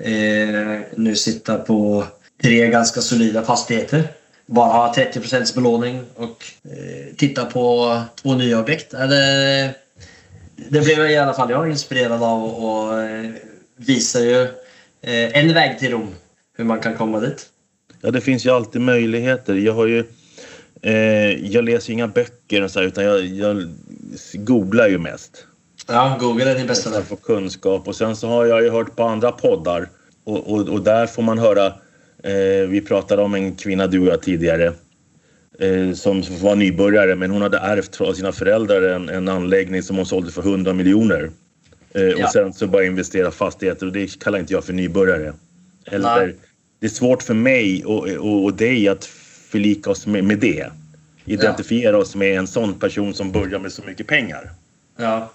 eh, 0.00 0.80
nu 0.96 1.16
sitta 1.16 1.58
på 1.58 2.04
tre 2.42 2.68
ganska 2.68 3.00
solida 3.00 3.42
fastigheter. 3.42 4.04
Bara 4.46 4.72
ha 4.72 4.94
30 4.94 5.54
belåning 5.54 6.04
och 6.14 6.44
eh, 6.64 7.14
titta 7.16 7.44
på 7.44 7.96
två 8.22 8.34
nya 8.34 8.60
objekt. 8.60 8.90
Det, 8.90 9.74
det 10.56 10.80
blev 10.80 11.10
i 11.10 11.16
alla 11.16 11.34
fall 11.34 11.50
jag 11.50 11.70
inspirerad 11.70 12.22
av 12.22 12.44
och 12.44 12.88
och 12.88 13.02
eh, 13.02 13.30
visar 13.76 14.20
ju 14.20 14.48
en 15.02 15.54
väg 15.54 15.78
till 15.78 15.90
Rom, 15.90 16.08
hur 16.56 16.64
man 16.64 16.80
kan 16.80 16.96
komma 16.96 17.20
dit. 17.20 17.46
Ja, 18.00 18.10
det 18.10 18.20
finns 18.20 18.46
ju 18.46 18.50
alltid 18.50 18.80
möjligheter. 18.80 19.54
Jag 19.54 19.72
har 19.72 19.86
ju 19.86 20.04
Eh, 20.82 21.46
jag 21.52 21.64
läser 21.64 21.92
inga 21.92 22.08
böcker 22.08 22.62
och 22.62 22.70
så 22.70 22.80
här, 22.80 22.86
utan 22.86 23.04
jag, 23.04 23.24
jag 23.24 23.68
googlar 24.34 24.88
ju 24.88 24.98
mest. 24.98 25.46
Ja, 25.88 26.16
Google 26.20 26.50
är 26.50 26.54
din 26.54 26.66
bästa 26.66 26.90
vän. 26.90 27.04
För 27.04 27.16
kunskap. 27.16 27.88
Och 27.88 27.96
sen 27.96 28.16
så 28.16 28.28
har 28.28 28.46
jag 28.46 28.62
ju 28.62 28.70
hört 28.70 28.96
på 28.96 29.02
andra 29.02 29.32
poddar 29.32 29.88
och, 30.24 30.52
och, 30.52 30.68
och 30.68 30.82
där 30.82 31.06
får 31.06 31.22
man 31.22 31.38
höra. 31.38 31.66
Eh, 32.22 32.68
vi 32.68 32.80
pratade 32.80 33.22
om 33.22 33.34
en 33.34 33.54
kvinna, 33.56 33.86
du 33.86 33.98
och 34.00 34.06
jag, 34.06 34.22
tidigare. 34.22 34.72
Eh, 35.58 35.92
som 35.94 36.22
var 36.40 36.56
nybörjare 36.56 37.14
men 37.14 37.30
hon 37.30 37.42
hade 37.42 37.58
ärvt 37.58 38.00
av 38.00 38.12
sina 38.12 38.32
föräldrar 38.32 38.82
en, 38.82 39.08
en 39.08 39.28
anläggning 39.28 39.82
som 39.82 39.96
hon 39.96 40.06
sålde 40.06 40.32
för 40.32 40.42
100 40.42 40.72
miljoner. 40.72 41.30
Eh, 41.94 42.02
ja. 42.02 42.24
Och 42.24 42.32
sen 42.32 42.52
så 42.52 42.66
bara 42.66 42.84
investera 42.84 43.30
fastigheter 43.30 43.86
och 43.86 43.92
det 43.92 44.20
kallar 44.20 44.38
inte 44.38 44.52
jag 44.52 44.64
för 44.64 44.72
nybörjare. 44.72 45.32
Eller, 45.86 46.34
det 46.80 46.86
är 46.86 46.90
svårt 46.90 47.22
för 47.22 47.34
mig 47.34 47.84
och, 47.84 48.08
och, 48.08 48.44
och 48.44 48.54
dig 48.54 48.88
att 48.88 49.04
förlika 49.48 49.90
oss 49.90 50.06
med, 50.06 50.24
med 50.24 50.38
det. 50.38 50.70
Identifiera 51.24 51.92
ja. 51.92 51.98
oss 51.98 52.14
med 52.14 52.38
en 52.38 52.46
sån 52.46 52.74
person 52.74 53.14
som 53.14 53.32
börjar 53.32 53.58
med 53.58 53.72
så 53.72 53.82
mycket 53.82 54.06
pengar. 54.06 54.50
Ja. 54.96 55.32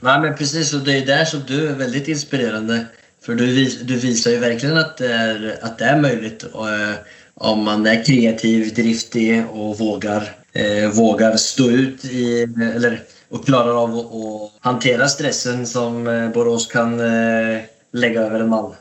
Nej 0.00 0.20
men 0.20 0.36
precis, 0.36 0.74
och 0.74 0.80
det 0.80 0.98
är 0.98 1.06
där 1.06 1.24
som 1.24 1.40
du 1.46 1.68
är 1.68 1.74
väldigt 1.74 2.08
inspirerande. 2.08 2.86
För 3.22 3.34
du, 3.34 3.46
vis, 3.46 3.80
du 3.80 3.96
visar 3.96 4.30
ju 4.30 4.38
verkligen 4.38 4.76
att 4.76 4.96
det 4.96 5.12
är, 5.12 5.58
att 5.62 5.78
det 5.78 5.84
är 5.84 6.00
möjligt 6.00 6.42
och, 6.42 6.70
eh, 6.70 6.94
om 7.34 7.64
man 7.64 7.86
är 7.86 8.04
kreativ, 8.04 8.74
driftig 8.74 9.44
och 9.50 9.78
vågar, 9.78 10.30
eh, 10.52 10.90
vågar 10.90 11.36
stå 11.36 11.70
ut 11.70 12.04
i, 12.04 12.42
eller, 12.74 13.02
och 13.28 13.46
klarar 13.46 13.82
av 13.82 13.98
att 13.98 14.52
hantera 14.60 15.08
stressen 15.08 15.66
som 15.66 16.06
eh, 16.06 16.30
Borås 16.30 16.66
kan 16.66 17.00
eh, 17.00 17.60
lägga 17.92 18.20
över 18.20 18.40
en 18.40 18.48
man. 18.48 18.74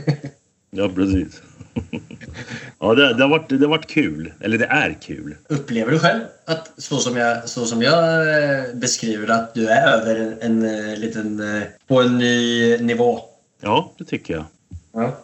ja, 0.70 0.88
precis. 0.94 1.42
ja, 2.80 2.94
det, 2.94 3.14
det, 3.14 3.22
har 3.22 3.28
varit, 3.28 3.48
det 3.48 3.58
har 3.58 3.68
varit 3.68 3.86
kul. 3.86 4.32
Eller 4.40 4.58
det 4.58 4.66
är 4.66 4.98
kul. 5.02 5.36
Upplever 5.48 5.92
du 5.92 5.98
själv 5.98 6.20
att 6.44 6.70
så 6.78 6.98
som 6.98 7.16
jag, 7.16 7.48
så 7.48 7.64
som 7.64 7.82
jag 7.82 8.28
eh, 8.28 8.64
beskriver 8.74 9.28
att 9.30 9.54
du 9.54 9.68
är 9.68 9.88
över 9.88 10.16
en, 10.16 10.62
en 10.62 10.90
eh, 10.90 10.98
liten... 10.98 11.42
På 11.86 12.02
en 12.02 12.18
ny 12.18 12.78
nivå? 12.78 13.20
Ja, 13.60 13.92
det 13.98 14.04
tycker 14.04 14.34
jag. 14.34 14.44
Ja. 14.92 15.16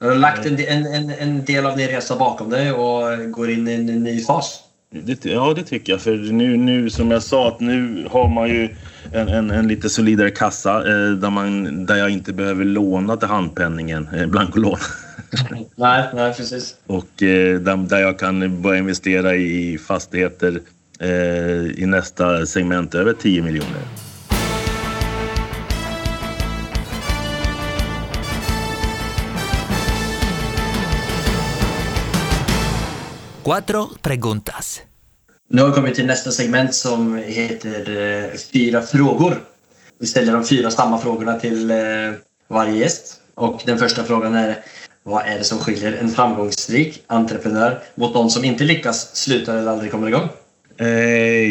Du 0.00 0.08
har 0.08 0.14
lagt 0.14 0.46
en, 0.46 0.58
en, 0.58 1.10
en 1.10 1.44
del 1.44 1.66
av 1.66 1.76
din 1.76 1.88
resa 1.88 2.16
bakom 2.16 2.50
dig 2.50 2.72
och 2.72 3.30
går 3.30 3.50
in 3.50 3.68
i 3.68 3.74
en 3.74 3.86
ny 3.86 4.24
fas? 4.24 4.60
Det, 4.92 5.24
ja, 5.24 5.54
det 5.56 5.62
tycker 5.62 5.92
jag. 5.92 6.00
För 6.00 6.16
nu, 6.16 6.56
nu 6.56 6.90
som 6.90 7.10
jag 7.10 7.22
sa, 7.22 7.48
att 7.48 7.60
nu 7.60 8.06
har 8.10 8.28
man 8.28 8.48
ju 8.48 8.68
en, 9.12 9.28
en, 9.28 9.50
en 9.50 9.68
lite 9.68 9.88
solidare 9.88 10.30
kassa 10.30 10.76
eh, 10.78 11.10
där, 11.10 11.30
man, 11.30 11.86
där 11.86 11.96
jag 11.96 12.10
inte 12.10 12.32
behöver 12.32 12.64
låna 12.64 13.16
till 13.16 13.28
handpenningen, 13.28 14.08
eh, 14.14 14.26
blankolån. 14.26 14.78
nej, 15.76 16.04
nej, 16.14 16.34
precis. 16.34 16.76
Och 16.86 17.22
eh, 17.22 17.60
där, 17.60 17.76
där 17.76 18.00
jag 18.00 18.18
kan 18.18 18.62
börja 18.62 18.78
investera 18.78 19.34
i 19.34 19.78
fastigheter 19.78 20.60
eh, 21.00 21.82
i 21.82 21.86
nästa 21.86 22.46
segment 22.46 22.94
över 22.94 23.12
10 23.12 23.42
miljoner. 23.42 24.01
Cuatro 33.44 33.88
preguntas. 34.02 34.82
Nu 35.50 35.62
har 35.62 35.68
vi 35.68 35.74
kommit 35.74 35.94
till 35.94 36.06
nästa 36.06 36.30
segment 36.30 36.74
som 36.74 37.16
heter 37.16 38.00
eh, 38.00 38.38
Fyra 38.52 38.82
frågor. 38.82 39.42
Vi 40.00 40.06
ställer 40.06 40.32
de 40.32 40.44
fyra 40.44 40.70
samma 40.70 40.98
frågorna 40.98 41.40
till 41.40 41.70
eh, 41.70 41.76
varje 42.48 42.76
gäst. 42.76 43.20
Och 43.34 43.62
den 43.66 43.78
första 43.78 44.04
frågan 44.04 44.34
är 44.34 44.58
vad 45.02 45.26
är 45.26 45.38
det 45.38 45.44
som 45.44 45.58
skiljer 45.58 45.92
en 45.92 46.08
framgångsrik 46.08 47.04
entreprenör 47.06 47.82
mot 47.94 48.14
de 48.14 48.30
som 48.30 48.44
inte 48.44 48.64
lyckas, 48.64 49.16
slutar 49.16 49.56
eller 49.56 49.70
aldrig 49.70 49.90
kommer 49.90 50.08
igång? 50.08 50.28
Eh, 50.78 50.86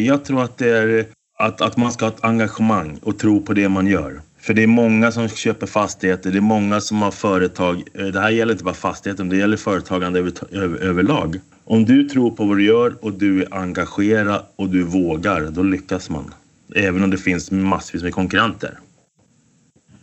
jag 0.07 0.25
tror 0.25 0.43
att 0.43 0.57
det 0.57 0.69
är 0.69 1.05
att, 1.39 1.61
att 1.61 1.77
man 1.77 1.91
ska 1.91 2.05
ha 2.05 2.11
ett 2.11 2.23
engagemang 2.23 2.99
och 3.03 3.19
tro 3.19 3.41
på 3.41 3.53
det 3.53 3.69
man 3.69 3.87
gör. 3.87 4.21
För 4.39 4.53
det 4.53 4.63
är 4.63 4.67
många 4.67 5.11
som 5.11 5.29
köper 5.29 5.67
fastigheter, 5.67 6.31
det 6.31 6.37
är 6.37 6.41
många 6.41 6.81
som 6.81 7.01
har 7.01 7.11
företag. 7.11 7.83
Det 7.93 8.19
här 8.19 8.29
gäller 8.29 8.53
inte 8.53 8.63
bara 8.63 8.75
fastigheten, 8.75 9.29
det 9.29 9.37
gäller 9.37 9.57
företagande 9.57 10.19
över, 10.19 10.33
över, 10.51 10.77
överlag. 10.77 11.39
Om 11.72 11.86
du 11.86 12.03
tror 12.03 12.32
på 12.32 12.45
vad 12.45 12.57
du 12.57 12.65
gör 12.65 12.95
och 13.01 13.13
du 13.13 13.41
är 13.41 13.53
engagerad 13.53 14.41
och 14.55 14.69
du 14.69 14.84
vågar, 14.84 15.41
då 15.41 15.63
lyckas 15.63 16.09
man. 16.09 16.34
Även 16.76 17.03
om 17.03 17.11
det 17.11 17.17
finns 17.17 17.51
massvis 17.51 18.03
med 18.03 18.13
konkurrenter. 18.13 18.80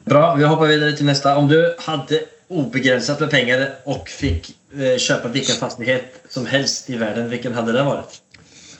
Bra, 0.05 0.35
vi 0.35 0.45
hoppar 0.45 0.67
vidare 0.67 0.93
till 0.93 1.07
nästa. 1.07 1.37
Om 1.37 1.49
du 1.49 1.75
hade 1.79 2.21
obegränsat 2.49 3.21
med 3.21 3.31
pengar 3.31 3.69
och 3.85 4.09
fick 4.09 4.57
eh, 4.73 4.99
köpa 4.99 5.29
vilken 5.29 5.57
fastighet 5.57 6.25
som 6.29 6.47
helst 6.47 6.91
i 6.91 6.97
världen, 6.97 7.31
vilken 7.31 7.55
hade 7.55 7.73
det 7.73 7.83
varit? 7.83 8.23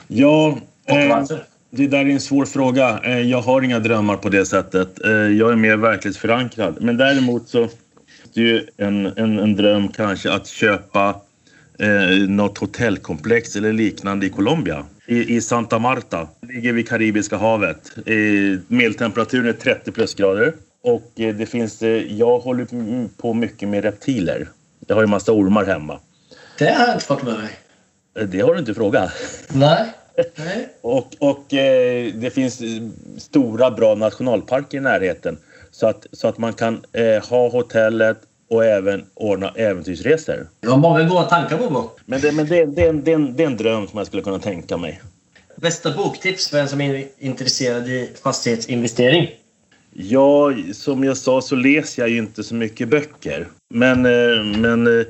Ja, 0.07 0.57
eh, 0.85 1.23
det 1.69 1.87
där 1.87 1.99
är 1.99 2.09
en 2.09 2.19
svår 2.19 2.45
fråga. 2.45 2.99
Eh, 3.03 3.19
jag 3.19 3.41
har 3.41 3.61
inga 3.61 3.79
drömmar 3.79 4.17
på 4.17 4.29
det 4.29 4.45
sättet. 4.45 5.05
Eh, 5.05 5.11
jag 5.11 5.51
är 5.51 5.55
mer 5.55 5.77
verklighetsförankrad. 5.77 6.77
Men 6.81 6.97
däremot 6.97 7.49
så 7.49 7.63
är 7.63 7.69
det 8.33 8.41
ju 8.41 8.67
en, 8.77 9.05
en, 9.05 9.39
en 9.39 9.55
dröm 9.55 9.87
kanske 9.87 10.31
att 10.31 10.47
köpa 10.47 11.15
eh, 11.79 12.29
något 12.29 12.57
hotellkomplex 12.57 13.55
eller 13.55 13.73
liknande 13.73 14.25
i 14.25 14.29
Colombia. 14.29 14.85
I, 15.05 15.35
i 15.35 15.41
Santa 15.41 15.79
Marta. 15.79 16.27
Ligger 16.41 16.73
vid 16.73 16.89
Karibiska 16.89 17.37
havet. 17.37 17.91
Eh, 18.05 18.59
medeltemperaturen 18.67 19.47
är 19.47 19.53
30 19.53 19.91
plusgrader. 19.91 20.53
Och 20.83 21.11
eh, 21.19 21.35
det 21.35 21.45
finns, 21.45 21.81
eh, 21.81 22.13
jag 22.13 22.39
håller 22.39 22.67
på 23.17 23.33
mycket 23.33 23.69
med 23.69 23.83
reptiler. 23.83 24.47
Jag 24.87 24.95
har 24.95 25.03
ju 25.03 25.07
massa 25.07 25.31
ormar 25.31 25.65
hemma. 25.65 25.99
Det 26.57 26.65
har 26.65 26.85
jag 26.85 26.95
inte 26.95 27.05
fått 27.05 27.23
med 27.23 27.33
mig. 27.33 27.49
Eh, 28.19 28.27
det 28.27 28.39
har 28.39 28.53
du 28.53 28.59
inte 28.59 28.73
frågat. 28.73 29.11
Nej. 29.49 29.93
Nej. 30.35 30.69
och 30.81 31.15
och 31.19 31.45
det 31.49 32.33
finns 32.33 32.61
stora 33.17 33.71
bra 33.71 33.95
nationalparker 33.95 34.77
i 34.77 34.81
närheten. 34.81 35.37
Så 35.71 35.87
att, 35.87 36.05
så 36.11 36.27
att 36.27 36.37
man 36.37 36.53
kan 36.53 36.83
ha 37.29 37.49
hotellet 37.49 38.17
och 38.49 38.65
även 38.65 39.05
ordna 39.13 39.53
äventyrsresor. 39.55 40.47
Det 40.59 40.67
var 40.67 40.77
många 40.77 41.03
goda 41.03 41.23
tankar 41.23 41.57
Bobo. 41.57 41.89
Men, 42.05 42.21
det, 42.21 42.31
men 42.31 42.47
det, 42.47 42.65
det, 42.65 42.91
det, 42.91 43.17
det 43.17 43.43
är 43.43 43.47
en 43.47 43.57
dröm 43.57 43.87
som 43.87 43.97
jag 43.97 44.07
skulle 44.07 44.23
kunna 44.23 44.39
tänka 44.39 44.77
mig. 44.77 45.01
Bästa 45.55 45.91
boktips 45.91 46.49
för 46.49 46.57
en 46.57 46.69
som 46.69 46.81
är 46.81 47.07
intresserad 47.19 47.87
i 47.87 48.09
fastighetsinvestering? 48.23 49.29
Ja, 49.93 50.53
som 50.73 51.03
jag 51.03 51.17
sa 51.17 51.41
så 51.41 51.55
läser 51.55 52.01
jag 52.01 52.09
ju 52.09 52.17
inte 52.17 52.43
så 52.43 52.55
mycket 52.55 52.89
böcker. 52.89 53.47
Men, 53.69 54.05
eh, 54.05 54.43
men 54.43 54.99
eh, 54.99 55.05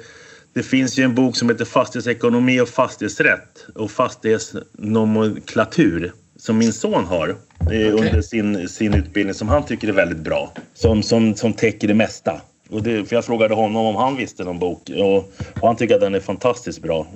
det 0.53 0.63
finns 0.63 0.99
ju 0.99 1.03
en 1.03 1.15
bok 1.15 1.35
som 1.35 1.49
heter 1.49 1.65
Fastighetsekonomi 1.65 2.61
och 2.61 2.69
fastighetsrätt 2.69 3.65
och 3.75 3.91
fastighetsnomenklatur 3.91 6.13
som 6.37 6.57
min 6.57 6.73
son 6.73 7.05
har 7.05 7.35
okay. 7.61 7.91
under 7.91 8.21
sin, 8.21 8.69
sin 8.69 8.93
utbildning 8.93 9.33
som 9.33 9.49
han 9.49 9.65
tycker 9.65 9.87
är 9.87 9.91
väldigt 9.91 10.17
bra. 10.17 10.53
Som, 10.73 11.03
som, 11.03 11.35
som 11.35 11.53
täcker 11.53 11.87
det 11.87 11.93
mesta. 11.93 12.41
Och 12.69 12.83
det, 12.83 13.05
för 13.05 13.15
jag 13.15 13.25
frågade 13.25 13.53
honom 13.53 13.85
om 13.85 13.95
han 13.95 14.15
visste 14.17 14.43
någon 14.43 14.59
bok 14.59 14.89
och, 14.89 15.17
och 15.61 15.67
han 15.67 15.75
tycker 15.75 15.95
att 15.95 16.01
den 16.01 16.15
är 16.15 16.19
fantastiskt 16.19 16.81
bra. 16.81 17.07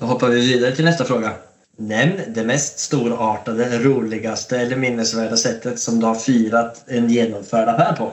Då 0.00 0.06
hoppar 0.06 0.28
vi 0.28 0.40
vidare 0.40 0.76
till 0.76 0.84
nästa 0.84 1.04
fråga. 1.04 1.32
Nämn 1.78 2.20
det 2.28 2.44
mest 2.44 2.78
storartade, 2.78 3.78
roligaste 3.78 4.58
eller 4.58 4.76
minnesvärda 4.76 5.36
sättet 5.36 5.78
som 5.78 6.00
du 6.00 6.06
har 6.06 6.14
firat 6.14 6.84
en 6.86 7.10
genomförd 7.10 7.68
affär 7.68 7.92
på. 7.92 8.12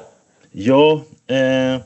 Ja, 0.51 1.01
eh, 1.27 1.81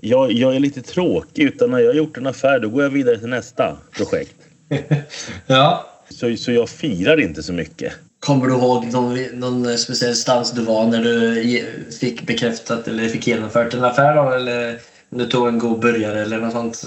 jag, 0.00 0.32
jag 0.32 0.56
är 0.56 0.60
lite 0.60 0.82
tråkig. 0.82 1.42
Utan 1.42 1.70
när 1.70 1.78
jag 1.78 1.86
har 1.86 1.94
gjort 1.94 2.16
en 2.16 2.26
affär 2.26 2.60
då 2.60 2.68
går 2.68 2.82
jag 2.82 2.90
vidare 2.90 3.18
till 3.18 3.28
nästa 3.28 3.76
projekt. 3.92 4.36
ja. 5.46 5.86
Så, 6.08 6.36
så 6.36 6.52
jag 6.52 6.68
firar 6.68 7.20
inte 7.20 7.42
så 7.42 7.52
mycket. 7.52 7.92
Kommer 8.20 8.46
du 8.46 8.52
ihåg 8.54 8.84
någon, 8.92 9.18
någon 9.32 9.78
speciell 9.78 10.14
stans 10.14 10.52
du 10.52 10.64
var 10.64 10.86
när 10.86 11.04
du 11.04 11.68
fick 12.00 12.26
bekräftat 12.26 12.88
eller 12.88 13.08
fick 13.08 13.26
genomfört 13.26 13.74
en 13.74 13.84
affär 13.84 14.16
då? 14.16 14.30
Eller 14.30 14.78
du 15.10 15.26
tog 15.26 15.48
en 15.48 15.58
god 15.58 15.80
burgare 15.80 16.20
eller 16.22 16.38
något 16.40 16.52
sånt? 16.52 16.84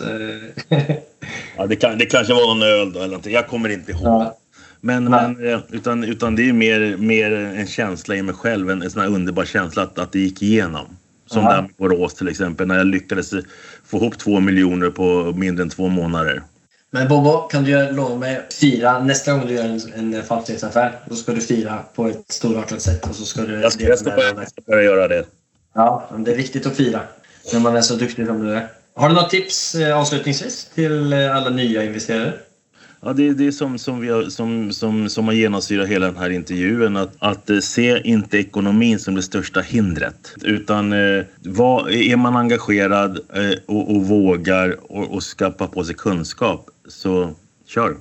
Ja, 1.58 1.68
det, 1.68 1.76
kan, 1.76 1.98
det 1.98 2.06
kanske 2.06 2.34
var 2.34 2.48
någon 2.48 2.64
öl 2.64 2.94
då 2.94 3.00
eller 3.00 3.08
någonting. 3.08 3.34
Jag 3.34 3.48
kommer 3.48 3.70
inte 3.70 3.92
ihåg. 3.92 4.02
ja. 4.04 4.38
Men, 4.82 5.04
men 5.04 5.48
eh, 5.48 5.60
utan, 5.72 6.04
utan 6.04 6.36
det 6.36 6.50
är 6.50 6.54
mer, 6.54 6.98
mer 6.98 7.32
en 7.32 7.68
känsla 7.68 8.16
i 8.16 8.22
mig 8.22 8.36
själv. 8.36 8.70
En, 8.70 8.82
en 8.82 8.92
sån 8.92 9.02
här 9.02 9.10
underbar 9.10 9.46
känsla 9.46 9.84
att, 9.84 10.00
att 10.00 10.12
det 10.12 10.20
gick 10.20 10.42
igenom. 10.42 10.86
Som 11.26 11.44
Ja. 11.44 11.50
där 11.54 11.62
med 11.62 11.72
Borås 11.78 12.14
till 12.14 12.28
exempel. 12.28 12.68
När 12.68 12.78
jag 12.78 12.88
lyckades 12.88 13.32
få 13.86 13.98
ihop 13.98 14.18
två 14.18 14.40
miljoner 14.40 14.90
på 14.90 15.34
mindre 15.36 15.64
än 15.64 15.70
två 15.70 15.88
månader. 15.88 16.42
Men 16.96 17.08
Bobo, 17.08 17.48
kan 17.48 17.64
du 17.64 17.92
lova 17.92 18.16
mig 18.16 18.38
att 18.38 18.54
fira 18.54 19.04
nästa 19.04 19.34
gång 19.34 19.48
du 19.48 19.54
gör 19.54 19.64
en, 19.64 20.14
en 20.16 20.24
fastighetsaffär? 20.24 21.00
Då 21.06 21.16
ska 21.16 21.32
du 21.32 21.42
fira 21.42 21.80
på 21.96 22.08
ett 22.08 22.32
storartat 22.32 22.82
sätt 22.82 23.10
och 23.10 23.16
så 23.16 23.26
ska 23.26 23.42
du... 23.42 23.62
Jag 23.62 23.74
ska, 23.74 23.84
jag 23.84 24.00
ska, 24.00 24.10
dela 24.10 24.16
börja, 24.16 24.34
med 24.34 24.36
dig. 24.36 24.44
jag 24.44 24.64
ska 24.64 24.72
börja 24.72 24.84
göra 24.84 25.08
det. 25.08 25.26
Ja, 25.74 26.10
det 26.18 26.32
är 26.32 26.36
viktigt 26.36 26.66
att 26.66 26.76
fira 26.76 27.00
när 27.54 27.60
man 27.60 27.76
är 27.76 27.82
så 27.82 27.96
duktig 27.96 28.28
som 28.28 28.46
du 28.46 28.54
är. 28.54 28.68
Har 28.96 29.10
du 29.10 29.16
något 29.16 29.30
tips 29.30 29.76
eh, 29.76 29.98
avslutningsvis 29.98 30.66
till 30.76 31.14
eh, 31.14 31.36
alla 31.36 31.50
nya 31.50 31.84
investerare? 31.84 32.34
Ja, 33.02 33.14
det 33.14 33.28
är 33.28 33.34
det 33.34 33.52
som, 33.52 33.78
som, 33.78 34.00
vi 34.00 34.10
har, 34.10 34.24
som, 34.24 34.72
som, 34.72 35.10
som 35.10 35.26
har 35.26 35.34
genomsyrat 35.34 35.88
hela 35.88 36.06
den 36.06 36.18
här 36.18 36.30
intervjun. 36.30 36.98
Att, 36.98 37.12
att 37.20 37.50
eh, 37.50 37.60
se 37.60 38.02
inte 38.04 38.38
ekonomin 38.38 39.00
som 39.00 39.16
det 39.16 39.24
största 39.24 39.62
hindret. 39.62 40.36
Utan 40.42 40.94
eh, 40.94 41.26
vad, 41.44 41.92
är 41.92 42.16
man 42.16 42.36
engagerad 42.36 43.20
eh, 43.34 43.58
och, 43.66 43.96
och 43.96 44.08
vågar 44.08 44.78
och, 44.92 45.14
och 45.14 45.24
skaffa 45.24 45.68
på 45.68 45.84
sig 45.84 45.96
kunskap 45.96 46.70
så 46.88 47.34
kör. 47.68 47.96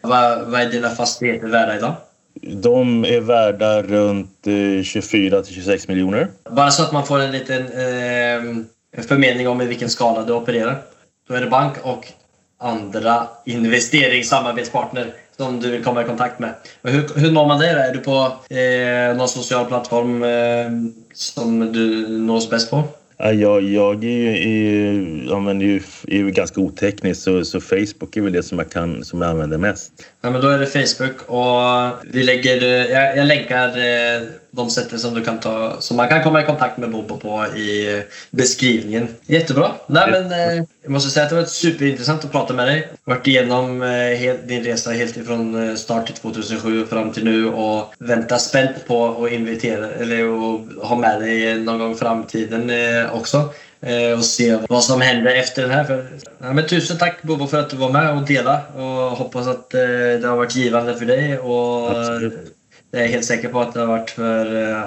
Vad, 0.00 0.46
vad 0.46 0.60
är 0.60 0.70
dina 0.70 0.90
fastigheter 0.90 1.46
värda 1.46 1.76
idag? 1.76 1.94
De 2.42 3.04
är 3.04 3.20
värda 3.20 3.82
runt 3.82 4.46
eh, 4.46 4.82
24 4.82 5.42
till 5.42 5.54
26 5.54 5.88
miljoner. 5.88 6.28
Bara 6.50 6.70
så 6.70 6.82
att 6.82 6.92
man 6.92 7.06
får 7.06 7.20
en 7.20 7.32
liten 7.32 7.62
eh, 7.62 9.02
förmening 9.02 9.48
om 9.48 9.60
i 9.60 9.66
vilken 9.66 9.90
skala 9.90 10.24
du 10.24 10.32
opererar. 10.32 10.82
Då 11.28 11.34
är 11.34 11.40
det 11.40 11.50
bank 11.50 11.76
och 11.82 12.12
andra 12.58 13.26
investeringssamarbetspartner 13.44 15.14
som 15.36 15.60
du 15.60 15.70
vill 15.70 15.84
komma 15.84 16.02
i 16.02 16.04
kontakt 16.04 16.38
med. 16.38 16.54
Och 16.82 16.90
hur, 16.90 17.08
hur 17.14 17.32
når 17.32 17.46
man 17.46 17.58
det? 17.58 17.70
Är 17.70 17.94
du 17.94 17.98
på 17.98 18.32
eh, 18.54 19.16
någon 19.16 19.28
social 19.28 19.66
plattform 19.66 20.22
eh, 20.22 20.70
som 21.14 21.72
du 21.72 22.08
nås 22.08 22.50
bäst 22.50 22.70
på? 22.70 22.82
Jag, 23.18 23.62
jag 23.62 24.04
är 24.04 24.08
ju, 24.08 25.28
är, 25.28 25.34
använder 25.36 25.66
ju, 25.66 25.82
är 26.08 26.16
ju 26.16 26.30
ganska 26.30 26.60
oteknisk 26.60 27.22
så, 27.22 27.44
så 27.44 27.60
Facebook 27.60 28.16
är 28.16 28.20
väl 28.20 28.32
det 28.32 28.42
som 28.42 28.58
jag, 28.58 28.70
kan, 28.70 29.04
som 29.04 29.22
jag 29.22 29.30
använder 29.30 29.58
mest. 29.58 29.92
Ja, 30.20 30.30
men 30.30 30.40
då 30.40 30.48
är 30.48 30.58
det 30.58 30.66
Facebook 30.66 31.22
och 31.26 31.98
vi 32.12 32.22
lägger, 32.22 32.62
eh, 32.62 32.92
jag, 32.92 33.16
jag 33.16 33.26
länkar 33.26 33.68
eh, 33.68 34.22
de 34.58 34.70
sätten 34.70 34.98
som 34.98 35.14
du 35.14 35.24
kan 35.24 35.40
ta, 35.40 35.76
som 35.80 35.96
man 35.96 36.08
kan 36.08 36.22
komma 36.22 36.42
i 36.42 36.44
kontakt 36.44 36.78
med 36.78 36.90
Bobo 36.90 37.16
på 37.16 37.56
i 37.56 38.02
beskrivningen. 38.30 39.08
Jättebra! 39.26 39.70
Nej, 39.86 40.10
men, 40.10 40.32
eh, 40.32 40.64
jag 40.82 40.90
måste 40.92 41.10
säga 41.10 41.24
att 41.24 41.30
det 41.30 41.36
var 41.36 41.44
superintressant 41.44 42.24
att 42.24 42.32
prata 42.32 42.54
med 42.54 42.66
dig. 42.66 42.88
Varit 43.04 43.26
igenom 43.26 43.82
eh, 43.82 43.88
helt, 44.18 44.48
din 44.48 44.64
resa 44.64 44.90
helt 44.90 45.16
ifrån 45.16 45.68
eh, 45.68 45.74
start 45.74 46.06
till 46.06 46.14
2007 46.14 46.86
fram 46.86 47.12
till 47.12 47.24
nu 47.24 47.48
och 47.48 47.94
väntar 47.98 48.38
spänt 48.38 48.86
på 48.86 49.24
att 49.24 49.32
invitera 49.32 49.90
eller 49.90 50.24
och 50.24 50.60
ha 50.82 50.96
med 50.96 51.20
dig 51.20 51.58
någon 51.58 51.78
gång 51.78 51.92
i 51.92 51.94
framtiden 51.94 52.70
eh, 52.70 53.14
också. 53.14 53.52
Eh, 53.80 54.18
och 54.18 54.24
se 54.24 54.58
vad 54.68 54.84
som 54.84 55.00
händer 55.00 55.34
efter 55.34 55.62
den 55.62 55.70
här. 55.70 55.84
För, 55.84 56.06
ja, 56.38 56.52
men 56.52 56.66
tusen 56.66 56.98
tack 56.98 57.22
Bobo 57.22 57.46
för 57.46 57.60
att 57.60 57.70
du 57.70 57.76
var 57.76 57.92
med 57.92 58.16
och 58.16 58.26
delade 58.26 58.60
och 58.74 59.16
hoppas 59.16 59.46
att 59.46 59.74
eh, 59.74 59.80
det 60.20 60.26
har 60.28 60.36
varit 60.36 60.56
givande 60.56 60.96
för 60.96 61.06
dig. 61.06 61.38
Och 61.38 61.90
Absolut 61.90 62.57
jag 62.90 63.02
är 63.02 63.08
helt 63.08 63.24
säker 63.24 63.48
på 63.48 63.60
att 63.60 63.74
det 63.74 63.80
har 63.80 63.86
varit 63.86 64.10
för 64.10 64.70
eh, 64.72 64.84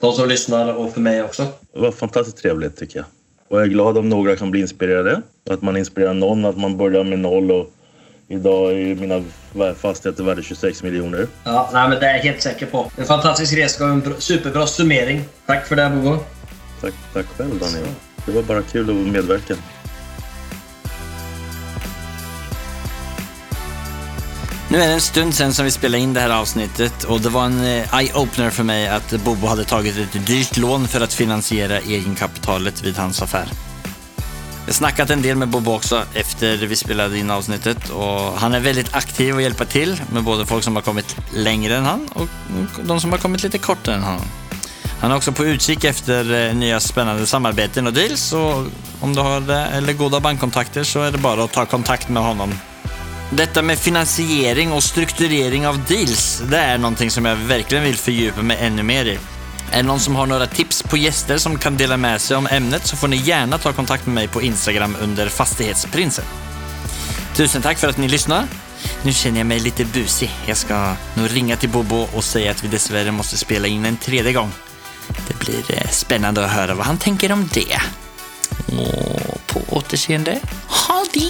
de 0.00 0.12
som 0.12 0.28
lyssnar 0.28 0.74
och 0.74 0.92
för 0.94 1.00
mig 1.00 1.22
också. 1.22 1.46
Det 1.72 1.80
var 1.80 1.92
fantastiskt 1.92 2.36
trevligt 2.38 2.76
tycker 2.76 2.98
jag. 2.98 3.06
Och 3.48 3.56
jag 3.58 3.64
är 3.66 3.70
glad 3.70 3.98
om 3.98 4.08
några 4.08 4.36
kan 4.36 4.50
bli 4.50 4.60
inspirerade. 4.60 5.22
Att 5.50 5.62
man 5.62 5.76
inspirerar 5.76 6.14
någon, 6.14 6.44
att 6.44 6.56
man 6.58 6.76
börjar 6.76 7.04
med 7.04 7.18
noll 7.18 7.50
och 7.50 7.70
idag 8.28 8.72
är 8.72 8.94
mina 8.94 9.24
fastigheter 9.74 10.24
värda 10.24 10.42
26 10.42 10.82
miljoner. 10.82 11.26
Ja, 11.44 11.70
nej, 11.72 11.88
men 11.88 12.00
det 12.00 12.06
är 12.06 12.14
jag 12.16 12.22
helt 12.22 12.42
säker 12.42 12.66
på. 12.66 12.90
En 12.98 13.04
fantastisk 13.04 13.56
resa 13.56 13.84
och 13.84 13.90
en 13.90 14.00
bra- 14.00 14.14
superbra 14.18 14.66
summering. 14.66 15.20
Tack 15.46 15.66
för 15.66 15.76
det 15.76 15.92
Bobo. 15.94 16.16
Tack, 16.80 16.94
tack 17.12 17.26
själv 17.26 17.58
Daniel. 17.58 17.84
Det 18.26 18.32
var 18.32 18.42
bara 18.42 18.62
kul 18.62 18.90
att 18.90 19.12
medverka. 19.12 19.54
Nu 24.74 24.80
är 24.80 24.88
det 24.88 24.94
en 24.94 25.00
stund 25.00 25.34
sedan 25.34 25.54
som 25.54 25.64
vi 25.64 25.70
spelade 25.70 26.02
in 26.02 26.14
det 26.14 26.20
här 26.20 26.30
avsnittet 26.30 27.04
och 27.04 27.20
det 27.20 27.28
var 27.28 27.44
en 27.44 27.64
eh, 27.64 27.94
eye-opener 27.94 28.50
för 28.50 28.64
mig 28.64 28.88
att 28.88 29.10
Bobo 29.24 29.46
hade 29.46 29.64
tagit 29.64 29.96
ett 29.96 30.26
dyrt 30.26 30.56
lån 30.56 30.88
för 30.88 31.00
att 31.00 31.14
finansiera 31.14 31.78
egenkapitalet 31.78 32.82
vid 32.82 32.96
hans 32.96 33.22
affär. 33.22 33.48
Jag 34.60 34.66
har 34.66 34.72
snackat 34.72 35.10
en 35.10 35.22
del 35.22 35.36
med 35.36 35.48
Bobo 35.48 35.74
också 35.74 36.04
efter 36.14 36.56
vi 36.56 36.76
spelade 36.76 37.18
in 37.18 37.30
avsnittet 37.30 37.90
och 37.90 38.38
han 38.38 38.54
är 38.54 38.60
väldigt 38.60 38.94
aktiv 38.94 39.34
och 39.34 39.42
hjälper 39.42 39.64
till 39.64 40.02
med 40.12 40.22
både 40.22 40.46
folk 40.46 40.64
som 40.64 40.76
har 40.76 40.82
kommit 40.82 41.16
längre 41.34 41.76
än 41.76 41.84
han 41.84 42.08
och 42.14 42.28
de 42.82 43.00
som 43.00 43.12
har 43.12 43.18
kommit 43.18 43.42
lite 43.42 43.58
kortare 43.58 43.94
än 43.94 44.02
han. 44.02 44.20
Han 45.00 45.10
är 45.10 45.16
också 45.16 45.32
på 45.32 45.44
utkik 45.44 45.84
efter 45.84 46.48
eh, 46.48 46.54
nya 46.54 46.80
spännande 46.80 47.26
samarbeten 47.26 47.86
och 47.86 47.92
deals 47.92 48.32
och 48.32 48.66
om 49.00 49.14
du 49.14 49.20
har 49.20 49.40
det 49.40 49.66
eller 49.66 49.92
goda 49.92 50.20
bankkontakter 50.20 50.84
så 50.84 51.02
är 51.02 51.12
det 51.12 51.18
bara 51.18 51.44
att 51.44 51.52
ta 51.52 51.66
kontakt 51.66 52.08
med 52.08 52.22
honom 52.22 52.54
detta 53.30 53.62
med 53.62 53.78
finansiering 53.78 54.72
och 54.72 54.82
strukturering 54.82 55.66
av 55.66 55.84
deals, 55.84 56.42
det 56.50 56.58
är 56.58 56.78
någonting 56.78 57.10
som 57.10 57.24
jag 57.24 57.36
verkligen 57.36 57.84
vill 57.84 57.96
fördjupa 57.96 58.42
mig 58.42 58.58
ännu 58.60 58.82
mer 58.82 59.04
i. 59.04 59.18
Är 59.70 59.76
det 59.76 59.82
någon 59.82 60.00
som 60.00 60.16
har 60.16 60.26
några 60.26 60.46
tips 60.46 60.82
på 60.82 60.96
gäster 60.96 61.38
som 61.38 61.58
kan 61.58 61.76
dela 61.76 61.96
med 61.96 62.20
sig 62.20 62.36
om 62.36 62.46
ämnet 62.50 62.86
så 62.86 62.96
får 62.96 63.08
ni 63.08 63.16
gärna 63.16 63.58
ta 63.58 63.72
kontakt 63.72 64.06
med 64.06 64.14
mig 64.14 64.28
på 64.28 64.42
Instagram 64.42 64.96
under 65.00 65.28
Fastighetsprinsen. 65.28 66.24
Tusen 67.34 67.62
tack 67.62 67.78
för 67.78 67.88
att 67.88 67.98
ni 67.98 68.08
lyssnar. 68.08 68.46
Nu 69.02 69.12
känner 69.12 69.38
jag 69.40 69.46
mig 69.46 69.60
lite 69.60 69.84
busig. 69.84 70.30
Jag 70.46 70.56
ska 70.56 70.94
nog 71.14 71.36
ringa 71.36 71.56
till 71.56 71.68
Bobo 71.68 72.08
och 72.12 72.24
säga 72.24 72.50
att 72.50 72.64
vi 72.64 72.68
dessvärre 72.68 73.12
måste 73.12 73.36
spela 73.36 73.68
in 73.68 73.84
en 73.84 73.96
tredje 73.96 74.32
gång. 74.32 74.52
Det 75.28 75.38
blir 75.38 75.78
eh, 75.78 75.90
spännande 75.90 76.44
att 76.44 76.50
höra 76.50 76.74
vad 76.74 76.86
han 76.86 76.98
tänker 76.98 77.32
om 77.32 77.48
det. 77.52 77.80
Och 78.66 79.46
på 79.46 79.76
återseende. 79.76 80.40
Ha 80.66 81.04
det! 81.14 81.24